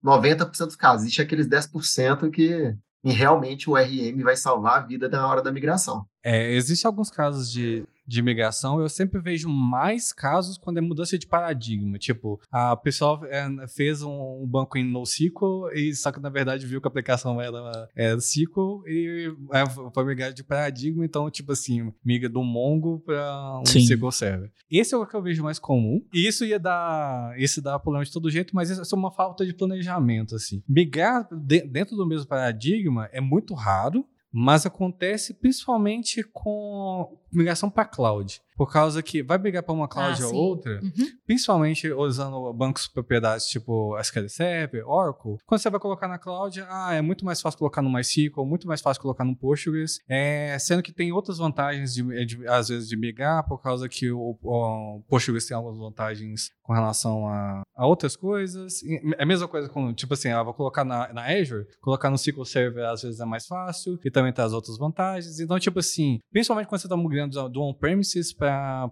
90% 0.04 0.66
dos 0.66 0.76
casos. 0.78 1.04
Existe 1.04 1.22
aqueles 1.22 1.48
10% 1.48 2.32
que 2.32 2.74
realmente 3.04 3.70
o 3.70 3.76
RM 3.76 4.24
vai 4.24 4.38
salvar 4.38 4.78
a 4.78 4.86
vida 4.86 5.10
na 5.10 5.28
hora 5.28 5.42
da 5.42 5.52
migração. 5.52 6.06
É, 6.24 6.54
Existem 6.54 6.88
alguns 6.88 7.10
casos 7.10 7.52
de 7.52 7.86
de 8.06 8.22
migração, 8.22 8.80
eu 8.80 8.90
sempre 8.90 9.20
vejo 9.20 9.50
mais 9.50 10.12
casos 10.12 10.58
quando 10.58 10.78
é 10.78 10.82
mudança 10.82 11.18
de 11.18 11.28
paradigma. 11.28 11.98
Tipo, 11.98 12.40
a 12.52 12.76
pessoa 12.76 13.22
é, 13.30 13.68
fez 13.68 14.02
um, 14.02 14.46
banco 14.46 14.78
em 14.78 14.84
NoSQL, 14.84 15.70
e 15.74 15.96
só 15.96 16.12
que 16.12 16.20
na 16.20 16.30
verdade 16.30 16.66
viu 16.66 16.82
que 16.82 16.88
a 16.88 16.90
aplicação 16.90 17.42
era, 17.42 17.90
era 17.96 18.18
SQL 18.18 18.84
e 18.86 19.34
é, 19.52 19.66
foi 19.94 20.06
migrar 20.06 20.34
de 20.34 20.44
paradigma, 20.44 21.06
então, 21.06 21.30
tipo 21.30 21.52
assim, 21.52 21.94
migra 22.04 22.30
do 22.30 22.44
Mongo 22.44 23.00
para 23.00 23.60
um 23.60 23.66
Sim. 23.66 23.80
SQL 23.80 24.12
Server. 24.12 24.52
Esse 24.70 24.94
é 24.94 24.98
o 24.98 25.06
que 25.06 25.16
eu 25.16 25.22
vejo 25.22 25.44
mais 25.44 25.60
comum. 25.60 26.04
E 26.14 26.28
isso 26.28 26.46
ia 26.46 26.60
dar, 26.60 27.40
isso 27.40 27.62
dá 27.62 27.80
problema 27.80 28.06
de 28.06 28.12
todo 28.12 28.30
jeito, 28.30 28.56
mas 28.56 28.70
isso 28.70 28.96
é 28.96 28.98
uma 28.98 29.12
falta 29.12 29.46
de 29.46 29.54
planejamento, 29.54 30.36
assim. 30.36 30.62
Migrar 30.68 31.28
de, 31.32 31.62
dentro 31.62 31.96
do 31.96 32.06
mesmo 32.06 32.28
paradigma 32.28 33.10
é 33.12 33.22
muito 33.22 33.54
raro, 33.54 34.06
mas 34.32 34.66
acontece 34.66 35.36
principalmente 35.36 36.24
com 36.24 37.20
migração 37.34 37.70
para 37.70 37.86
cloud. 37.86 38.42
Por 38.56 38.72
causa 38.72 39.02
que 39.02 39.24
vai 39.24 39.38
brigar 39.40 39.64
para 39.64 39.74
uma 39.74 39.88
cloud 39.88 40.22
Ah, 40.22 40.26
ou 40.26 40.32
sim. 40.32 40.38
outra, 40.38 40.80
Uhum. 40.84 41.08
principalmente 41.26 41.92
usando 41.92 42.54
bancos 42.54 42.84
de 42.84 42.92
propriedades 42.92 43.48
tipo 43.48 43.98
SQL 44.00 44.30
Server, 44.30 44.88
Oracle. 44.88 45.38
Quando 45.48 45.60
você 45.60 45.70
vai 45.72 45.80
colocar 45.80 46.08
na 46.08 46.20
cloud, 46.20 46.64
ah, 46.70 46.94
é 46.94 47.02
muito 47.02 47.26
mais 47.26 47.42
fácil 47.42 47.58
colocar 47.58 47.82
no 47.82 47.92
MySQL, 47.92 48.46
muito 48.46 48.68
mais 48.68 48.80
fácil 48.80 49.02
colocar 49.02 49.24
no 49.24 49.36
Postgres, 49.36 50.00
é, 50.08 50.56
sendo 50.60 50.84
que 50.84 50.92
tem 50.92 51.12
outras 51.12 51.40
vantagens, 51.40 51.96
de, 51.96 52.26
de- 52.26 52.48
às 52.48 52.68
vezes, 52.70 52.88
de 52.88 52.96
migrar, 52.96 53.44
por 53.48 53.60
causa 53.60 53.90
que 53.90 54.12
o, 54.12 54.38
o 54.44 55.02
Postgres 55.10 55.48
tem 55.48 55.58
algumas 55.58 55.80
vantagens 55.80 56.52
com 56.62 56.74
relação 56.74 57.28
a, 57.28 57.64
a 57.76 57.88
outras 57.88 58.16
coisas. 58.16 58.82
É 59.18 59.24
a 59.24 59.26
mesma 59.26 59.48
coisa 59.48 59.68
com, 59.68 59.92
tipo 59.96 60.14
assim, 60.14 60.30
ah, 60.30 60.44
vou 60.44 60.54
colocar 60.54 60.84
na, 60.86 61.12
na 61.12 61.26
Azure, 61.26 61.66
colocar 61.82 62.10
no 62.12 62.16
SQL 62.18 62.46
Server 62.46 62.86
às 62.86 63.02
vezes 63.02 63.20
é 63.20 63.26
mais 63.26 63.48
fácil 63.48 63.98
e 64.06 64.12
também 64.12 64.32
traz 64.32 64.54
outras 64.54 64.78
vantagens. 64.78 65.40
Então, 65.40 65.58
tipo 65.60 65.80
assim, 65.80 66.20
principalmente 66.32 66.68
quando 66.68 66.80
você 66.82 66.86
está 66.88 66.96
migrando 66.96 67.23
do- 67.28 67.50
do 67.50 67.62
on-premises 67.62 68.34
para 68.34 68.90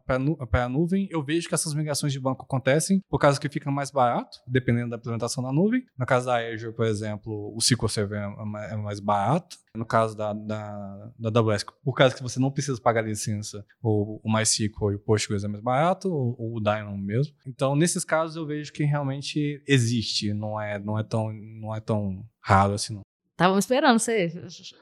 a 0.54 0.70
nuvem, 0.70 1.08
eu 1.12 1.24
vejo 1.24 1.48
que 1.48 1.54
essas 1.56 1.74
migrações 1.74 2.12
de 2.14 2.20
banco 2.20 2.44
acontecem 2.44 3.02
por 3.10 3.20
causa 3.20 3.40
que 3.40 3.50
fica 3.50 3.70
mais 3.72 3.92
barato, 3.92 4.38
dependendo 4.48 4.90
da 4.92 4.98
implementação 4.98 5.44
da 5.44 5.52
nuvem. 5.52 5.84
No 5.98 6.06
caso 6.06 6.26
da 6.28 6.38
Azure, 6.38 6.74
por 6.76 6.86
exemplo, 6.86 7.54
o 7.56 7.58
SQL 7.60 7.88
Server 7.90 8.20
é 8.20 8.72
é 8.74 8.76
mais 8.76 9.00
barato. 9.00 9.58
No 9.76 9.86
caso 9.86 10.18
da, 10.18 10.34
da, 10.34 11.12
da 11.18 11.40
AWS, 11.40 11.64
por 11.84 11.94
causa 11.94 12.14
que 12.14 12.22
você 12.22 12.40
não 12.42 12.52
precisa 12.52 12.80
pagar 12.82 13.02
licença, 13.06 13.66
o, 13.82 14.20
o 14.22 14.32
MySQL 14.34 14.92
e 14.92 14.96
o 14.96 15.00
Postgres 15.00 15.46
é 15.46 15.48
mais 15.48 15.64
barato, 15.64 16.10
ou, 16.12 16.36
ou 16.38 16.58
o 16.58 16.60
Dynamo 16.60 16.98
mesmo. 16.98 17.34
Então, 17.48 17.74
nesses 17.74 18.04
casos, 18.04 18.36
eu 18.36 18.46
vejo 18.46 18.74
que 18.74 18.84
realmente 18.84 19.64
existe, 19.66 20.34
não 20.34 20.60
é, 20.60 20.78
não 20.78 21.00
é, 21.00 21.04
tão, 21.04 21.32
não 21.32 21.74
é 21.74 21.80
tão 21.80 22.22
raro 22.42 22.74
assim, 22.74 22.94
não. 22.96 23.02
Estavam 23.42 23.58
esperando 23.60 24.00
você. 24.00 24.32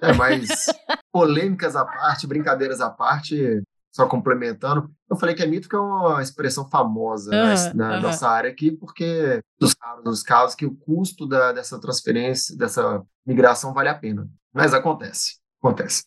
É, 0.01 0.13
mas 0.13 0.65
polêmicas 1.13 1.75
à 1.75 1.85
parte, 1.85 2.27
brincadeiras 2.27 2.81
à 2.81 2.89
parte, 2.89 3.61
só 3.91 4.05
complementando, 4.05 4.91
eu 5.09 5.15
falei 5.15 5.33
que 5.33 5.41
é 5.41 5.47
mito 5.47 5.69
que 5.69 5.75
é 5.75 5.79
uma 5.79 6.21
expressão 6.21 6.69
famosa 6.69 7.31
na- 7.31 7.53
Aham, 7.53 7.71
na, 7.73 7.89
aham. 7.93 8.01
nossa 8.01 8.29
área 8.29 8.49
aqui, 8.51 8.71
porque 8.71 9.41
dos 9.59 9.73
casos, 9.73 10.03
dos 10.03 10.23
casos 10.23 10.55
que 10.55 10.65
o 10.65 10.75
custo 10.75 11.25
da- 11.27 11.51
dessa 11.53 11.79
transferência, 11.79 12.55
dessa 12.57 13.01
migração 13.25 13.73
vale 13.73 13.89
a 13.89 13.95
pena. 13.95 14.27
Mas 14.53 14.73
acontece, 14.73 15.37
acontece. 15.61 16.03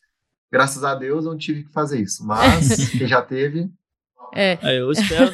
Graças 0.53 0.85
a 0.85 0.95
Deus 0.95 1.25
eu 1.25 1.31
não 1.33 1.39
tive 1.39 1.65
que 1.65 1.73
fazer 1.73 2.01
isso, 2.01 2.25
mas 2.27 2.69
quem 2.93 3.07
já 3.09 3.23
teve, 3.23 3.71
É, 4.35 4.59
É, 4.63 4.79
eu, 4.81 4.91
espero, 4.93 5.33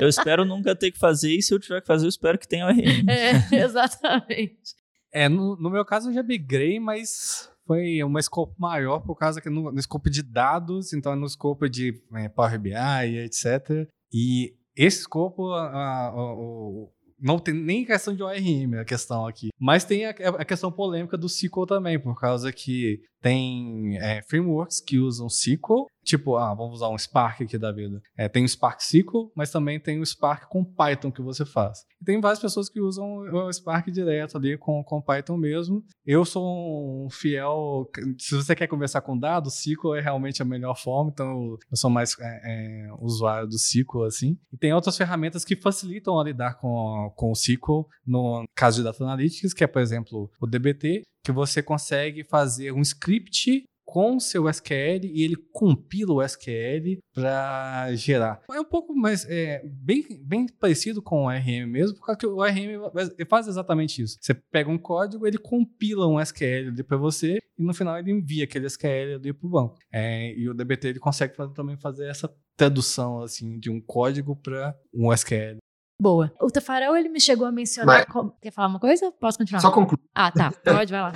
eu 0.00 0.08
espero 0.08 0.44
nunca 0.44 0.74
ter 0.74 0.90
que 0.92 0.98
fazer, 0.98 1.30
e 1.36 1.42
se 1.42 1.52
eu 1.54 1.58
tiver 1.60 1.80
que 1.80 1.86
fazer, 1.86 2.06
eu 2.06 2.08
espero 2.08 2.38
que 2.38 2.46
tenha 2.48 2.66
ORM. 2.66 3.04
é, 3.08 3.32
exatamente. 3.64 4.80
É, 5.12 5.28
no, 5.28 5.56
no 5.56 5.70
meu 5.70 5.84
caso 5.84 6.08
eu 6.10 6.14
já 6.14 6.22
migrei, 6.22 6.80
mas 6.80 7.50
foi 7.66 8.02
uma 8.02 8.18
escopo 8.18 8.54
maior 8.58 9.00
por 9.00 9.14
causa 9.16 9.40
que 9.40 9.50
no, 9.50 9.70
no 9.70 9.78
de 10.10 10.22
dados, 10.22 10.92
então 10.92 11.14
no 11.14 11.26
escopo 11.26 11.68
de 11.68 12.02
é, 12.14 12.28
Power 12.28 12.58
BI, 12.58 12.72
etc. 13.18 13.86
E 14.12 14.54
esse 14.76 15.00
escopo 15.00 15.52
a- 15.52 16.08
a- 16.08 16.14
o- 16.14 16.90
não 17.20 17.38
tem 17.38 17.54
nem 17.54 17.84
questão 17.84 18.16
de 18.16 18.20
ORM 18.22 18.74
a 18.80 18.84
questão 18.84 19.26
aqui, 19.26 19.50
mas 19.56 19.84
tem 19.84 20.06
a, 20.06 20.10
a 20.10 20.44
questão 20.44 20.72
polêmica 20.72 21.16
do 21.16 21.26
SQL 21.28 21.66
também, 21.66 21.96
por 22.00 22.18
causa 22.18 22.52
que 22.52 23.00
tem 23.20 23.96
é, 23.98 24.20
frameworks 24.22 24.80
que 24.80 24.98
usam 24.98 25.28
SQL, 25.28 25.86
tipo, 26.04 26.36
ah, 26.36 26.54
vamos 26.54 26.74
usar 26.76 26.88
um 26.88 26.98
Spark 26.98 27.42
aqui 27.42 27.56
da 27.58 27.72
vida. 27.72 28.00
É, 28.16 28.28
tem 28.28 28.44
o 28.44 28.48
Spark 28.48 28.80
SQL, 28.80 29.30
mas 29.36 29.50
também 29.50 29.78
tem 29.80 30.00
o 30.00 30.06
Spark 30.06 30.48
com 30.48 30.64
Python 30.64 31.10
que 31.10 31.22
você 31.22 31.44
faz. 31.44 31.80
E 32.00 32.04
tem 32.04 32.20
várias 32.20 32.40
pessoas 32.40 32.68
que 32.68 32.80
usam 32.80 33.18
o 33.18 33.52
Spark 33.52 33.88
direto 33.90 34.36
ali 34.36 34.58
com, 34.58 34.82
com 34.82 35.00
Python 35.00 35.36
mesmo. 35.36 35.84
Eu 36.04 36.24
sou 36.24 37.04
um 37.06 37.10
fiel. 37.10 37.88
Se 38.18 38.34
você 38.34 38.54
quer 38.54 38.66
conversar 38.66 39.00
com 39.02 39.16
dados, 39.18 39.54
SQL 39.58 39.94
é 39.94 40.00
realmente 40.00 40.42
a 40.42 40.44
melhor 40.44 40.76
forma, 40.76 41.10
então 41.12 41.56
eu- 41.70 41.76
sou 41.76 41.90
mais 41.90 42.16
é, 42.20 42.40
é, 42.44 42.88
usuário 43.00 43.48
do 43.48 43.56
SQL, 43.56 44.04
assim. 44.04 44.36
E 44.52 44.56
tem 44.56 44.72
outras 44.72 44.96
ferramentas 44.96 45.44
que 45.44 45.56
facilitam 45.56 46.18
a 46.18 46.24
lidar 46.24 46.54
com, 46.58 47.12
com 47.16 47.30
o 47.30 47.32
SQL, 47.32 47.86
no 48.06 48.44
caso 48.54 48.78
de 48.78 48.84
Data 48.84 49.02
Analytics, 49.04 49.52
que 49.54 49.64
é, 49.64 49.66
por 49.66 49.80
exemplo, 49.80 50.30
o 50.40 50.46
DBT, 50.46 51.02
que 51.24 51.30
você 51.32 51.62
consegue 51.62 52.24
fazer 52.24 52.72
um 52.72 52.80
script 52.80 53.64
com 53.84 54.16
o 54.16 54.20
seu 54.20 54.48
SQL 54.48 55.04
e 55.04 55.22
ele 55.22 55.36
compila 55.52 56.14
o 56.14 56.22
SQL 56.22 56.98
para 57.14 57.94
gerar. 57.94 58.40
É 58.50 58.60
um 58.60 58.64
pouco 58.64 58.94
mais 58.94 59.26
é, 59.28 59.62
bem, 59.64 60.04
bem 60.24 60.46
parecido 60.46 61.02
com 61.02 61.24
o 61.26 61.30
RM 61.30 61.66
mesmo, 61.66 61.98
porque 61.98 62.26
o 62.26 62.42
RM 62.42 62.80
faz 63.28 63.46
exatamente 63.48 64.00
isso. 64.02 64.16
Você 64.20 64.34
pega 64.34 64.70
um 64.70 64.78
código, 64.78 65.26
ele 65.26 65.38
compila 65.38 66.06
um 66.06 66.18
SQL 66.20 66.68
ali 66.68 66.82
para 66.82 66.96
você 66.96 67.38
e 67.58 67.62
no 67.62 67.74
final 67.74 67.98
ele 67.98 68.10
envia 68.12 68.44
aquele 68.44 68.66
SQL 68.66 69.16
ali 69.16 69.32
para 69.32 69.46
o 69.46 69.50
banco. 69.50 69.76
É, 69.92 70.32
e 70.38 70.48
o 70.48 70.54
DBT 70.54 70.88
ele 70.88 70.98
consegue 71.00 71.34
fazer- 71.36 71.52
também 71.54 71.76
fazer 71.76 72.06
essa 72.08 72.32
tradução 72.56 73.22
assim 73.22 73.58
de 73.58 73.70
um 73.70 73.80
código 73.80 74.36
para 74.36 74.74
um 74.94 75.12
SQL. 75.12 75.58
Boa. 76.00 76.32
O 76.40 76.50
Tafarel, 76.50 76.96
ele 76.96 77.08
me 77.08 77.20
chegou 77.20 77.46
a 77.46 77.52
mencionar. 77.52 78.06
Mas- 78.12 78.32
Quer 78.40 78.50
falar 78.50 78.68
uma 78.68 78.80
coisa? 78.80 79.12
Posso 79.12 79.38
continuar? 79.38 79.60
só 79.60 79.70
conclu 79.70 79.98
Ah, 80.14 80.32
tá. 80.32 80.50
Pode, 80.50 80.90
vai 80.90 81.00
lá. 81.00 81.12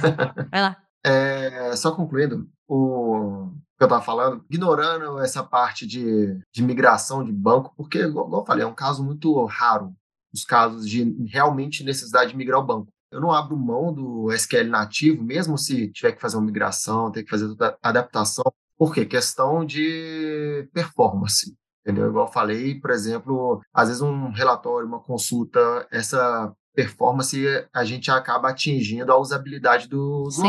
Vai 0.50 0.60
lá. 0.60 0.85
É, 1.06 1.76
só 1.76 1.92
concluindo 1.92 2.48
o 2.66 3.48
que 3.78 3.84
eu 3.84 3.86
estava 3.86 4.02
falando, 4.02 4.44
ignorando 4.50 5.20
essa 5.20 5.44
parte 5.44 5.86
de, 5.86 6.36
de 6.52 6.62
migração 6.62 7.22
de 7.22 7.30
banco, 7.30 7.72
porque, 7.76 7.98
igual, 7.98 8.28
eu 8.32 8.44
falei, 8.44 8.64
é 8.64 8.66
um 8.66 8.74
caso 8.74 9.04
muito 9.04 9.44
raro, 9.44 9.94
os 10.34 10.44
casos 10.44 10.88
de 10.88 11.14
realmente 11.28 11.84
necessidade 11.84 12.32
de 12.32 12.36
migrar 12.36 12.58
o 12.58 12.66
banco. 12.66 12.88
Eu 13.12 13.20
não 13.20 13.30
abro 13.30 13.56
mão 13.56 13.92
do 13.92 14.32
SQL 14.32 14.68
nativo, 14.68 15.22
mesmo 15.22 15.56
se 15.56 15.92
tiver 15.92 16.12
que 16.12 16.20
fazer 16.20 16.36
uma 16.36 16.46
migração, 16.46 17.12
ter 17.12 17.22
que 17.22 17.30
fazer 17.30 17.46
toda 17.48 17.78
adaptação. 17.80 18.44
Por 18.76 18.92
quê? 18.92 19.06
Questão 19.06 19.64
de 19.64 20.68
performance. 20.72 21.54
Entendeu? 21.82 22.08
Igual 22.08 22.26
eu 22.26 22.32
falei, 22.32 22.80
por 22.80 22.90
exemplo, 22.90 23.60
às 23.72 23.88
vezes 23.88 24.02
um 24.02 24.30
relatório, 24.30 24.88
uma 24.88 24.98
consulta, 24.98 25.86
essa 25.90 26.52
performance 26.74 27.38
a 27.72 27.84
gente 27.84 28.10
acaba 28.10 28.50
atingindo 28.50 29.12
a 29.12 29.18
usabilidade 29.18 29.88
do 29.88 30.28
Sim. 30.30 30.42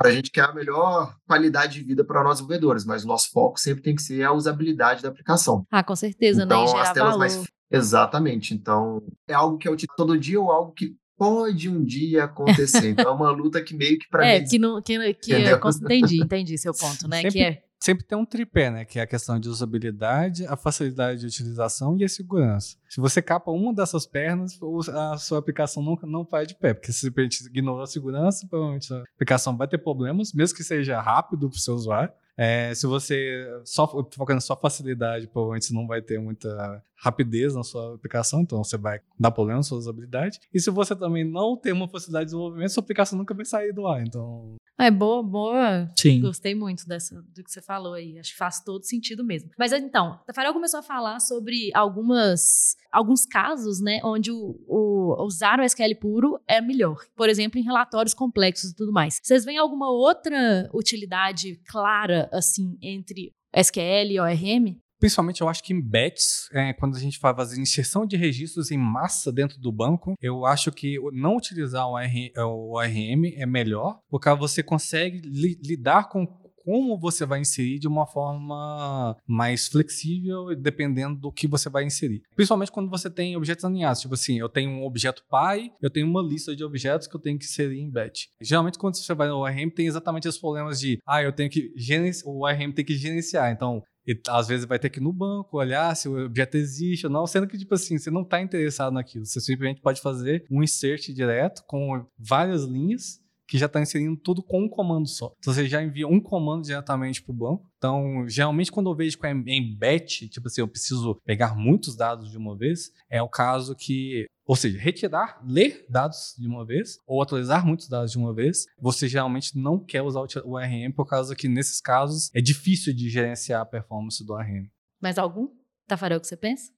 Usuário. 0.00 0.12
A 0.12 0.16
gente 0.16 0.30
quer 0.30 0.42
a 0.44 0.52
melhor 0.52 1.14
qualidade 1.26 1.74
de 1.78 1.84
vida 1.84 2.04
para 2.04 2.22
nós 2.22 2.34
desenvolvedores, 2.38 2.84
mas 2.84 3.04
o 3.04 3.08
nosso 3.08 3.30
foco 3.30 3.58
sempre 3.60 3.82
tem 3.82 3.94
que 3.94 4.02
ser 4.02 4.22
a 4.24 4.32
usabilidade 4.32 5.02
da 5.02 5.08
aplicação. 5.08 5.66
Ah, 5.70 5.82
com 5.82 5.94
certeza, 5.96 6.44
então, 6.44 6.64
né? 6.64 6.80
As 6.80 6.92
telas 6.92 7.10
valor. 7.12 7.18
mais. 7.18 7.42
Exatamente. 7.70 8.54
Então, 8.54 9.02
é 9.28 9.34
algo 9.34 9.58
que 9.58 9.66
eu 9.68 9.72
utilizo 9.72 9.94
todo 9.96 10.18
dia 10.18 10.40
ou 10.40 10.50
algo 10.50 10.72
que 10.72 10.94
pode 11.16 11.68
um 11.68 11.82
dia 11.84 12.24
acontecer. 12.24 12.90
Então, 12.90 13.12
é 13.12 13.14
uma 13.14 13.30
luta 13.30 13.62
que 13.62 13.74
meio 13.74 13.98
que 13.98 14.08
para 14.08 14.26
É, 14.28 14.40
mim. 14.40 14.46
que 14.46 14.58
não. 14.58 14.80
Que, 14.82 15.14
que 15.14 15.32
Entendeu? 15.34 15.58
cons- 15.60 15.80
entendi, 15.80 16.20
entendi 16.22 16.58
seu 16.58 16.72
ponto, 16.74 17.08
né? 17.08 17.16
Sempre- 17.22 17.30
Que 17.32 17.40
é. 17.44 17.62
Sempre 17.82 18.04
tem 18.04 18.16
um 18.16 18.24
tripé, 18.24 18.70
né? 18.70 18.84
Que 18.84 19.00
é 19.00 19.02
a 19.02 19.06
questão 19.06 19.40
de 19.40 19.48
usabilidade, 19.48 20.46
a 20.46 20.56
facilidade 20.56 21.20
de 21.20 21.26
utilização 21.26 21.98
e 21.98 22.04
a 22.04 22.08
segurança. 22.08 22.76
Se 22.88 23.00
você 23.00 23.20
capa 23.20 23.50
uma 23.50 23.74
dessas 23.74 24.06
pernas, 24.06 24.56
a 24.88 25.18
sua 25.18 25.40
aplicação 25.40 25.82
nunca 25.82 26.06
não 26.06 26.22
vai 26.22 26.46
de 26.46 26.54
pé, 26.54 26.74
porque 26.74 26.92
se 26.92 27.10
você 27.10 27.48
ignora 27.48 27.82
a 27.82 27.86
segurança, 27.86 28.46
provavelmente 28.48 28.92
a 28.94 29.02
aplicação 29.14 29.56
vai 29.56 29.66
ter 29.66 29.78
problemas, 29.78 30.32
mesmo 30.32 30.56
que 30.56 30.62
seja 30.62 31.00
rápido 31.00 31.50
para 31.50 31.56
o 31.56 31.60
seu 31.60 31.74
usuário. 31.74 32.12
É, 32.36 32.72
se 32.74 32.86
você 32.86 33.46
só 33.64 33.86
focando 33.86 34.40
só 34.40 34.56
facilidade, 34.56 35.26
provavelmente 35.26 35.66
você 35.66 35.74
não 35.74 35.86
vai 35.86 36.00
ter 36.00 36.20
muita 36.20 36.82
rapidez 37.02 37.54
na 37.54 37.62
sua 37.64 37.94
aplicação, 37.94 38.40
então 38.42 38.62
você 38.62 38.76
vai 38.78 39.00
dar 39.18 39.30
problema 39.32 39.58
na 39.58 39.62
sua 39.64 39.78
usabilidade. 39.78 40.38
E 40.54 40.60
se 40.60 40.70
você 40.70 40.94
também 40.94 41.24
não 41.24 41.56
tem 41.56 41.72
uma 41.72 41.88
facilidade 41.88 42.26
de 42.26 42.30
desenvolvimento, 42.30 42.70
sua 42.70 42.82
aplicação 42.82 43.18
nunca 43.18 43.34
vai 43.34 43.44
sair 43.44 43.72
do 43.72 43.86
ar. 43.86 44.02
Então, 44.06 44.54
É 44.78 44.90
boa, 44.90 45.22
boa. 45.22 45.88
Sim. 45.96 46.20
Gostei 46.20 46.54
muito 46.54 46.86
dessa, 46.86 47.20
do 47.34 47.42
que 47.44 47.50
você 47.50 47.60
falou 47.60 47.94
aí. 47.94 48.18
Acho 48.18 48.30
que 48.32 48.38
faz 48.38 48.60
todo 48.60 48.84
sentido 48.84 49.24
mesmo. 49.24 49.50
Mas 49.58 49.72
então, 49.72 50.18
Tafarel 50.26 50.52
começou 50.52 50.80
a 50.80 50.82
falar 50.82 51.18
sobre 51.20 51.70
algumas, 51.74 52.76
alguns 52.92 53.24
casos, 53.26 53.80
né, 53.80 54.00
onde 54.04 54.30
o, 54.30 54.56
o- 54.66 55.24
usar 55.24 55.58
o 55.60 55.62
SQL 55.62 55.94
puro 56.00 56.40
é 56.48 56.60
melhor. 56.60 56.96
Por 57.16 57.28
exemplo, 57.28 57.58
em 57.58 57.62
relatórios 57.64 58.14
complexos 58.14 58.70
e 58.70 58.76
tudo 58.76 58.92
mais. 58.92 59.18
Vocês 59.22 59.44
veem 59.44 59.58
alguma 59.58 59.90
outra 59.90 60.68
utilidade 60.72 61.60
clara, 61.66 62.28
assim, 62.32 62.76
entre 62.82 63.32
SQL 63.54 64.10
e 64.12 64.20
ORM? 64.20 64.78
Principalmente 65.02 65.40
eu 65.40 65.48
acho 65.48 65.64
que 65.64 65.72
em 65.72 65.80
batches, 65.80 66.48
é, 66.52 66.72
quando 66.72 66.94
a 66.96 67.00
gente 67.00 67.18
fazer 67.18 67.60
inserção 67.60 68.06
de 68.06 68.16
registros 68.16 68.70
em 68.70 68.78
massa 68.78 69.32
dentro 69.32 69.58
do 69.58 69.72
banco, 69.72 70.14
eu 70.22 70.46
acho 70.46 70.70
que 70.70 70.96
não 71.12 71.36
utilizar 71.36 71.88
o, 71.88 71.94
o 71.96 72.76
ORM 72.76 73.24
é 73.34 73.44
melhor, 73.44 73.98
porque 74.08 74.32
você 74.34 74.62
consegue 74.62 75.20
li- 75.24 75.58
lidar 75.60 76.08
com 76.08 76.24
como 76.64 76.96
você 76.96 77.26
vai 77.26 77.40
inserir 77.40 77.80
de 77.80 77.88
uma 77.88 78.06
forma 78.06 79.16
mais 79.26 79.66
flexível, 79.66 80.54
dependendo 80.54 81.18
do 81.18 81.32
que 81.32 81.48
você 81.48 81.68
vai 81.68 81.82
inserir. 81.84 82.22
Principalmente 82.36 82.70
quando 82.70 82.88
você 82.88 83.10
tem 83.10 83.36
objetos 83.36 83.64
alinhados. 83.64 84.00
Tipo 84.00 84.14
assim, 84.14 84.38
eu 84.38 84.48
tenho 84.48 84.70
um 84.70 84.84
objeto 84.84 85.24
pai, 85.28 85.72
eu 85.82 85.90
tenho 85.90 86.06
uma 86.06 86.22
lista 86.22 86.54
de 86.54 86.62
objetos 86.62 87.08
que 87.08 87.16
eu 87.16 87.20
tenho 87.20 87.36
que 87.36 87.44
inserir 87.46 87.80
em 87.80 87.90
batch. 87.90 88.26
Geralmente, 88.40 88.78
quando 88.78 88.94
você 88.96 89.12
vai 89.12 89.26
no 89.26 89.38
ORM, 89.38 89.70
tem 89.70 89.88
exatamente 89.88 90.28
os 90.28 90.38
problemas 90.38 90.78
de, 90.78 91.00
ah, 91.04 91.20
eu 91.20 91.32
tenho 91.32 91.50
que 91.50 91.72
gerenciar, 91.76 92.32
o 92.32 92.44
ORM 92.44 92.72
tem 92.72 92.84
que 92.84 92.94
gerenciar. 92.94 93.50
Então, 93.50 93.82
e 94.06 94.20
às 94.28 94.48
vezes 94.48 94.66
vai 94.66 94.78
ter 94.78 94.90
que 94.90 94.98
ir 94.98 95.02
no 95.02 95.12
banco, 95.12 95.58
olhar 95.58 95.94
se 95.94 96.08
o 96.08 96.26
objeto 96.26 96.56
existe 96.56 97.06
ou 97.06 97.12
não, 97.12 97.26
sendo 97.26 97.46
que, 97.46 97.58
tipo 97.58 97.74
assim, 97.74 97.98
você 97.98 98.10
não 98.10 98.22
está 98.22 98.40
interessado 98.40 98.92
naquilo. 98.92 99.24
Você 99.24 99.40
simplesmente 99.40 99.80
pode 99.80 100.00
fazer 100.00 100.44
um 100.50 100.62
insert 100.62 101.12
direto 101.12 101.62
com 101.66 102.04
várias 102.18 102.64
linhas 102.64 103.22
que 103.52 103.58
já 103.58 103.66
está 103.66 103.80
inserindo 103.82 104.16
tudo 104.16 104.42
com 104.42 104.64
um 104.64 104.68
comando 104.68 105.06
só. 105.06 105.34
Então 105.38 105.52
você 105.52 105.68
já 105.68 105.82
envia 105.82 106.08
um 106.08 106.18
comando 106.18 106.64
diretamente 106.64 107.22
para 107.22 107.32
o 107.32 107.36
banco. 107.36 107.70
Então, 107.76 108.26
geralmente, 108.26 108.72
quando 108.72 108.88
eu 108.88 108.96
vejo 108.96 109.18
que 109.18 109.26
é 109.26 109.30
em 109.30 109.76
batch, 109.76 110.22
tipo 110.30 110.46
assim, 110.46 110.62
eu 110.62 110.68
preciso 110.68 111.20
pegar 111.24 111.54
muitos 111.54 111.94
dados 111.94 112.30
de 112.30 112.38
uma 112.38 112.56
vez, 112.56 112.90
é 113.10 113.22
o 113.22 113.28
caso 113.28 113.76
que 113.76 114.26
ou 114.46 114.56
seja, 114.56 114.78
retirar, 114.78 115.40
ler 115.44 115.86
dados 115.88 116.34
de 116.38 116.46
uma 116.46 116.64
vez 116.64 116.98
ou 117.06 117.22
atualizar 117.22 117.64
muitos 117.64 117.88
dados 117.88 118.12
de 118.12 118.18
uma 118.18 118.34
vez, 118.34 118.66
você 118.78 119.08
geralmente 119.08 119.56
não 119.56 119.78
quer 119.78 120.02
usar 120.02 120.20
o 120.20 120.52
ORM 120.52 120.92
por 120.94 121.06
causa 121.06 121.36
que 121.36 121.48
nesses 121.48 121.80
casos 121.80 122.30
é 122.34 122.40
difícil 122.40 122.94
de 122.94 123.08
gerenciar 123.08 123.62
a 123.62 123.66
performance 123.66 124.24
do 124.24 124.32
ORM. 124.32 124.68
Mais 125.00 125.18
algum, 125.18 125.48
Tafarel, 125.86 126.20
que 126.20 126.26
você 126.26 126.36
pensa? 126.36 126.70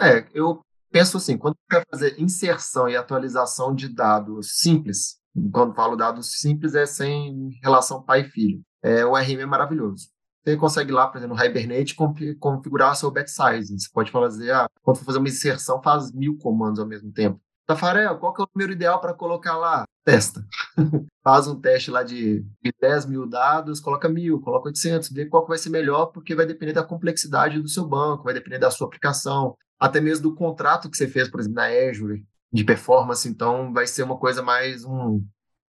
É, 0.00 0.26
eu 0.32 0.60
penso 0.90 1.16
assim, 1.16 1.36
quando 1.36 1.56
você 1.56 1.76
quer 1.78 1.86
fazer 1.90 2.20
inserção 2.20 2.88
e 2.88 2.96
atualização 2.96 3.74
de 3.74 3.88
dados 3.88 4.58
simples, 4.58 5.18
quando 5.52 5.74
falo 5.74 5.96
dados 5.96 6.38
simples 6.40 6.74
é 6.74 6.86
sem 6.86 7.50
relação 7.62 8.02
pai 8.02 8.22
e 8.22 8.24
filho, 8.24 8.62
é, 8.82 9.04
o 9.04 9.14
RM 9.14 9.40
é 9.40 9.46
maravilhoso. 9.46 10.08
Você 10.42 10.56
consegue 10.56 10.90
lá, 10.90 11.06
por 11.06 11.18
exemplo, 11.18 11.36
no 11.36 11.44
Hibernate, 11.44 11.94
configurar 12.38 12.96
seu 12.96 13.10
batch 13.10 13.28
size. 13.28 13.78
Você 13.78 13.88
pode 13.92 14.10
fazer, 14.10 14.50
ah, 14.52 14.68
quando 14.82 14.96
for 14.96 15.04
fazer 15.04 15.18
uma 15.18 15.28
inserção, 15.28 15.82
faz 15.82 16.12
mil 16.12 16.38
comandos 16.38 16.80
ao 16.80 16.86
mesmo 16.86 17.12
tempo. 17.12 17.40
Tafarel, 17.66 18.18
qual 18.18 18.32
que 18.32 18.42
é 18.42 18.44
o 18.44 18.48
número 18.52 18.72
ideal 18.72 19.00
para 19.00 19.14
colocar 19.14 19.56
lá? 19.56 19.84
Testa. 20.04 20.44
Faz 21.22 21.46
um 21.46 21.60
teste 21.60 21.90
lá 21.90 22.02
de, 22.02 22.40
de 22.40 22.72
10 22.80 23.06
mil 23.06 23.28
dados, 23.28 23.78
coloca 23.78 24.08
mil, 24.08 24.40
coloca 24.40 24.68
800, 24.68 25.10
vê 25.10 25.26
qual 25.26 25.44
que 25.44 25.50
vai 25.50 25.58
ser 25.58 25.70
melhor, 25.70 26.06
porque 26.06 26.34
vai 26.34 26.46
depender 26.46 26.72
da 26.72 26.82
complexidade 26.82 27.60
do 27.60 27.68
seu 27.68 27.86
banco, 27.86 28.24
vai 28.24 28.34
depender 28.34 28.58
da 28.58 28.72
sua 28.72 28.88
aplicação, 28.88 29.54
até 29.78 30.00
mesmo 30.00 30.24
do 30.24 30.34
contrato 30.34 30.90
que 30.90 30.96
você 30.96 31.06
fez, 31.06 31.28
por 31.28 31.38
exemplo, 31.38 31.56
na 31.56 31.66
Azure, 31.66 32.24
de 32.52 32.64
performance. 32.64 33.28
Então, 33.28 33.72
vai 33.72 33.86
ser 33.86 34.02
uma 34.02 34.18
coisa 34.18 34.42
mais 34.42 34.84
um, 34.84 35.22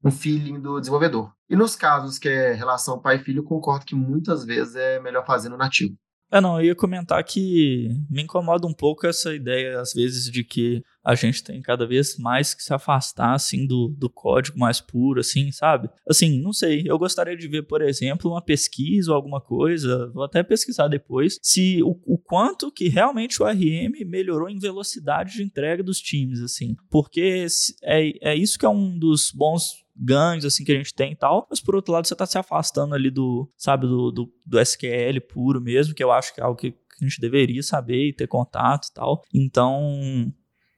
um 0.04 0.12
feeling 0.12 0.60
do 0.60 0.80
desenvolvedor. 0.80 1.32
E 1.50 1.56
nos 1.56 1.76
casos 1.76 2.18
que 2.18 2.30
é 2.30 2.54
relação 2.54 3.02
pai-filho, 3.02 3.44
concordo 3.44 3.86
que 3.86 3.96
muitas 3.96 4.46
vezes 4.46 4.76
é 4.76 5.00
melhor 5.00 5.26
fazer 5.26 5.50
no 5.50 5.58
nativo. 5.58 5.96
É, 6.32 6.40
não, 6.40 6.58
eu 6.62 6.68
ia 6.68 6.76
comentar 6.76 7.22
que 7.26 7.90
me 8.10 8.24
incomoda 8.24 8.66
um 8.66 8.74
pouco 8.74 9.06
essa 9.06 9.36
ideia, 9.36 9.82
às 9.82 9.92
vezes, 9.92 10.32
de 10.32 10.46
que 10.46 10.82
a 11.04 11.14
gente 11.14 11.44
tem 11.44 11.62
cada 11.62 11.86
vez 11.86 12.18
mais 12.18 12.54
que 12.54 12.64
se 12.64 12.74
afastar, 12.74 13.34
assim, 13.34 13.68
do, 13.68 13.90
do 13.98 14.10
código 14.10 14.58
mais 14.58 14.80
puro, 14.80 15.20
assim, 15.20 15.52
sabe? 15.52 15.90
Assim, 16.08 16.42
não 16.42 16.54
sei, 16.54 16.84
eu 16.86 16.98
gostaria 16.98 17.36
de 17.36 17.50
ver, 17.50 17.64
por 17.64 17.82
exemplo, 17.82 18.32
uma 18.32 18.42
pesquisa 18.42 19.12
ou 19.12 19.16
alguma 19.18 19.42
coisa, 19.42 20.10
vou 20.14 20.24
até 20.24 20.42
pesquisar 20.42 20.88
depois, 20.88 21.38
se 21.42 21.84
o, 21.84 22.00
o 22.06 22.18
quanto 22.18 22.72
que 22.72 22.88
realmente 22.88 23.44
o 23.44 23.46
RM 23.46 24.06
melhorou 24.08 24.50
em 24.50 24.60
velocidade 24.60 25.34
de 25.34 25.44
entrega 25.44 25.84
dos 25.84 26.00
times, 26.00 26.40
assim, 26.40 26.78
porque 26.90 27.46
é, 27.84 28.32
é 28.32 28.36
isso 28.36 28.58
que 28.58 28.66
é 28.66 28.70
um 28.70 28.98
dos 28.98 29.32
bons 29.36 29.81
ganhos 29.96 30.46
assim 30.46 30.64
que 30.64 30.72
a 30.72 30.76
gente 30.76 30.94
tem 30.94 31.14
e 31.14 31.16
tal, 31.16 31.48
mas 31.50 31.60
por 31.60 31.76
outro 31.76 31.94
lado 31.94 32.08
você 32.08 32.16
tá 32.16 32.26
se 32.26 32.38
afastando 32.38 32.96
ali 32.96 33.10
do, 33.10 33.50
sabe, 33.58 33.88
do, 33.88 34.12
do, 34.12 34.34
do 34.46 34.60
SQL 34.60 35.20
puro 35.30 35.62
mesmo, 35.62 35.94
que 35.94 36.04
eu 36.04 36.12
acho 36.12 36.34
que 36.34 36.42
é 36.42 36.44
algo 36.44 36.60
que 36.60 36.76
a 37.02 37.04
gente 37.06 37.20
deveria 37.20 37.64
saber 37.64 38.10
e 38.10 38.14
ter 38.14 38.28
contato 38.28 38.88
e 38.88 38.94
tal. 38.94 39.22
Então, 39.34 40.32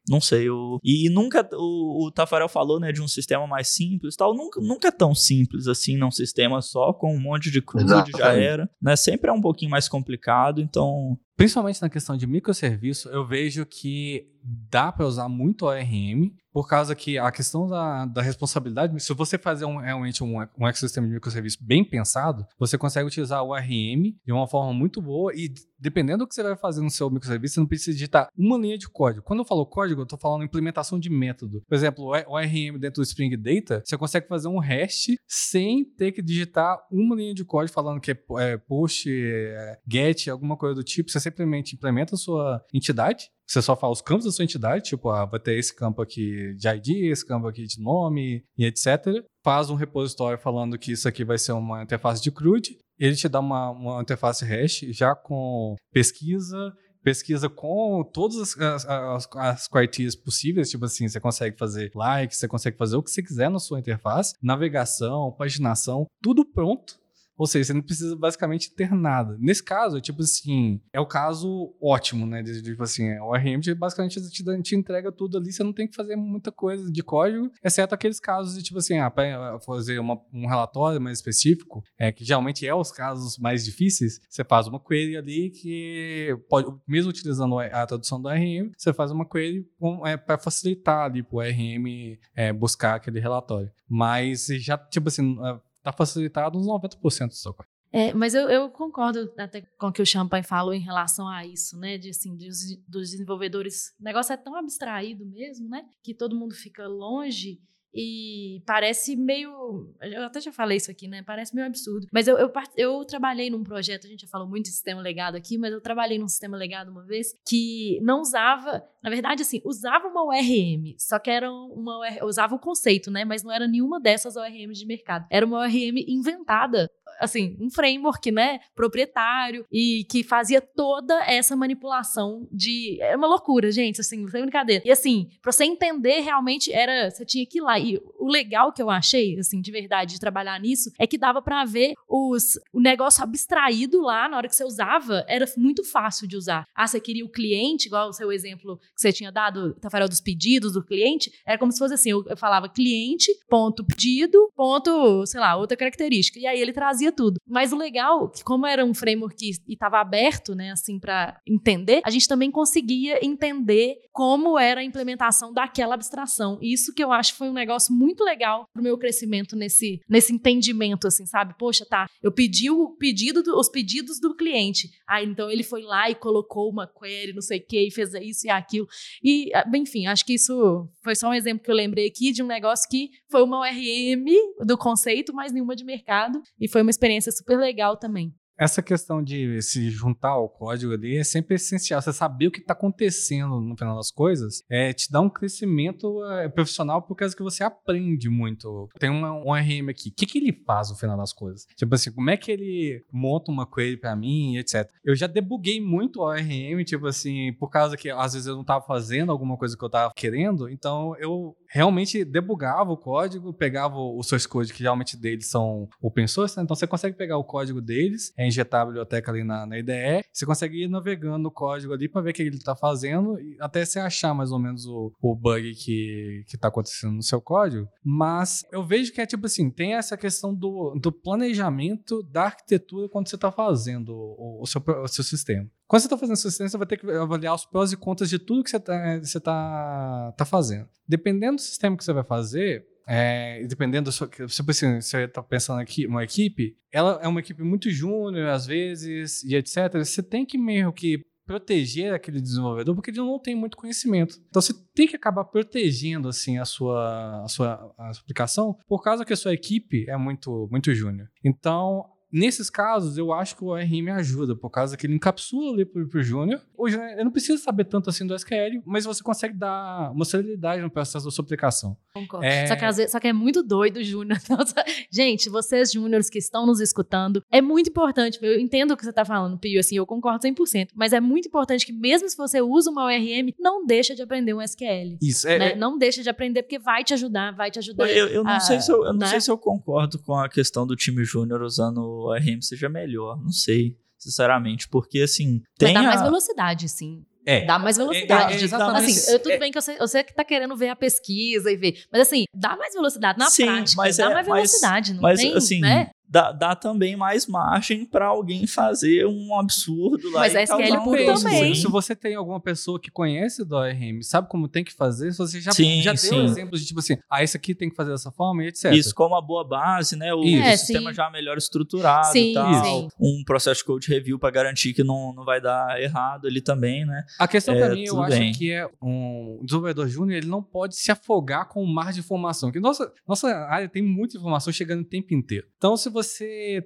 não 0.08 0.22
sei, 0.22 0.50
o, 0.50 0.80
e 0.84 1.10
nunca 1.10 1.48
o, 1.54 2.08
o 2.08 2.12
Tafarel 2.12 2.50
falou, 2.50 2.80
né, 2.80 2.92
de 2.92 3.02
um 3.02 3.08
sistema 3.08 3.46
mais 3.48 3.70
simples, 3.70 4.16
tal, 4.16 4.36
nunca, 4.36 4.60
nunca 4.62 4.88
é 4.88 4.92
tão 4.92 5.14
simples 5.14 5.68
assim, 5.68 5.98
num 5.98 6.12
sistema 6.12 6.62
só 6.62 6.94
com 6.94 7.14
um 7.14 7.20
monte 7.20 7.52
de 7.52 7.62
CRUD 7.62 8.12
já 8.18 8.34
era, 8.34 8.70
né? 8.82 8.96
Sempre 8.96 9.30
é 9.30 9.34
um 9.34 9.42
pouquinho 9.42 9.72
mais 9.72 9.88
complicado, 9.88 10.62
então 10.62 11.18
Principalmente 11.36 11.82
na 11.82 11.90
questão 11.90 12.16
de 12.16 12.28
microserviço, 12.28 13.10
eu 13.10 13.26
vejo 13.26 13.66
que 13.66 14.28
dá 14.44 14.92
para 14.92 15.06
usar 15.06 15.30
muito 15.30 15.66
ORM, 15.66 16.32
por 16.54 16.68
causa 16.68 16.96
que 16.96 17.18
a 17.18 17.32
questão 17.32 17.68
da, 17.68 18.06
da 18.06 18.22
responsabilidade, 18.22 19.02
se 19.02 19.14
você 19.14 19.40
fazer 19.40 19.66
um, 19.66 19.78
realmente 19.78 20.24
um, 20.24 20.38
um 20.58 20.68
ecossistema 20.68 21.08
de 21.08 21.14
microserviço 21.14 21.58
bem 21.60 21.84
pensado, 21.84 22.46
você 22.60 22.78
consegue 22.78 23.08
utilizar 23.08 23.44
o 23.44 23.50
ORM 23.50 24.16
de 24.24 24.32
uma 24.32 24.48
forma 24.48 24.72
muito 24.72 25.02
boa 25.02 25.34
e 25.34 25.52
dependendo 25.80 26.20
do 26.20 26.28
que 26.28 26.36
você 26.36 26.44
vai 26.44 26.56
fazer 26.56 26.82
no 26.82 26.92
seu 26.92 27.10
microserviço, 27.10 27.56
você 27.56 27.60
não 27.60 27.68
precisa 27.68 27.92
digitar 27.94 28.30
uma 28.38 28.58
linha 28.58 28.78
de 28.78 28.88
código. 28.88 29.26
Quando 29.26 29.40
eu 29.40 29.46
falo 29.46 29.66
código, 29.66 30.02
eu 30.02 30.04
estou 30.04 30.20
falando 30.20 30.44
implementação 30.44 31.00
de 31.00 31.10
método. 31.10 31.62
Por 31.68 31.76
exemplo, 31.76 32.06
o 32.06 32.34
ORM 32.34 32.78
dentro 32.80 33.02
do 33.02 33.06
Spring 33.06 33.36
Data, 33.36 33.82
você 33.84 33.98
consegue 33.98 34.28
fazer 34.28 34.48
um 34.48 34.60
REST 34.60 35.16
sem 35.28 35.84
ter 35.84 36.12
que 36.12 36.22
digitar 36.22 36.78
uma 36.92 37.16
linha 37.16 37.34
de 37.34 37.44
código 37.44 37.74
falando 37.74 38.00
que 38.00 38.12
é, 38.12 38.18
é 38.38 38.58
push, 38.58 39.08
é, 39.08 39.80
get, 39.92 40.28
alguma 40.28 40.56
coisa 40.56 40.76
do 40.76 40.84
tipo. 40.84 41.10
Você 41.10 41.20
simplesmente 41.20 41.76
implementa 41.76 42.14
a 42.14 42.18
sua 42.18 42.64
entidade 42.74 43.26
você 43.48 43.62
só 43.62 43.76
fala 43.76 43.94
os 43.94 44.02
campos 44.02 44.26
da 44.26 44.32
sua 44.32 44.46
entidade, 44.46 44.86
tipo, 44.86 45.10
ah, 45.10 45.26
vai 45.26 45.40
ter 45.40 45.58
esse 45.58 45.76
campo 45.76 46.02
aqui 46.02 46.54
de 46.56 46.68
ID, 46.68 47.12
esse 47.12 47.26
campo 47.26 47.48
aqui 47.48 47.66
de 47.66 47.82
nome 47.82 48.44
e 48.58 48.66
etc. 48.66 49.06
Faz 49.44 49.70
um 49.70 49.76
repositório 49.76 50.38
falando 50.38 50.78
que 50.78 50.92
isso 50.92 51.08
aqui 51.08 51.24
vai 51.24 51.38
ser 51.38 51.52
uma 51.52 51.84
interface 51.84 52.22
de 52.22 52.32
CRUD. 52.32 52.78
Ele 52.98 53.16
te 53.16 53.28
dá 53.28 53.40
uma, 53.40 53.72
uma 53.72 54.02
interface 54.02 54.46
hash 54.46 54.86
já 54.90 55.14
com 55.14 55.76
pesquisa, 55.92 56.74
pesquisa 57.04 57.50
com 57.50 58.10
todas 58.14 58.58
as, 58.58 58.86
as, 58.86 59.28
as 59.36 59.68
quantias 59.68 60.16
possíveis, 60.16 60.70
tipo 60.70 60.86
assim, 60.86 61.08
você 61.08 61.20
consegue 61.20 61.58
fazer 61.58 61.92
like, 61.94 62.36
você 62.36 62.48
consegue 62.48 62.78
fazer 62.78 62.96
o 62.96 63.04
que 63.04 63.12
você 63.12 63.22
quiser 63.22 63.50
na 63.50 63.60
sua 63.60 63.80
interface, 63.80 64.34
navegação, 64.42 65.32
paginação, 65.38 66.08
tudo 66.22 66.46
pronto 66.46 67.03
ou 67.38 67.48
seja, 67.48 67.66
você 67.66 67.74
não 67.74 67.82
precisa 67.82 68.16
basicamente 68.16 68.74
ter 68.74 68.92
nada. 68.92 69.38
Nesse 69.40 69.64
caso, 69.64 70.00
tipo 70.00 70.22
assim, 70.22 70.82
é 70.92 71.00
o 71.00 71.06
caso 71.06 71.76
ótimo, 71.82 72.26
né? 72.26 72.42
De, 72.42 72.62
tipo 72.62 72.84
assim, 72.84 73.12
o 73.20 73.32
ORM 73.32 73.62
basicamente 73.78 74.22
te, 74.30 74.62
te 74.62 74.76
entrega 74.76 75.12
tudo 75.12 75.38
ali, 75.38 75.52
você 75.52 75.64
não 75.64 75.74
tem 75.74 75.88
que 75.88 75.96
fazer 75.96 76.16
muita 76.16 76.52
coisa 76.52 76.92
de 76.92 77.04
código, 77.04 77.52
exceto 77.64 77.96
aqueles 77.96 78.20
casos 78.20 78.56
de 78.56 78.64
tipo 78.64 78.78
assim, 78.78 78.98
ah, 78.98 79.10
para 79.10 79.60
fazer 79.62 80.00
uma, 80.00 80.20
um 80.34 80.48
relatório 80.48 81.02
mais 81.02 81.18
específico, 81.18 81.84
é, 81.98 82.12
que 82.12 82.24
geralmente 82.24 82.68
é 82.68 82.74
os 82.74 82.92
casos 82.92 83.38
mais 83.38 83.66
difíceis, 83.66 84.20
você 84.30 84.44
faz 84.44 84.68
uma 84.68 84.80
query 84.80 85.18
ali 85.18 85.50
que 85.50 86.38
pode, 86.50 86.72
mesmo 86.88 87.10
utilizando 87.10 87.58
a 87.60 87.86
tradução 87.86 88.22
do 88.22 88.28
ORM, 88.28 88.72
você 88.78 88.94
faz 88.94 89.12
uma 89.12 89.28
query 89.28 89.68
é, 90.06 90.18
para 90.18 90.38
facilitar 90.38 91.06
ali 91.06 91.24
para 91.24 91.36
o 91.36 91.40
ORM 91.40 92.18
é, 92.36 92.54
buscar 92.54 92.96
aquele 92.96 93.20
relatório. 93.20 93.72
Mas 93.88 94.48
já, 94.48 94.78
tipo 94.78 95.08
assim, 95.08 95.38
tá 95.84 95.92
facilitado 95.92 96.58
uns 96.58 96.66
90% 96.66 97.28
do 97.28 97.34
seu. 97.34 97.56
É, 97.92 98.12
mas 98.12 98.34
eu, 98.34 98.50
eu, 98.50 98.72
concordo 98.72 99.32
até 99.38 99.62
com 99.62 99.88
o 99.88 99.92
que 99.92 100.02
o 100.02 100.06
Champagne 100.06 100.44
falou 100.44 100.74
em 100.74 100.80
relação 100.80 101.28
a 101.28 101.46
isso, 101.46 101.78
né? 101.78 101.96
De, 101.96 102.10
assim, 102.10 102.36
de, 102.36 102.48
dos 102.88 103.12
desenvolvedores. 103.12 103.94
O 104.00 104.04
negócio 104.04 104.34
é 104.34 104.38
tão 104.38 104.56
abstraído 104.56 105.24
mesmo, 105.26 105.70
né? 105.70 105.86
Que 106.02 106.12
todo 106.12 106.36
mundo 106.36 106.56
fica 106.56 106.88
longe 106.88 107.62
e 107.94 108.62
parece 108.66 109.16
meio. 109.16 109.94
Eu 110.02 110.24
até 110.24 110.42
já 110.42 110.52
falei 110.52 110.78
isso 110.78 110.90
aqui, 110.90 111.08
né? 111.08 111.22
Parece 111.22 111.54
meio 111.54 111.68
absurdo. 111.68 112.08
Mas 112.12 112.28
eu, 112.28 112.38
eu, 112.38 112.52
eu, 112.76 113.06
trabalhei 113.06 113.50
num 113.50 113.64
projeto, 113.64 114.06
a 114.06 114.10
gente 114.10 114.22
já 114.22 114.28
falou 114.28 114.48
muito 114.48 114.66
de 114.66 114.72
sistema 114.72 115.02
legado 115.02 115.36
aqui, 115.36 115.58
mas 115.58 115.72
eu 115.72 115.82
trabalhei 115.82 116.18
num 116.18 116.28
sistema 116.28 116.58
legado 116.58 116.90
uma 116.90 117.04
vez 117.04 117.36
que 117.48 118.00
não 118.02 118.22
usava. 118.22 118.84
Na 119.02 119.10
verdade, 119.10 119.44
assim, 119.44 119.62
usava 119.64 120.08
uma 120.08 120.26
ORM, 120.26 120.96
só 120.98 121.20
que 121.20 121.30
era 121.30 121.52
uma. 121.52 122.00
Usava 122.24 122.56
o 122.56 122.60
conceito, 122.60 123.12
né? 123.12 123.26
Mas 123.26 123.44
não 123.44 123.52
era 123.52 123.68
nenhuma 123.68 124.00
dessas 124.00 124.36
ORMs 124.36 124.80
de 124.80 124.86
mercado. 124.86 125.28
Era 125.30 125.46
uma 125.46 125.60
ORM 125.60 126.04
inventada 126.08 126.90
assim, 127.24 127.58
um 127.60 127.70
framework, 127.70 128.32
né, 128.32 128.60
proprietário 128.76 129.66
e 129.72 130.06
que 130.10 130.24
fazia 130.24 130.62
toda 130.62 131.14
essa 131.26 131.56
manipulação 131.56 132.48
de 132.52 132.98
é 133.02 133.16
uma 133.16 133.28
loucura, 133.28 133.72
gente, 133.72 134.02
assim, 134.02 134.28
sem 134.28 134.42
brincadeira. 134.42 134.84
E 134.86 134.92
assim, 134.92 135.30
para 135.42 135.52
você 135.52 135.64
entender 135.64 136.20
realmente 136.20 136.72
era, 136.72 137.10
você 137.10 137.26
tinha 137.26 137.46
que 137.46 137.60
ir 137.60 137.62
lá. 137.62 137.80
E 137.80 138.00
o 138.20 138.28
legal 138.28 138.72
que 138.72 138.82
eu 138.82 138.90
achei, 138.90 139.40
assim, 139.40 139.62
de 139.62 139.72
verdade 139.72 140.14
de 140.14 140.20
trabalhar 140.20 140.60
nisso 140.60 140.92
é 141.00 141.08
que 141.08 141.18
dava 141.18 141.42
para 141.42 141.66
ver 141.66 141.94
os 142.08 142.60
o 142.72 142.80
negócio 142.80 143.24
abstraído 143.24 144.02
lá 144.02 144.28
na 144.28 144.38
hora 144.38 144.48
que 144.48 144.56
você 144.56 144.64
usava, 144.64 145.24
era 145.28 145.46
muito 145.58 145.84
fácil 145.84 146.28
de 146.28 146.36
usar. 146.36 146.66
Ah, 146.76 146.88
você 146.88 147.00
queria 147.00 147.26
o 147.26 147.30
cliente, 147.30 147.88
igual 147.88 148.10
o 148.10 148.14
seu 148.14 148.32
exemplo 148.32 148.78
que 148.78 149.02
você 149.02 149.12
tinha 149.12 149.32
dado, 149.32 149.74
Tafarel, 149.76 150.10
dos 150.10 150.22
pedidos 150.22 150.74
do 150.74 150.84
cliente, 150.84 151.32
era 151.46 151.58
como 151.58 151.72
se 151.72 151.80
fosse 151.80 151.94
assim, 151.94 152.12
eu, 152.12 152.24
eu 152.28 152.38
falava 152.38 152.70
cliente, 152.70 153.32
ponto 153.48 153.86
pedido, 153.86 154.52
ponto, 154.56 155.26
sei 155.26 155.40
lá, 155.40 155.56
outra 155.56 155.78
característica. 155.78 156.40
E 156.40 156.46
aí 156.46 156.60
ele 156.60 156.74
trazia 156.74 157.12
tudo. 157.14 157.40
Mas 157.48 157.72
o 157.72 157.78
legal, 157.78 158.30
que 158.30 158.44
como 158.44 158.66
era 158.66 158.84
um 158.84 158.94
framework 158.94 159.38
e 159.46 159.74
estava 159.74 160.00
aberto, 160.00 160.56
né, 160.56 160.72
assim, 160.72 161.00
para 161.00 161.40
entender, 161.48 162.02
a 162.04 162.10
gente 162.10 162.28
também 162.28 162.52
conseguia 162.52 163.24
entender 163.26 163.98
como 164.12 164.60
era 164.60 164.82
a 164.82 164.84
implementação 164.84 165.54
daquela 165.54 165.96
abstração. 165.96 166.58
Isso 166.62 166.94
que 166.94 167.04
eu 167.04 167.12
acho 167.12 167.36
foi 167.36 167.50
um 167.50 167.54
negócio 167.54 167.94
muito 167.94 168.24
legal 168.24 168.68
pro 168.74 168.84
meu 168.84 168.98
crescimento 168.98 169.56
nesse, 169.56 170.02
nesse 170.08 170.34
entendimento, 170.34 171.08
assim, 171.08 171.26
sabe? 171.26 171.56
Poxa, 171.58 171.86
tá, 171.90 172.08
eu 172.22 172.32
pedi 172.32 172.70
o 172.70 172.90
pedido, 172.90 173.42
do, 173.42 173.58
os 173.58 173.70
pedidos 173.70 174.20
do 174.20 174.36
cliente. 174.36 174.92
Aí, 175.14 175.28
então 175.28 175.48
ele 175.48 175.62
foi 175.62 175.84
lá 175.84 176.10
e 176.10 176.16
colocou 176.16 176.72
uma 176.72 176.88
query, 176.88 177.34
não 177.34 177.42
sei 177.42 177.60
o 177.60 177.64
que, 177.64 177.88
e 177.88 177.92
fez 177.92 178.16
isso 178.16 178.48
e 178.48 178.50
aquilo. 178.50 178.88
E, 179.24 179.52
ah, 179.54 179.64
enfim, 179.76 180.08
acho 180.08 180.26
que 180.26 180.34
isso 180.34 180.90
foi 181.04 181.14
só 181.16 181.30
um 181.30 181.34
exemplo 181.36 181.64
que 181.64 181.70
eu 181.70 181.76
lembrei 181.76 182.08
aqui 182.08 182.32
de 182.32 182.42
um 182.42 182.48
negócio 182.48 182.90
que 182.90 183.12
foi 183.30 183.44
uma 183.44 183.60
ORM 183.60 184.26
do 184.66 184.76
conceito, 184.76 185.32
mas 185.32 185.52
nenhuma 185.52 185.76
de 185.76 185.86
mercado. 185.86 186.42
E 186.60 186.68
foi 186.68 186.82
uma 186.82 186.90
experiência 186.90 187.32
super 187.32 187.60
legal 187.60 187.96
também. 187.96 188.34
Essa 188.58 188.82
questão 188.82 189.24
de 189.24 189.62
se 189.62 189.90
juntar 189.90 190.30
ao 190.30 190.50
código 190.50 190.94
ali 190.94 191.18
é 191.18 191.24
sempre 191.24 191.56
essencial. 191.56 192.02
Você 192.02 192.14
saber 192.14 192.48
o 192.48 192.52
que 192.52 192.60
está 192.60 192.74
acontecendo 192.74 193.60
no 193.60 193.76
final 193.78 193.96
das 193.96 194.12
coisas 194.12 194.64
é 194.70 194.94
te 194.94 195.12
dá 195.12 195.22
um 195.22 195.30
crescimento 195.30 196.24
é, 196.26 196.50
profissional 196.50 197.02
por 197.02 197.16
causa 197.16 197.36
que 197.36 197.44
você 197.44 197.64
aprende 197.64 198.30
muito. 198.30 198.90
Tem 199.00 199.10
uma, 199.10 199.32
um 199.32 199.54
RM 199.54 199.90
aqui. 199.90 200.10
O 200.10 200.14
que, 200.14 200.26
que 200.26 200.38
ele 200.38 200.54
faz 200.66 200.90
no 200.90 200.96
final 200.96 201.18
das 201.18 201.34
coisas? 201.34 201.66
Tipo 201.76 201.96
assim, 201.96 202.12
como 202.12 202.30
é 202.30 202.38
que 202.38 202.52
ele 202.52 203.04
monta 203.12 203.52
uma 203.52 203.70
query 203.70 203.98
para 203.98 204.16
mim, 204.16 204.58
etc. 204.58 204.90
Eu 205.04 205.16
já 205.16 205.28
debuguei 205.28 205.82
muito 205.82 206.20
o 206.20 206.24
ORM, 206.24 206.84
tipo 206.84 207.08
assim, 207.08 207.54
por 207.54 207.70
causa 207.70 207.98
que 207.98 208.10
às 208.10 208.34
vezes 208.34 208.48
eu 208.48 208.56
não 208.56 208.62
estava 208.62 208.86
fazendo 208.86 209.32
alguma 209.32 209.58
coisa 209.58 209.78
que 209.78 209.84
eu 209.84 209.88
estava 209.88 210.14
querendo, 210.16 210.70
então 210.70 211.16
eu 211.18 211.56
realmente 211.70 212.24
debugava 212.24 212.92
o 212.92 212.98
código, 212.98 213.54
pegava 213.54 213.96
o 213.98 214.22
source 214.22 214.48
code, 214.48 214.72
que 214.72 214.80
geralmente 214.80 215.18
deles 215.18 215.48
são 215.48 215.90
open 216.02 216.28
source, 216.28 216.56
né? 216.56 216.64
então 216.64 216.76
você 216.76 216.86
consegue 216.86 217.18
pegar 217.18 217.38
o 217.38 217.44
código 217.44 217.82
deles, 217.82 218.32
injetar 218.46 218.82
a 218.82 218.86
biblioteca 218.86 219.32
ali 219.32 219.44
na, 219.44 219.66
na 219.66 219.78
IDE, 219.78 220.26
você 220.32 220.46
consegue 220.46 220.84
ir 220.84 220.88
navegando 220.88 221.48
o 221.48 221.52
código 221.52 221.94
ali 221.94 222.08
para 222.08 222.22
ver 222.22 222.32
o 222.32 222.34
que 222.34 222.42
ele 222.42 222.58
está 222.58 222.76
fazendo, 222.76 223.38
até 223.60 223.84
você 223.86 224.00
achar 224.00 224.34
mais 224.34 224.52
ou 224.52 224.60
menos 224.60 224.86
o, 224.86 225.12
o 225.22 225.36
bug 225.36 225.74
que, 225.76 226.44
que 226.48 226.58
tá 226.58 226.68
acontecendo 226.68 227.14
no 227.14 227.24
seu 227.24 227.42
código. 227.42 227.88
Mas 228.04 228.66
eu 228.72 228.84
vejo 228.86 229.12
que 229.12 229.22
é 229.22 229.26
tipo 229.26 229.46
assim, 229.46 229.70
tem 229.70 229.96
essa 229.96 230.18
questão 230.18 230.54
do, 230.54 230.98
do 231.00 231.12
planejamento 231.12 232.24
da 232.24 232.44
arquitetura 232.44 233.10
quando 233.10 233.30
você 233.30 233.36
está 233.36 233.52
fazendo 233.52 234.14
o, 234.14 234.62
o, 234.62 234.66
seu, 234.66 234.82
o 235.04 235.08
seu 235.08 235.24
sistema. 235.24 235.70
Quando 235.88 236.02
você 236.02 236.08
está 236.08 236.18
fazendo 236.18 236.36
seu 236.38 236.50
sistema, 236.50 236.70
você 236.70 236.78
vai 236.78 236.88
ter 236.88 236.98
que 236.98 237.10
avaliar 237.12 237.54
os 237.54 237.66
prós 237.66 237.92
e 237.92 237.98
contras 237.98 238.30
de 238.30 238.40
tudo 238.40 238.64
que 238.64 238.70
você 238.70 238.78
está 238.78 239.20
você 239.20 239.40
tá, 239.40 240.34
tá 240.38 240.46
fazendo. 240.46 240.88
Dependendo 241.08 241.58
do 241.58 241.62
sistema 241.62 241.96
que 241.96 242.04
você 242.04 242.14
vai 242.14 242.24
fazer, 242.24 242.86
é, 243.08 243.66
dependendo 243.68 244.06
da 244.06 244.12
sua. 244.12 244.28
Tipo 244.28 244.72
assim, 244.72 245.02
você 245.02 245.24
está 245.24 245.42
pensando 245.42 245.80
aqui, 245.80 246.06
uma 246.08 246.24
equipe, 246.24 246.76
ela 246.92 247.20
é 247.22 247.28
uma 247.28 247.40
equipe 247.40 247.64
muito 247.64 247.90
júnior, 247.90 248.50
às 248.50 248.66
vezes, 248.66 249.44
e 249.44 249.56
etc. 249.56 249.94
Você 249.96 250.24
tem 250.24 250.46
que 250.46 250.58
meio 250.58 250.92
que 250.94 251.20
proteger 251.46 252.14
aquele 252.14 252.40
desenvolvedor 252.40 252.96
porque 252.96 253.12
ele 253.12 253.18
não 253.18 253.40
tem 253.40 253.56
muito 253.56 253.78
conhecimento. 253.78 254.38
Então 254.50 254.62
você 254.62 254.74
tem 254.96 255.08
que 255.08 255.16
acabar 255.16 255.44
protegendo 255.44 256.30
assim 256.30 256.58
a 256.58 256.66
sua, 256.66 257.44
a 257.44 257.48
sua, 257.48 257.94
a 257.98 258.14
sua 258.14 258.22
aplicação 258.22 258.78
por 258.88 259.04
causa 259.04 259.26
que 259.26 259.34
a 259.34 259.38
sua 259.38 259.54
equipe 259.54 260.10
é 260.10 260.16
muito 260.18 260.68
muito 260.72 260.94
júnior. 260.94 261.28
Então 261.44 262.06
Nesses 262.34 262.68
casos, 262.68 263.16
eu 263.16 263.32
acho 263.32 263.56
que 263.56 263.64
o 263.64 263.68
ORM 263.68 264.10
ajuda, 264.10 264.56
por 264.56 264.72
causa 264.72 264.98
que 264.98 265.06
ele 265.06 265.14
encapsula 265.14 265.72
ali 265.72 265.86
pro, 265.86 266.08
pro 266.08 266.24
Júnior. 266.24 266.60
Hoje, 266.76 266.98
eu 266.98 267.24
não 267.24 267.32
preciso 267.32 267.62
saber 267.62 267.86
tanto 267.86 268.10
assim 268.10 268.26
do 268.26 268.34
SQL, 268.34 268.82
mas 268.84 269.06
você 269.06 269.22
consegue 269.22 269.54
dar 269.54 270.12
uma 270.12 270.26
celeridade 270.26 270.82
no 270.82 270.90
processo 270.90 271.26
da 271.26 271.32
sua 271.32 271.44
aplicação. 271.44 271.96
Concordo. 272.16 272.44
É... 272.44 272.66
Só, 272.66 272.76
que, 272.76 272.86
vezes, 272.86 273.12
só 273.12 273.20
que 273.20 273.28
é 273.28 273.34
muito 273.34 273.62
doido 273.62 274.04
Júnior. 274.04 274.40
Gente, 275.12 275.48
vocês 275.48 275.92
júniores 275.92 276.28
que 276.28 276.40
estão 276.40 276.66
nos 276.66 276.80
escutando, 276.80 277.44
é 277.52 277.62
muito 277.62 277.90
importante, 277.90 278.40
eu 278.42 278.60
entendo 278.60 278.92
o 278.92 278.98
que 278.98 279.04
você 279.04 279.12
está 279.12 279.24
falando, 279.24 279.60
Pio, 279.60 279.80
assim, 279.80 279.98
eu 279.98 280.06
concordo 280.06 280.48
100%, 280.48 280.90
mas 280.96 281.14
é 281.14 281.20
muito 281.20 281.48
importante 281.48 281.86
que 281.86 281.94
mesmo 281.94 282.28
se 282.28 282.36
você 282.36 282.62
usa 282.62 282.90
uma 282.90 283.06
ORM, 283.06 283.54
não 283.60 283.86
deixa 283.86 284.16
de 284.16 284.24
aprender 284.24 284.56
um 284.56 284.62
SQL. 284.62 285.18
Isso, 285.22 285.48
é, 285.48 285.60
né? 285.60 285.72
é... 285.74 285.76
Não 285.76 286.00
deixa 286.00 286.24
de 286.24 286.30
aprender, 286.30 286.64
porque 286.64 286.80
vai 286.80 287.04
te 287.04 287.14
ajudar, 287.14 287.52
vai 287.54 287.70
te 287.70 287.78
ajudar. 287.78 288.10
Eu, 288.10 288.28
eu 288.28 288.44
não, 288.44 288.52
a, 288.52 288.60
sei, 288.60 288.82
se 288.82 288.92
eu, 288.92 289.06
eu 289.06 289.14
não 289.14 289.20
né? 289.20 289.28
sei 289.28 289.42
se 289.42 289.52
eu 289.52 289.58
concordo 289.58 290.18
com 290.18 290.36
a 290.36 290.50
questão 290.50 290.88
do 290.88 290.96
time 290.96 291.24
júnior 291.24 291.62
usando 291.62 292.23
o 292.24 292.34
RM 292.34 292.62
seja 292.62 292.90
melhor. 292.90 293.42
Não 293.42 293.52
sei, 293.52 293.98
sinceramente. 294.18 294.88
Porque, 294.88 295.22
assim. 295.22 295.62
Tem 295.78 295.94
Mas 295.94 296.04
dá 296.04 296.10
a... 296.10 296.14
mais 296.14 296.22
velocidade, 296.22 296.90
sim. 296.90 297.26
É. 297.46 297.66
Dá 297.66 297.78
mais 297.78 297.98
velocidade. 297.98 298.54
É, 298.54 298.58
é, 298.58 298.64
exatamente. 298.64 299.12
Assim, 299.12 299.32
eu, 299.32 299.40
tudo 299.40 299.52
é. 299.52 299.58
bem 299.58 299.72
que 299.72 299.80
você, 299.80 299.98
você 299.98 300.24
que 300.24 300.34
tá 300.34 300.44
querendo 300.44 300.76
ver 300.78 300.90
a 300.90 300.96
pesquisa 300.96 301.70
e 301.72 301.76
ver. 301.76 302.04
Mas 302.12 302.22
assim, 302.22 302.46
dá 302.54 302.76
mais 302.78 302.94
velocidade 302.94 303.38
na 303.38 303.50
Sim, 303.50 303.66
prática. 303.66 304.02
Mas 304.02 304.18
dá 304.18 304.32
é, 304.32 304.34
mais 304.34 304.48
velocidade. 304.48 305.10
Mas, 305.12 305.16
não 305.16 305.22
mas 305.22 305.40
tem, 305.40 305.56
assim, 305.56 305.80
né? 305.82 306.10
Dá, 306.34 306.52
dá 306.52 306.76
também 306.76 307.16
mais 307.16 307.46
margem 307.46 308.06
para 308.06 308.26
alguém 308.26 308.66
fazer 308.66 309.28
um 309.28 309.54
absurdo 309.60 310.32
lá. 310.32 310.40
Mas 310.40 310.54
e 310.54 310.58
a 310.58 310.64
SQL 310.64 311.00
um 311.00 311.04
puro 311.04 311.26
também. 311.26 311.76
Se 311.76 311.88
você 311.88 312.16
tem 312.16 312.34
alguma 312.34 312.60
pessoa 312.60 313.00
que 313.00 313.12
conhece 313.12 313.64
do 313.64 313.76
ORM, 313.76 314.24
sabe 314.24 314.50
como 314.50 314.68
tem 314.68 314.84
que 314.84 314.92
fazer, 314.94 315.32
você 315.32 315.62
já, 315.62 315.72
Sim, 315.72 316.02
já 316.02 316.16
sim. 316.16 316.32
deu 316.32 316.44
exemplos 316.46 316.82
de 316.82 316.88
tipo 316.88 317.00
assim, 317.00 317.18
ah, 317.30 317.44
esse 317.44 317.56
aqui 317.56 317.76
tem 317.76 317.88
que 317.88 317.96
fazer 317.96 318.10
dessa 318.12 318.32
forma 318.32 318.64
e 318.64 318.70
etc. 318.70 318.92
Isso 318.94 319.14
como 319.14 319.36
a 319.36 319.42
boa 319.42 319.64
base, 319.64 320.16
né? 320.16 320.34
O, 320.34 320.44
Isso. 320.44 320.68
o 320.68 320.72
sistema 320.78 321.10
É, 321.12 321.14
sim. 321.14 321.18
já 321.18 321.30
melhor 321.30 321.56
estruturado 321.56 322.32
Sim, 322.32 322.50
e 322.50 322.54
tal. 322.56 322.84
sim. 322.84 323.08
Um 323.20 323.44
processo 323.46 323.82
de 323.82 323.86
code 323.86 324.08
review 324.08 324.40
para 324.40 324.50
garantir 324.50 324.94
que 324.96 325.04
não, 325.04 325.34
não 325.34 325.46
vai 325.46 325.62
dar 325.62 326.02
errado 326.02 326.48
ali 326.48 326.62
também, 326.62 327.06
né? 327.06 327.24
A 327.40 327.48
questão 327.48 327.76
É, 327.76 327.78
pra 327.78 327.90
mim, 327.94 328.06
eu 328.06 328.14
tudo 328.16 328.24
acho 328.24 328.40
bem. 328.40 328.52
que 328.54 328.72
é 328.72 328.90
um 329.02 329.60
desenvolvedor 329.64 330.08
júnior, 330.08 330.38
ele 330.38 330.48
não 330.48 330.64
pode 330.64 330.96
se 330.96 331.12
afogar 331.12 331.68
com 331.70 331.84
o 331.84 331.88
mar 331.88 332.12
de 332.12 332.22
informação. 332.22 332.70
Porque 332.70 332.80
nossa, 332.80 333.12
nossa 333.28 333.48
área 333.68 333.88
tem 333.88 334.02
muita 334.02 334.36
informação 334.38 334.74
chegando 334.74 335.02
o 335.02 335.06
tempo 335.06 335.34
inteiro. 335.34 335.68
Então, 335.78 335.96
se 335.96 336.10
você 336.10 336.23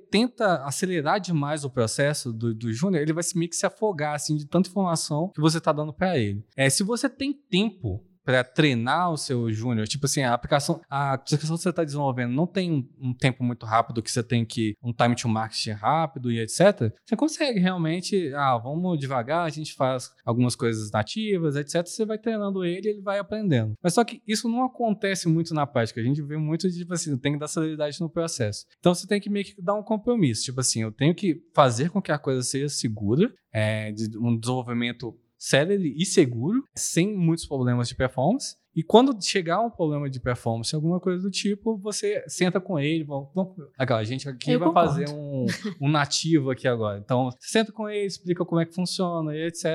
tenta 0.09 0.63
acelerar 0.63 1.19
demais 1.19 1.63
o 1.63 1.69
processo 1.69 2.31
do, 2.31 2.53
do 2.53 2.71
júnior, 2.71 3.01
ele 3.01 3.13
vai 3.13 3.23
se 3.23 3.37
meio 3.37 3.49
que 3.49 3.55
se 3.55 3.65
afogar 3.65 4.15
assim, 4.15 4.35
de 4.35 4.45
tanta 4.45 4.69
informação 4.69 5.31
que 5.33 5.41
você 5.41 5.57
está 5.57 5.71
dando 5.71 5.93
para 5.93 6.17
ele. 6.17 6.43
É, 6.55 6.69
se 6.69 6.83
você 6.83 7.09
tem 7.09 7.33
tempo 7.33 8.03
para 8.27 8.43
treinar 8.43 9.09
o 9.09 9.15
seu 9.15 9.49
júnior, 9.49 9.87
tipo 9.87 10.05
assim, 10.05 10.21
a 10.21 10.33
aplicação, 10.33 10.81
a 10.89 11.13
aplicação 11.13 11.55
que 11.55 11.63
você 11.63 11.69
está 11.69 11.81
desenvolvendo 11.81 12.33
não 12.33 12.45
tem 12.45 12.69
um, 12.69 12.89
um 12.99 13.13
tempo 13.13 13.41
muito 13.41 13.65
rápido 13.65 14.03
que 14.03 14.11
você 14.11 14.21
tem 14.21 14.43
que 14.43 14.75
um 14.83 14.91
time 14.91 15.15
to 15.15 15.29
market 15.29 15.73
rápido 15.79 16.29
e 16.29 16.41
etc. 16.41 16.91
Você 17.05 17.15
consegue 17.15 17.57
realmente, 17.57 18.33
ah, 18.35 18.57
vamos 18.57 18.99
devagar, 18.99 19.45
a 19.45 19.49
gente 19.49 19.73
faz 19.73 20.11
algumas 20.25 20.57
coisas 20.57 20.91
nativas, 20.91 21.55
etc. 21.55 21.87
Você 21.87 22.05
vai 22.05 22.17
treinando 22.17 22.65
ele, 22.65 22.89
ele 22.89 23.01
vai 23.01 23.17
aprendendo. 23.17 23.75
Mas 23.81 23.93
só 23.93 24.03
que 24.03 24.21
isso 24.27 24.49
não 24.49 24.65
acontece 24.65 25.29
muito 25.29 25.53
na 25.53 25.65
prática. 25.65 26.01
A 26.01 26.03
gente 26.03 26.21
vê 26.21 26.35
muito 26.35 26.69
de 26.69 26.79
tipo 26.79 26.93
assim, 26.93 27.17
tem 27.17 27.31
que 27.31 27.39
dar 27.39 27.47
celeridade 27.47 28.01
no 28.01 28.09
processo. 28.09 28.65
Então 28.77 28.93
você 28.93 29.07
tem 29.07 29.21
que 29.21 29.29
meio 29.29 29.45
que 29.45 29.61
dar 29.61 29.75
um 29.75 29.83
compromisso, 29.83 30.43
tipo 30.43 30.59
assim, 30.59 30.81
eu 30.81 30.91
tenho 30.91 31.15
que 31.15 31.41
fazer 31.55 31.91
com 31.91 32.01
que 32.01 32.11
a 32.11 32.19
coisa 32.19 32.43
seja 32.43 32.67
segura, 32.67 33.33
é, 33.53 33.93
de 33.93 34.17
um 34.17 34.37
desenvolvimento 34.37 35.17
célere 35.37 35.93
e 35.97 36.05
seguro, 36.05 36.63
sem 36.75 37.15
muitos 37.15 37.45
problemas 37.45 37.87
de 37.87 37.95
performance. 37.95 38.55
E 38.75 38.83
quando 38.83 39.19
chegar 39.23 39.59
um 39.59 39.71
problema 39.71 40.07
de 40.07 40.19
performance, 40.19 40.75
alguma 40.75 40.99
coisa 40.99 41.23
do 41.23 41.31
tipo, 41.31 41.75
você 41.77 42.23
senta 42.27 42.61
com 42.61 42.77
ele, 42.77 43.03
vamos, 43.03 43.29
vamos 43.33 43.55
aquela 43.75 44.03
gente 44.03 44.29
aqui 44.29 44.51
Eu 44.51 44.59
vai 44.59 44.67
concordo. 44.67 44.89
fazer 44.91 45.09
um, 45.09 45.47
um 45.81 45.89
nativo 45.89 46.51
aqui 46.51 46.67
agora. 46.67 46.99
Então, 46.99 47.31
você 47.31 47.37
senta 47.41 47.71
com 47.71 47.89
ele, 47.89 48.05
explica 48.05 48.45
como 48.45 48.61
é 48.61 48.65
que 48.67 48.75
funciona 48.75 49.35
e 49.35 49.47
etc. 49.47 49.65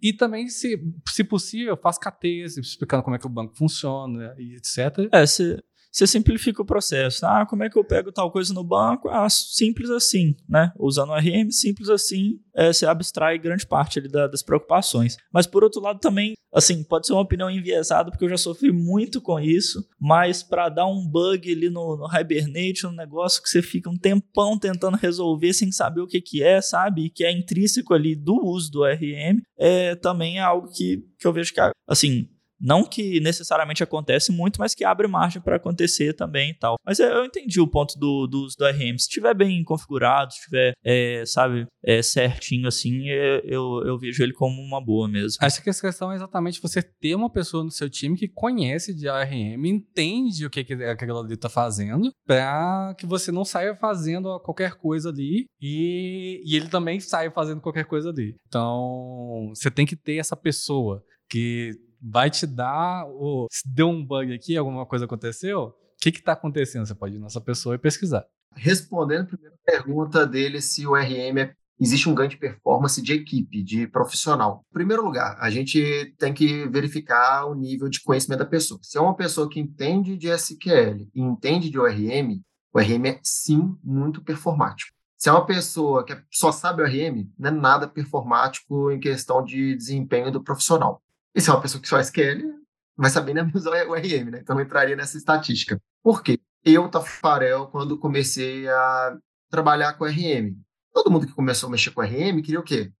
E 0.00 0.12
também, 0.12 0.48
se, 0.48 0.80
se 1.08 1.24
possível, 1.24 1.76
faz 1.76 1.98
KTs, 1.98 2.56
explicando 2.56 3.02
como 3.02 3.16
é 3.16 3.18
que 3.18 3.26
o 3.26 3.30
banco 3.30 3.56
funciona 3.56 4.32
e 4.38 4.54
etc. 4.54 5.08
É, 5.10 5.26
você 5.26 5.60
você 5.92 6.06
simplifica 6.06 6.62
o 6.62 6.66
processo. 6.66 7.26
Ah, 7.26 7.44
como 7.44 7.62
é 7.62 7.68
que 7.70 7.78
eu 7.78 7.84
pego 7.84 8.10
tal 8.10 8.30
coisa 8.32 8.54
no 8.54 8.64
banco? 8.64 9.08
Ah, 9.10 9.28
simples 9.28 9.90
assim, 9.90 10.34
né? 10.48 10.72
Usando 10.78 11.10
o 11.10 11.16
RM, 11.16 11.50
simples 11.50 11.88
assim, 11.90 12.40
é, 12.56 12.72
você 12.72 12.86
abstrai 12.86 13.38
grande 13.38 13.66
parte 13.66 13.98
ali 13.98 14.08
da- 14.08 14.26
das 14.26 14.42
preocupações. 14.42 15.16
Mas 15.32 15.46
por 15.46 15.62
outro 15.62 15.80
lado 15.80 16.00
também, 16.00 16.32
assim, 16.54 16.82
pode 16.82 17.06
ser 17.06 17.12
uma 17.12 17.22
opinião 17.22 17.50
enviesada, 17.50 18.10
porque 18.10 18.24
eu 18.24 18.28
já 18.28 18.36
sofri 18.36 18.72
muito 18.72 19.20
com 19.20 19.38
isso, 19.38 19.86
mas 20.00 20.42
para 20.42 20.68
dar 20.68 20.86
um 20.86 21.06
bug 21.06 21.50
ali 21.50 21.68
no, 21.70 21.96
no 21.96 22.06
Hibernate, 22.06 22.86
um 22.86 22.92
negócio 22.92 23.42
que 23.42 23.48
você 23.48 23.62
fica 23.62 23.88
um 23.90 23.96
tempão 23.98 24.58
tentando 24.58 24.96
resolver 24.96 25.52
sem 25.52 25.70
saber 25.70 26.00
o 26.00 26.06
que 26.06 26.20
que 26.20 26.42
é, 26.42 26.60
sabe? 26.60 27.06
E 27.06 27.10
que 27.10 27.24
é 27.24 27.32
intrínseco 27.32 27.94
ali 27.94 28.14
do 28.14 28.34
uso 28.44 28.70
do 28.70 28.84
RM, 28.86 29.40
é 29.58 29.94
também 29.96 30.38
é 30.38 30.40
algo 30.40 30.68
que, 30.72 31.02
que 31.18 31.26
eu 31.26 31.32
vejo 31.32 31.52
que, 31.52 31.60
assim, 31.88 32.28
não 32.62 32.84
que 32.84 33.20
necessariamente 33.20 33.82
acontece 33.82 34.30
muito, 34.30 34.58
mas 34.58 34.74
que 34.74 34.84
abre 34.84 35.08
margem 35.08 35.42
para 35.42 35.56
acontecer 35.56 36.14
também 36.14 36.50
e 36.50 36.54
tal. 36.54 36.76
Mas 36.86 37.00
é, 37.00 37.12
eu 37.12 37.24
entendi 37.24 37.60
o 37.60 37.66
ponto 37.66 37.98
do, 37.98 38.26
do 38.26 38.46
do 38.56 38.66
RM. 38.66 38.98
Se 38.98 39.08
estiver 39.08 39.34
bem 39.34 39.62
configurado, 39.64 40.32
se 40.32 40.38
estiver, 40.38 40.72
é, 40.84 41.24
sabe, 41.26 41.66
é, 41.84 42.02
certinho 42.02 42.68
assim, 42.68 43.08
é, 43.08 43.42
eu, 43.44 43.82
eu 43.84 43.98
vejo 43.98 44.22
ele 44.22 44.32
como 44.32 44.60
uma 44.60 44.80
boa 44.80 45.08
mesmo. 45.08 45.38
Acho 45.40 45.62
que 45.62 45.70
essa 45.70 45.80
questão 45.80 46.12
é 46.12 46.16
exatamente 46.16 46.60
você 46.60 46.82
ter 46.82 47.14
uma 47.14 47.30
pessoa 47.30 47.64
no 47.64 47.70
seu 47.70 47.88
time 47.90 48.16
que 48.16 48.28
conhece 48.28 48.94
de 48.94 49.08
ARM, 49.08 49.64
entende 49.64 50.46
o 50.46 50.50
que, 50.50 50.64
que 50.64 50.74
aquilo 50.74 51.18
ali 51.18 51.36
tá 51.36 51.48
fazendo, 51.48 52.10
para 52.26 52.94
que 52.98 53.06
você 53.06 53.32
não 53.32 53.44
saia 53.44 53.74
fazendo 53.74 54.38
qualquer 54.40 54.74
coisa 54.74 55.08
ali 55.08 55.46
e, 55.60 56.42
e 56.44 56.56
ele 56.56 56.68
também 56.68 57.00
saia 57.00 57.30
fazendo 57.30 57.60
qualquer 57.60 57.84
coisa 57.84 58.10
ali. 58.10 58.34
Então, 58.46 59.50
você 59.54 59.70
tem 59.70 59.86
que 59.86 59.96
ter 59.96 60.16
essa 60.16 60.36
pessoa 60.36 61.02
que 61.28 61.72
vai 62.02 62.30
te 62.30 62.46
dar 62.46 63.06
o. 63.06 63.46
Se 63.50 63.62
deu 63.66 63.88
um 63.88 64.04
bug 64.04 64.34
aqui, 64.34 64.56
alguma 64.56 64.84
coisa 64.84 65.04
aconteceu, 65.04 65.60
o 65.60 65.74
que 66.00 66.10
que 66.10 66.22
tá 66.22 66.32
acontecendo? 66.32 66.86
Você 66.86 66.94
pode 66.94 67.16
ir 67.16 67.20
nessa 67.20 67.40
pessoa 67.40 67.74
e 67.76 67.78
pesquisar. 67.78 68.24
Respondendo 68.54 69.22
a 69.22 69.26
primeira 69.26 69.56
pergunta 69.64 70.26
dele, 70.26 70.60
se 70.60 70.86
o 70.86 70.94
RM 70.96 71.38
é- 71.38 71.54
existe 71.80 72.08
um 72.08 72.14
ganho 72.14 72.28
de 72.28 72.36
performance 72.36 73.00
de 73.00 73.12
equipe, 73.12 73.62
de 73.62 73.86
profissional. 73.86 74.64
Em 74.70 74.74
primeiro 74.74 75.04
lugar, 75.04 75.36
a 75.40 75.48
gente 75.48 76.14
tem 76.18 76.34
que 76.34 76.68
verificar 76.68 77.46
o 77.46 77.54
nível 77.54 77.88
de 77.88 78.02
conhecimento 78.02 78.40
da 78.40 78.46
pessoa. 78.46 78.78
Se 78.82 78.98
é 78.98 79.00
uma 79.00 79.16
pessoa 79.16 79.48
que 79.48 79.60
entende 79.60 80.16
de 80.16 80.28
SQL 80.28 81.08
e 81.14 81.20
entende 81.20 81.70
de 81.70 81.78
ORM, 81.78 82.42
o 82.74 82.80
RM 82.80 83.06
é 83.06 83.20
sim 83.22 83.76
muito 83.82 84.22
performático. 84.22 84.92
Se 85.16 85.28
é 85.28 85.32
uma 85.32 85.46
pessoa 85.46 86.04
que 86.04 86.16
só 86.30 86.50
sabe 86.50 86.82
o 86.82 86.86
RM, 86.86 87.28
não 87.38 87.48
é 87.48 87.52
nada 87.52 87.86
performático 87.86 88.90
em 88.90 88.98
questão 88.98 89.42
de 89.44 89.76
desempenho 89.76 90.32
do 90.32 90.42
profissional. 90.42 91.00
E 91.34 91.40
se 91.40 91.50
é 91.50 91.52
uma 91.52 91.60
pessoa 91.60 91.80
que 91.80 91.88
só 91.88 91.98
SQL, 91.98 92.60
vai 92.96 93.10
saber 93.10 93.34
nem 93.34 93.50
usar 93.54 93.86
o 93.86 93.94
RM, 93.94 94.30
né? 94.30 94.40
Então 94.40 94.60
entraria 94.60 94.96
nessa 94.96 95.16
estatística. 95.16 95.80
Por 96.02 96.22
quê? 96.22 96.40
Eu, 96.64 96.88
Tafarel, 96.88 97.66
quando 97.68 97.98
comecei 97.98 98.68
a 98.68 99.18
trabalhar 99.50 99.94
com 99.94 100.04
RM, 100.04 100.56
Todo 100.92 101.10
mundo 101.10 101.26
que 101.26 101.32
começou 101.32 101.68
a 101.68 101.70
mexer 101.70 101.90
com 101.90 102.02
RM 102.02 102.42
queria 102.42 102.60
o 102.60 102.62
quê? 102.62 102.92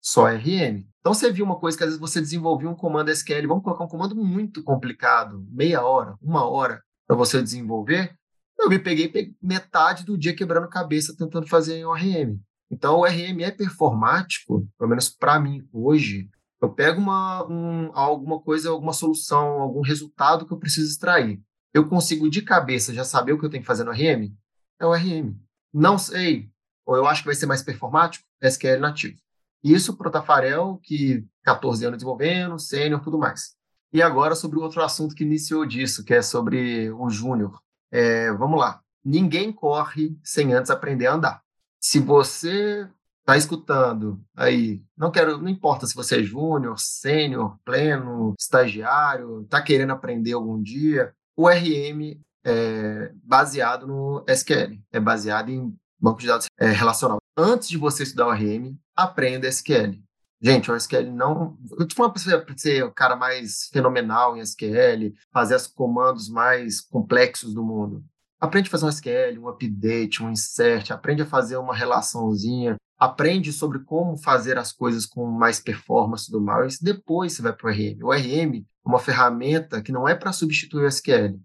Só 0.00 0.26
RM. 0.26 0.86
Então 1.00 1.12
você 1.12 1.32
viu 1.32 1.44
uma 1.44 1.58
coisa 1.58 1.76
que 1.76 1.82
às 1.82 1.90
vezes 1.90 2.00
você 2.00 2.20
desenvolvia 2.20 2.70
um 2.70 2.76
comando 2.76 3.10
SQL, 3.10 3.48
vamos 3.48 3.64
colocar 3.64 3.84
um 3.84 3.88
comando 3.88 4.14
muito 4.14 4.62
complicado, 4.62 5.44
meia 5.50 5.82
hora, 5.82 6.14
uma 6.22 6.44
hora 6.48 6.82
para 7.06 7.16
você 7.16 7.42
desenvolver. 7.42 8.14
Eu 8.58 8.68
me 8.68 8.78
peguei, 8.78 9.08
peguei 9.08 9.34
metade 9.42 10.04
do 10.04 10.16
dia 10.16 10.34
quebrando 10.34 10.68
cabeça 10.68 11.16
tentando 11.16 11.48
fazer 11.48 11.76
em 11.76 11.84
ORM. 11.84 12.38
Então 12.70 13.00
o 13.00 13.04
RM 13.04 13.40
é 13.40 13.50
performático, 13.50 14.68
pelo 14.78 14.90
menos 14.90 15.08
para 15.08 15.40
mim 15.40 15.66
hoje. 15.72 16.30
Eu 16.60 16.70
pego 16.70 17.00
uma, 17.00 17.46
um, 17.46 17.90
alguma 17.94 18.40
coisa, 18.40 18.70
alguma 18.70 18.92
solução, 18.92 19.60
algum 19.60 19.80
resultado 19.80 20.46
que 20.46 20.52
eu 20.52 20.58
preciso 20.58 20.90
extrair. 20.90 21.40
Eu 21.72 21.88
consigo 21.88 22.28
de 22.28 22.42
cabeça 22.42 22.92
já 22.92 23.04
saber 23.04 23.32
o 23.32 23.38
que 23.38 23.46
eu 23.46 23.50
tenho 23.50 23.62
que 23.62 23.66
fazer 23.66 23.84
no 23.84 23.92
RM? 23.92 24.34
É 24.78 24.86
o 24.86 24.92
RM. 24.92 25.34
Não 25.72 25.96
sei, 25.96 26.50
ou 26.84 26.96
eu 26.96 27.06
acho 27.06 27.22
que 27.22 27.28
vai 27.28 27.34
ser 27.34 27.46
mais 27.46 27.62
performático, 27.62 28.26
SQL 28.42 28.80
nativo. 28.80 29.16
Isso 29.62 29.96
para 29.96 30.08
o 30.08 30.10
Tafarel, 30.10 30.80
que 30.82 31.24
14 31.44 31.84
anos 31.84 31.98
desenvolvendo, 31.98 32.58
sênior, 32.58 33.00
tudo 33.00 33.18
mais. 33.18 33.54
E 33.92 34.02
agora 34.02 34.34
sobre 34.34 34.58
o 34.58 34.62
outro 34.62 34.82
assunto 34.82 35.14
que 35.14 35.24
iniciou 35.24 35.66
disso, 35.66 36.04
que 36.04 36.14
é 36.14 36.22
sobre 36.22 36.90
o 36.90 37.08
júnior. 37.10 37.60
É, 37.90 38.32
vamos 38.32 38.58
lá. 38.58 38.80
Ninguém 39.04 39.52
corre 39.52 40.16
sem 40.22 40.52
antes 40.52 40.70
aprender 40.70 41.06
a 41.06 41.14
andar. 41.14 41.42
Se 41.78 41.98
você 41.98 42.88
está 43.20 43.36
escutando 43.36 44.20
aí, 44.36 44.82
não 44.96 45.10
quero, 45.10 45.38
não 45.38 45.48
importa 45.48 45.86
se 45.86 45.94
você 45.94 46.20
é 46.20 46.22
júnior, 46.22 46.78
sênior, 46.78 47.58
pleno, 47.64 48.34
estagiário, 48.38 49.42
está 49.42 49.62
querendo 49.62 49.92
aprender 49.92 50.32
algum 50.32 50.60
dia, 50.60 51.14
o 51.36 51.48
RM 51.48 52.20
é 52.44 53.12
baseado 53.22 53.86
no 53.86 54.24
SQL, 54.26 54.80
é 54.92 54.98
baseado 54.98 55.50
em 55.50 55.74
banco 55.98 56.20
de 56.20 56.26
dados 56.26 56.46
é, 56.58 56.68
relacional. 56.70 57.18
Antes 57.36 57.68
de 57.68 57.76
você 57.76 58.02
estudar 58.02 58.28
o 58.28 58.32
RM, 58.32 58.76
aprenda 58.96 59.48
SQL. 59.48 59.98
Gente, 60.42 60.70
o 60.70 60.76
SQL 60.76 61.12
não. 61.12 61.58
Eu 61.78 61.86
te 61.86 61.94
falo 61.94 62.12
para 62.12 62.22
ser 62.56 62.82
o 62.82 62.92
cara 62.92 63.14
mais 63.14 63.68
fenomenal 63.70 64.36
em 64.36 64.40
SQL, 64.40 65.14
fazer 65.30 65.54
os 65.54 65.66
comandos 65.66 66.30
mais 66.30 66.80
complexos 66.80 67.52
do 67.52 67.62
mundo. 67.62 68.02
Aprende 68.40 68.68
a 68.68 68.70
fazer 68.70 68.86
um 68.86 68.88
SQL, 68.88 69.38
um 69.38 69.48
update, 69.48 70.22
um 70.22 70.30
insert, 70.30 70.90
aprende 70.90 71.20
a 71.20 71.26
fazer 71.26 71.58
uma 71.58 71.74
relaçãozinha, 71.74 72.76
aprende 73.00 73.50
sobre 73.50 73.78
como 73.78 74.18
fazer 74.18 74.58
as 74.58 74.70
coisas 74.72 75.06
com 75.06 75.24
mais 75.26 75.58
performance 75.58 76.24
e 76.24 76.26
tudo 76.30 76.44
mais. 76.44 76.78
Depois 76.78 77.32
você 77.32 77.40
vai 77.40 77.54
para 77.54 77.66
o 77.66 77.72
RM. 77.72 78.04
O 78.04 78.12
RM 78.12 78.58
é 78.58 78.88
uma 78.88 78.98
ferramenta 78.98 79.80
que 79.80 79.90
não 79.90 80.06
é 80.06 80.14
para 80.14 80.34
substituir 80.34 80.84
o 80.84 80.86
SQL, 80.86 81.40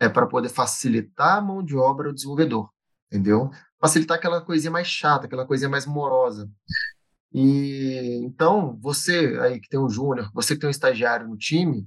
é 0.00 0.08
para 0.08 0.26
poder 0.26 0.48
facilitar 0.48 1.36
a 1.36 1.40
mão 1.42 1.62
de 1.62 1.76
obra 1.76 2.08
do 2.08 2.14
desenvolvedor, 2.14 2.70
entendeu? 3.08 3.50
Facilitar 3.78 4.16
aquela 4.16 4.40
coisinha 4.40 4.70
mais 4.70 4.88
chata, 4.88 5.26
aquela 5.26 5.46
coisinha 5.46 5.68
mais 5.68 5.84
morosa. 5.84 6.50
E 7.32 8.22
então, 8.24 8.78
você 8.80 9.38
aí 9.42 9.60
que 9.60 9.68
tem 9.68 9.78
um 9.78 9.88
júnior, 9.88 10.30
você 10.32 10.54
que 10.54 10.60
tem 10.60 10.68
um 10.68 10.70
estagiário 10.70 11.28
no 11.28 11.36
time, 11.36 11.86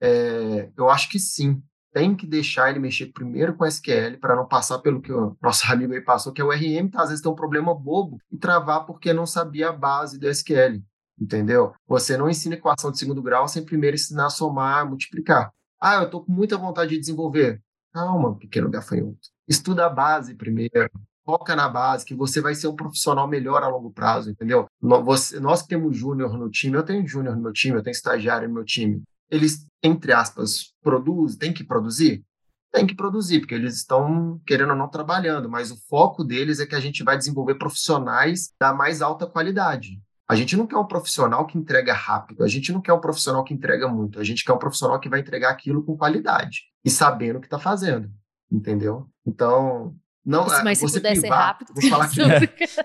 é, 0.00 0.70
eu 0.76 0.88
acho 0.88 1.08
que 1.08 1.18
sim, 1.18 1.60
tem 1.92 2.14
que 2.16 2.26
deixar 2.26 2.70
ele 2.70 2.78
mexer 2.78 3.06
primeiro 3.06 3.54
com 3.54 3.66
SQL 3.66 4.18
para 4.18 4.34
não 4.34 4.46
passar 4.46 4.78
pelo 4.78 5.00
que 5.00 5.12
o 5.12 5.36
nosso 5.40 5.64
amigo 5.70 5.92
aí 5.92 6.00
passou, 6.00 6.32
que 6.32 6.40
é 6.40 6.44
o 6.44 6.50
RM, 6.50 6.88
tá? 6.90 7.02
às 7.02 7.08
vezes 7.10 7.22
tem 7.22 7.30
um 7.30 7.36
problema 7.36 7.74
bobo 7.74 8.18
e 8.30 8.38
travar 8.38 8.86
porque 8.86 9.12
não 9.12 9.26
sabia 9.26 9.68
a 9.68 9.72
base 9.72 10.18
do 10.18 10.28
SQL, 10.28 10.82
entendeu? 11.20 11.72
Você 11.86 12.16
não 12.16 12.28
ensina 12.28 12.54
equação 12.54 12.90
de 12.90 12.98
segundo 12.98 13.22
grau 13.22 13.46
sem 13.46 13.64
primeiro 13.64 13.94
ensinar 13.94 14.26
a 14.26 14.30
somar, 14.30 14.88
multiplicar. 14.88 15.52
Ah, 15.80 15.96
eu 15.96 16.04
estou 16.04 16.24
com 16.24 16.32
muita 16.32 16.56
vontade 16.56 16.90
de 16.90 16.98
desenvolver. 16.98 17.60
Calma, 17.92 18.36
pequeno 18.38 18.70
gafanhoto. 18.70 19.18
Estuda 19.46 19.86
a 19.86 19.90
base 19.90 20.34
primeiro, 20.34 20.88
foca 21.24 21.54
na 21.54 21.68
base, 21.68 22.04
que 22.04 22.14
você 22.14 22.40
vai 22.40 22.54
ser 22.54 22.68
um 22.68 22.76
profissional 22.76 23.28
melhor 23.28 23.62
a 23.62 23.68
longo 23.68 23.92
prazo, 23.92 24.30
entendeu? 24.30 24.66
Nós, 24.80 25.32
nós 25.32 25.62
que 25.62 25.68
temos 25.68 25.96
júnior 25.96 26.38
no 26.38 26.48
time, 26.48 26.76
eu 26.76 26.82
tenho 26.82 27.06
júnior 27.06 27.36
no 27.36 27.42
meu 27.42 27.52
time, 27.52 27.76
eu 27.76 27.82
tenho 27.82 27.92
estagiário 27.92 28.48
no 28.48 28.54
meu 28.54 28.64
time. 28.64 29.02
Eles, 29.32 29.66
entre 29.82 30.12
aspas, 30.12 30.74
produzem, 30.82 31.38
tem 31.38 31.52
que 31.52 31.64
produzir? 31.64 32.22
Tem 32.70 32.86
que 32.86 32.94
produzir, 32.94 33.40
porque 33.40 33.54
eles 33.54 33.76
estão, 33.76 34.40
querendo 34.46 34.70
ou 34.70 34.76
não, 34.76 34.88
trabalhando, 34.88 35.48
mas 35.48 35.70
o 35.70 35.76
foco 35.88 36.22
deles 36.22 36.60
é 36.60 36.66
que 36.66 36.74
a 36.74 36.80
gente 36.80 37.02
vai 37.02 37.16
desenvolver 37.16 37.54
profissionais 37.54 38.52
da 38.60 38.74
mais 38.74 39.00
alta 39.00 39.26
qualidade. 39.26 39.98
A 40.28 40.34
gente 40.34 40.56
não 40.56 40.66
quer 40.66 40.76
um 40.76 40.86
profissional 40.86 41.46
que 41.46 41.58
entrega 41.58 41.92
rápido, 41.92 42.44
a 42.44 42.48
gente 42.48 42.72
não 42.72 42.80
quer 42.80 42.92
um 42.92 43.00
profissional 43.00 43.42
que 43.42 43.52
entrega 43.52 43.88
muito, 43.88 44.20
a 44.20 44.24
gente 44.24 44.44
quer 44.44 44.52
um 44.52 44.58
profissional 44.58 45.00
que 45.00 45.08
vai 45.08 45.20
entregar 45.20 45.50
aquilo 45.50 45.82
com 45.82 45.96
qualidade 45.96 46.64
e 46.84 46.90
sabendo 46.90 47.36
o 47.36 47.40
que 47.40 47.46
está 47.46 47.58
fazendo, 47.58 48.10
entendeu? 48.50 49.08
Então, 49.26 49.94
não, 50.24 50.46
Isso, 50.46 50.64
mas 50.64 50.82
é, 50.82 50.86
se 50.86 50.94
pudesse 50.94 51.20
ser 51.20 51.28
rápido. 51.28 51.72
Vou 51.74 51.90
falar 51.90 52.08
que... 52.10 52.20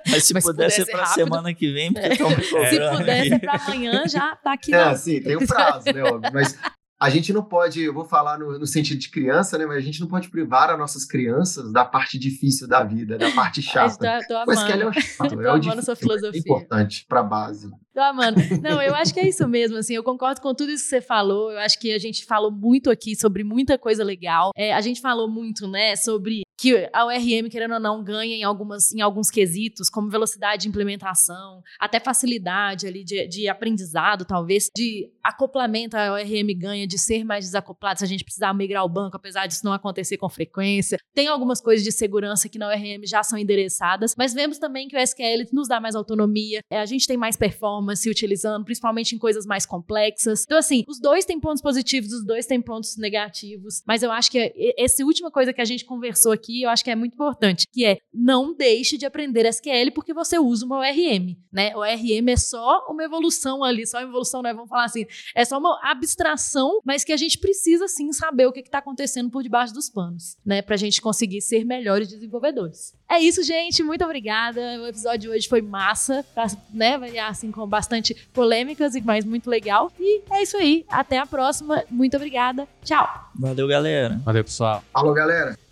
mas 0.10 0.24
se 0.24 0.34
mas 0.34 0.44
pudesse 0.44 0.84
ser 0.84 0.92
para 0.92 1.06
semana 1.06 1.54
que 1.54 1.72
vem, 1.72 1.94
porque 1.94 2.08
estão 2.08 2.30
me 2.36 2.44
Se 2.44 2.80
pudesse 2.98 3.30
ser 3.30 3.40
para 3.40 3.54
amanhã, 3.54 4.08
já 4.08 4.36
tá 4.36 4.54
aqui. 4.54 4.74
É, 4.74 4.96
sim, 4.96 5.22
tem 5.22 5.38
um 5.38 5.46
prazo, 5.46 5.86
né? 5.86 6.32
Mas 6.34 6.58
a 7.00 7.10
gente 7.12 7.32
não 7.32 7.44
pode, 7.44 7.80
eu 7.80 7.94
vou 7.94 8.06
falar 8.06 8.40
no, 8.40 8.58
no, 8.58 8.66
sentido 8.66 9.00
de 9.00 9.10
criança, 9.10 9.56
né? 9.56 9.68
Mas 9.68 9.78
a 9.78 9.82
gente 9.82 10.02
não 10.02 10.08
pode 10.08 10.30
privar 10.30 10.72
as 10.72 10.80
nossas 10.80 11.06
crianças 11.06 11.72
da 11.72 11.86
parte 11.86 12.18
difícil 12.18 12.68
da 12.68 12.84
vida, 12.84 13.20
da 13.20 13.32
parte 13.32 13.62
chata. 13.62 14.20
Tô, 14.28 14.34
tô 14.34 14.44
Mas 14.48 14.64
que 14.64 14.72
é 14.72 14.86
o 14.86 14.92
chato, 14.92 15.36
tô 15.36 15.42
é 15.42 15.54
o 15.54 15.60
difícil, 15.60 15.84
sua 15.84 15.96
filosofia. 15.96 16.40
É 16.40 16.40
importante 16.40 17.06
para 17.08 17.22
base. 17.22 17.70
Tô 17.98 18.04
amando. 18.04 18.40
Não, 18.62 18.80
eu 18.80 18.94
acho 18.94 19.12
que 19.12 19.20
é 19.20 19.28
isso 19.28 19.48
mesmo, 19.48 19.76
assim, 19.76 19.96
eu 19.96 20.04
concordo 20.04 20.40
com 20.40 20.54
tudo 20.54 20.72
isso 20.72 20.84
que 20.84 20.90
você 20.92 21.02
falou, 21.02 21.52
eu 21.52 21.58
acho 21.58 21.80
que 21.80 21.92
a 21.92 21.98
gente 21.98 22.26
falou 22.26 22.52
muito 22.52 22.92
aqui 22.92 23.16
sobre 23.16 23.44
muita 23.44 23.76
coisa 23.76 24.04
legal, 24.04 24.52
é, 24.56 24.72
a 24.72 24.82
gente 24.82 25.02
falou 25.02 25.28
muito, 25.28 25.68
né, 25.68 25.96
sobre 25.96 26.44
que 26.60 26.90
a 26.92 27.06
ORM, 27.06 27.50
querendo 27.50 27.76
ou 27.76 27.80
não, 27.80 28.04
ganha 28.04 28.36
em, 28.36 28.44
algumas, 28.44 28.92
em 28.92 29.00
alguns 29.00 29.30
quesitos, 29.30 29.90
como 29.90 30.10
velocidade 30.10 30.64
de 30.64 30.70
implementação, 30.70 31.62
até 31.80 32.00
facilidade 32.00 32.88
ali 32.88 33.04
de, 33.04 33.28
de 33.28 33.48
aprendizado, 33.48 34.26
talvez, 34.26 34.68
de 34.76 35.08
acoplamento, 35.24 35.96
a 35.96 36.14
ORM 36.14 36.58
ganha 36.58 36.88
de 36.88 36.98
ser 36.98 37.24
mais 37.24 37.46
desacoplado, 37.46 38.00
se 38.00 38.06
a 38.06 38.08
gente 38.08 38.24
precisar 38.24 38.54
migrar 38.56 38.84
o 38.84 38.90
banco, 38.90 39.18
apesar 39.18 39.46
disso 39.46 39.64
não 39.64 39.72
acontecer 39.72 40.18
com 40.18 40.28
frequência. 40.28 40.98
Tem 41.14 41.28
algumas 41.28 41.62
coisas 41.62 41.84
de 41.84 41.92
segurança 41.92 42.50
que 42.50 42.58
na 42.58 42.70
ORM 42.70 43.06
já 43.06 43.22
são 43.22 43.38
endereçadas, 43.38 44.16
mas 44.18 44.34
vemos 44.34 44.58
também 44.58 44.88
que 44.88 44.98
o 44.98 45.00
SQL 45.00 45.46
nos 45.54 45.68
dá 45.68 45.80
mais 45.80 45.96
autonomia, 45.96 46.62
é, 46.72 46.80
a 46.80 46.86
gente 46.86 47.06
tem 47.06 47.18
mais 47.18 47.36
performance 47.36 47.87
utilizando, 48.10 48.66
principalmente 48.66 49.16
em 49.16 49.18
coisas 49.18 49.46
mais 49.46 49.66
complexas. 49.66 50.44
Então, 50.44 50.58
assim, 50.58 50.84
os 50.88 51.00
dois 51.00 51.26
têm 51.26 51.40
pontos 51.40 51.62
positivos, 51.62 52.12
os 52.12 52.26
dois 52.26 52.46
têm 52.46 52.62
pontos 52.62 52.98
negativos, 52.98 53.84
mas 53.86 54.04
eu 54.04 54.12
acho 54.12 54.32
que 54.32 54.74
essa 54.78 55.04
última 55.04 55.32
coisa 55.32 55.54
que 55.54 55.62
a 55.62 55.66
gente 55.66 55.86
conversou 55.86 56.32
aqui 56.32 56.64
eu 56.64 56.70
acho 56.70 56.84
que 56.84 56.92
é 56.92 56.96
muito 56.96 57.14
importante, 57.14 57.66
que 57.72 57.86
é 57.86 57.98
não 58.14 58.56
deixe 58.56 58.98
de 58.98 59.06
aprender 59.06 59.46
SQL 59.46 59.92
porque 59.94 60.14
você 60.14 60.40
usa 60.40 60.66
uma 60.66 60.80
ORM, 60.80 61.38
né? 61.52 61.76
ORM 61.76 62.30
é 62.30 62.38
só 62.38 62.86
uma 62.90 63.04
evolução 63.04 63.64
ali, 63.64 63.86
só 63.86 63.98
uma 64.00 64.08
evolução, 64.08 64.42
né? 64.42 64.54
Vamos 64.54 64.70
falar 64.70 64.86
assim, 64.86 65.06
é 65.36 65.46
só 65.46 65.58
uma 65.58 65.80
abstração, 65.84 66.80
mas 66.86 67.04
que 67.04 67.14
a 67.14 67.18
gente 67.18 67.38
precisa 67.38 67.88
sim 67.88 68.12
saber 68.12 68.46
o 68.48 68.52
que 68.52 68.60
está 68.60 68.80
acontecendo 68.80 69.30
por 69.30 69.44
debaixo 69.44 69.74
dos 69.74 69.90
panos, 69.90 70.38
né? 70.46 70.62
Para 70.62 70.76
a 70.76 70.78
gente 70.78 71.02
conseguir 71.02 71.42
ser 71.42 71.66
melhores 71.66 72.08
desenvolvedores. 72.08 72.94
É 73.10 73.20
isso, 73.20 73.42
gente. 73.44 73.82
Muito 73.84 74.04
obrigada. 74.04 74.62
O 74.82 74.88
episódio 74.88 75.20
de 75.20 75.30
hoje 75.30 75.48
foi 75.48 75.62
massa, 75.62 76.26
pra, 76.34 76.48
né? 76.74 76.98
Variar 76.98 77.30
assim 77.30 77.52
com 77.52 77.62
bastante 77.78 78.16
polêmicas, 78.34 78.94
mas 79.04 79.24
muito 79.24 79.50
legal. 79.50 79.92
E 80.00 80.22
é 80.32 80.42
isso 80.42 80.58
aí. 80.58 80.84
Até 80.90 81.20
a 81.20 81.26
próxima. 81.26 81.84
Muito 81.90 82.18
obrigada. 82.18 82.68
Tchau. 82.84 83.08
Valeu, 83.36 83.68
galera. 83.68 84.20
Valeu, 84.26 84.44
pessoal. 84.44 84.84
Falou, 84.92 85.14
galera. 85.14 85.67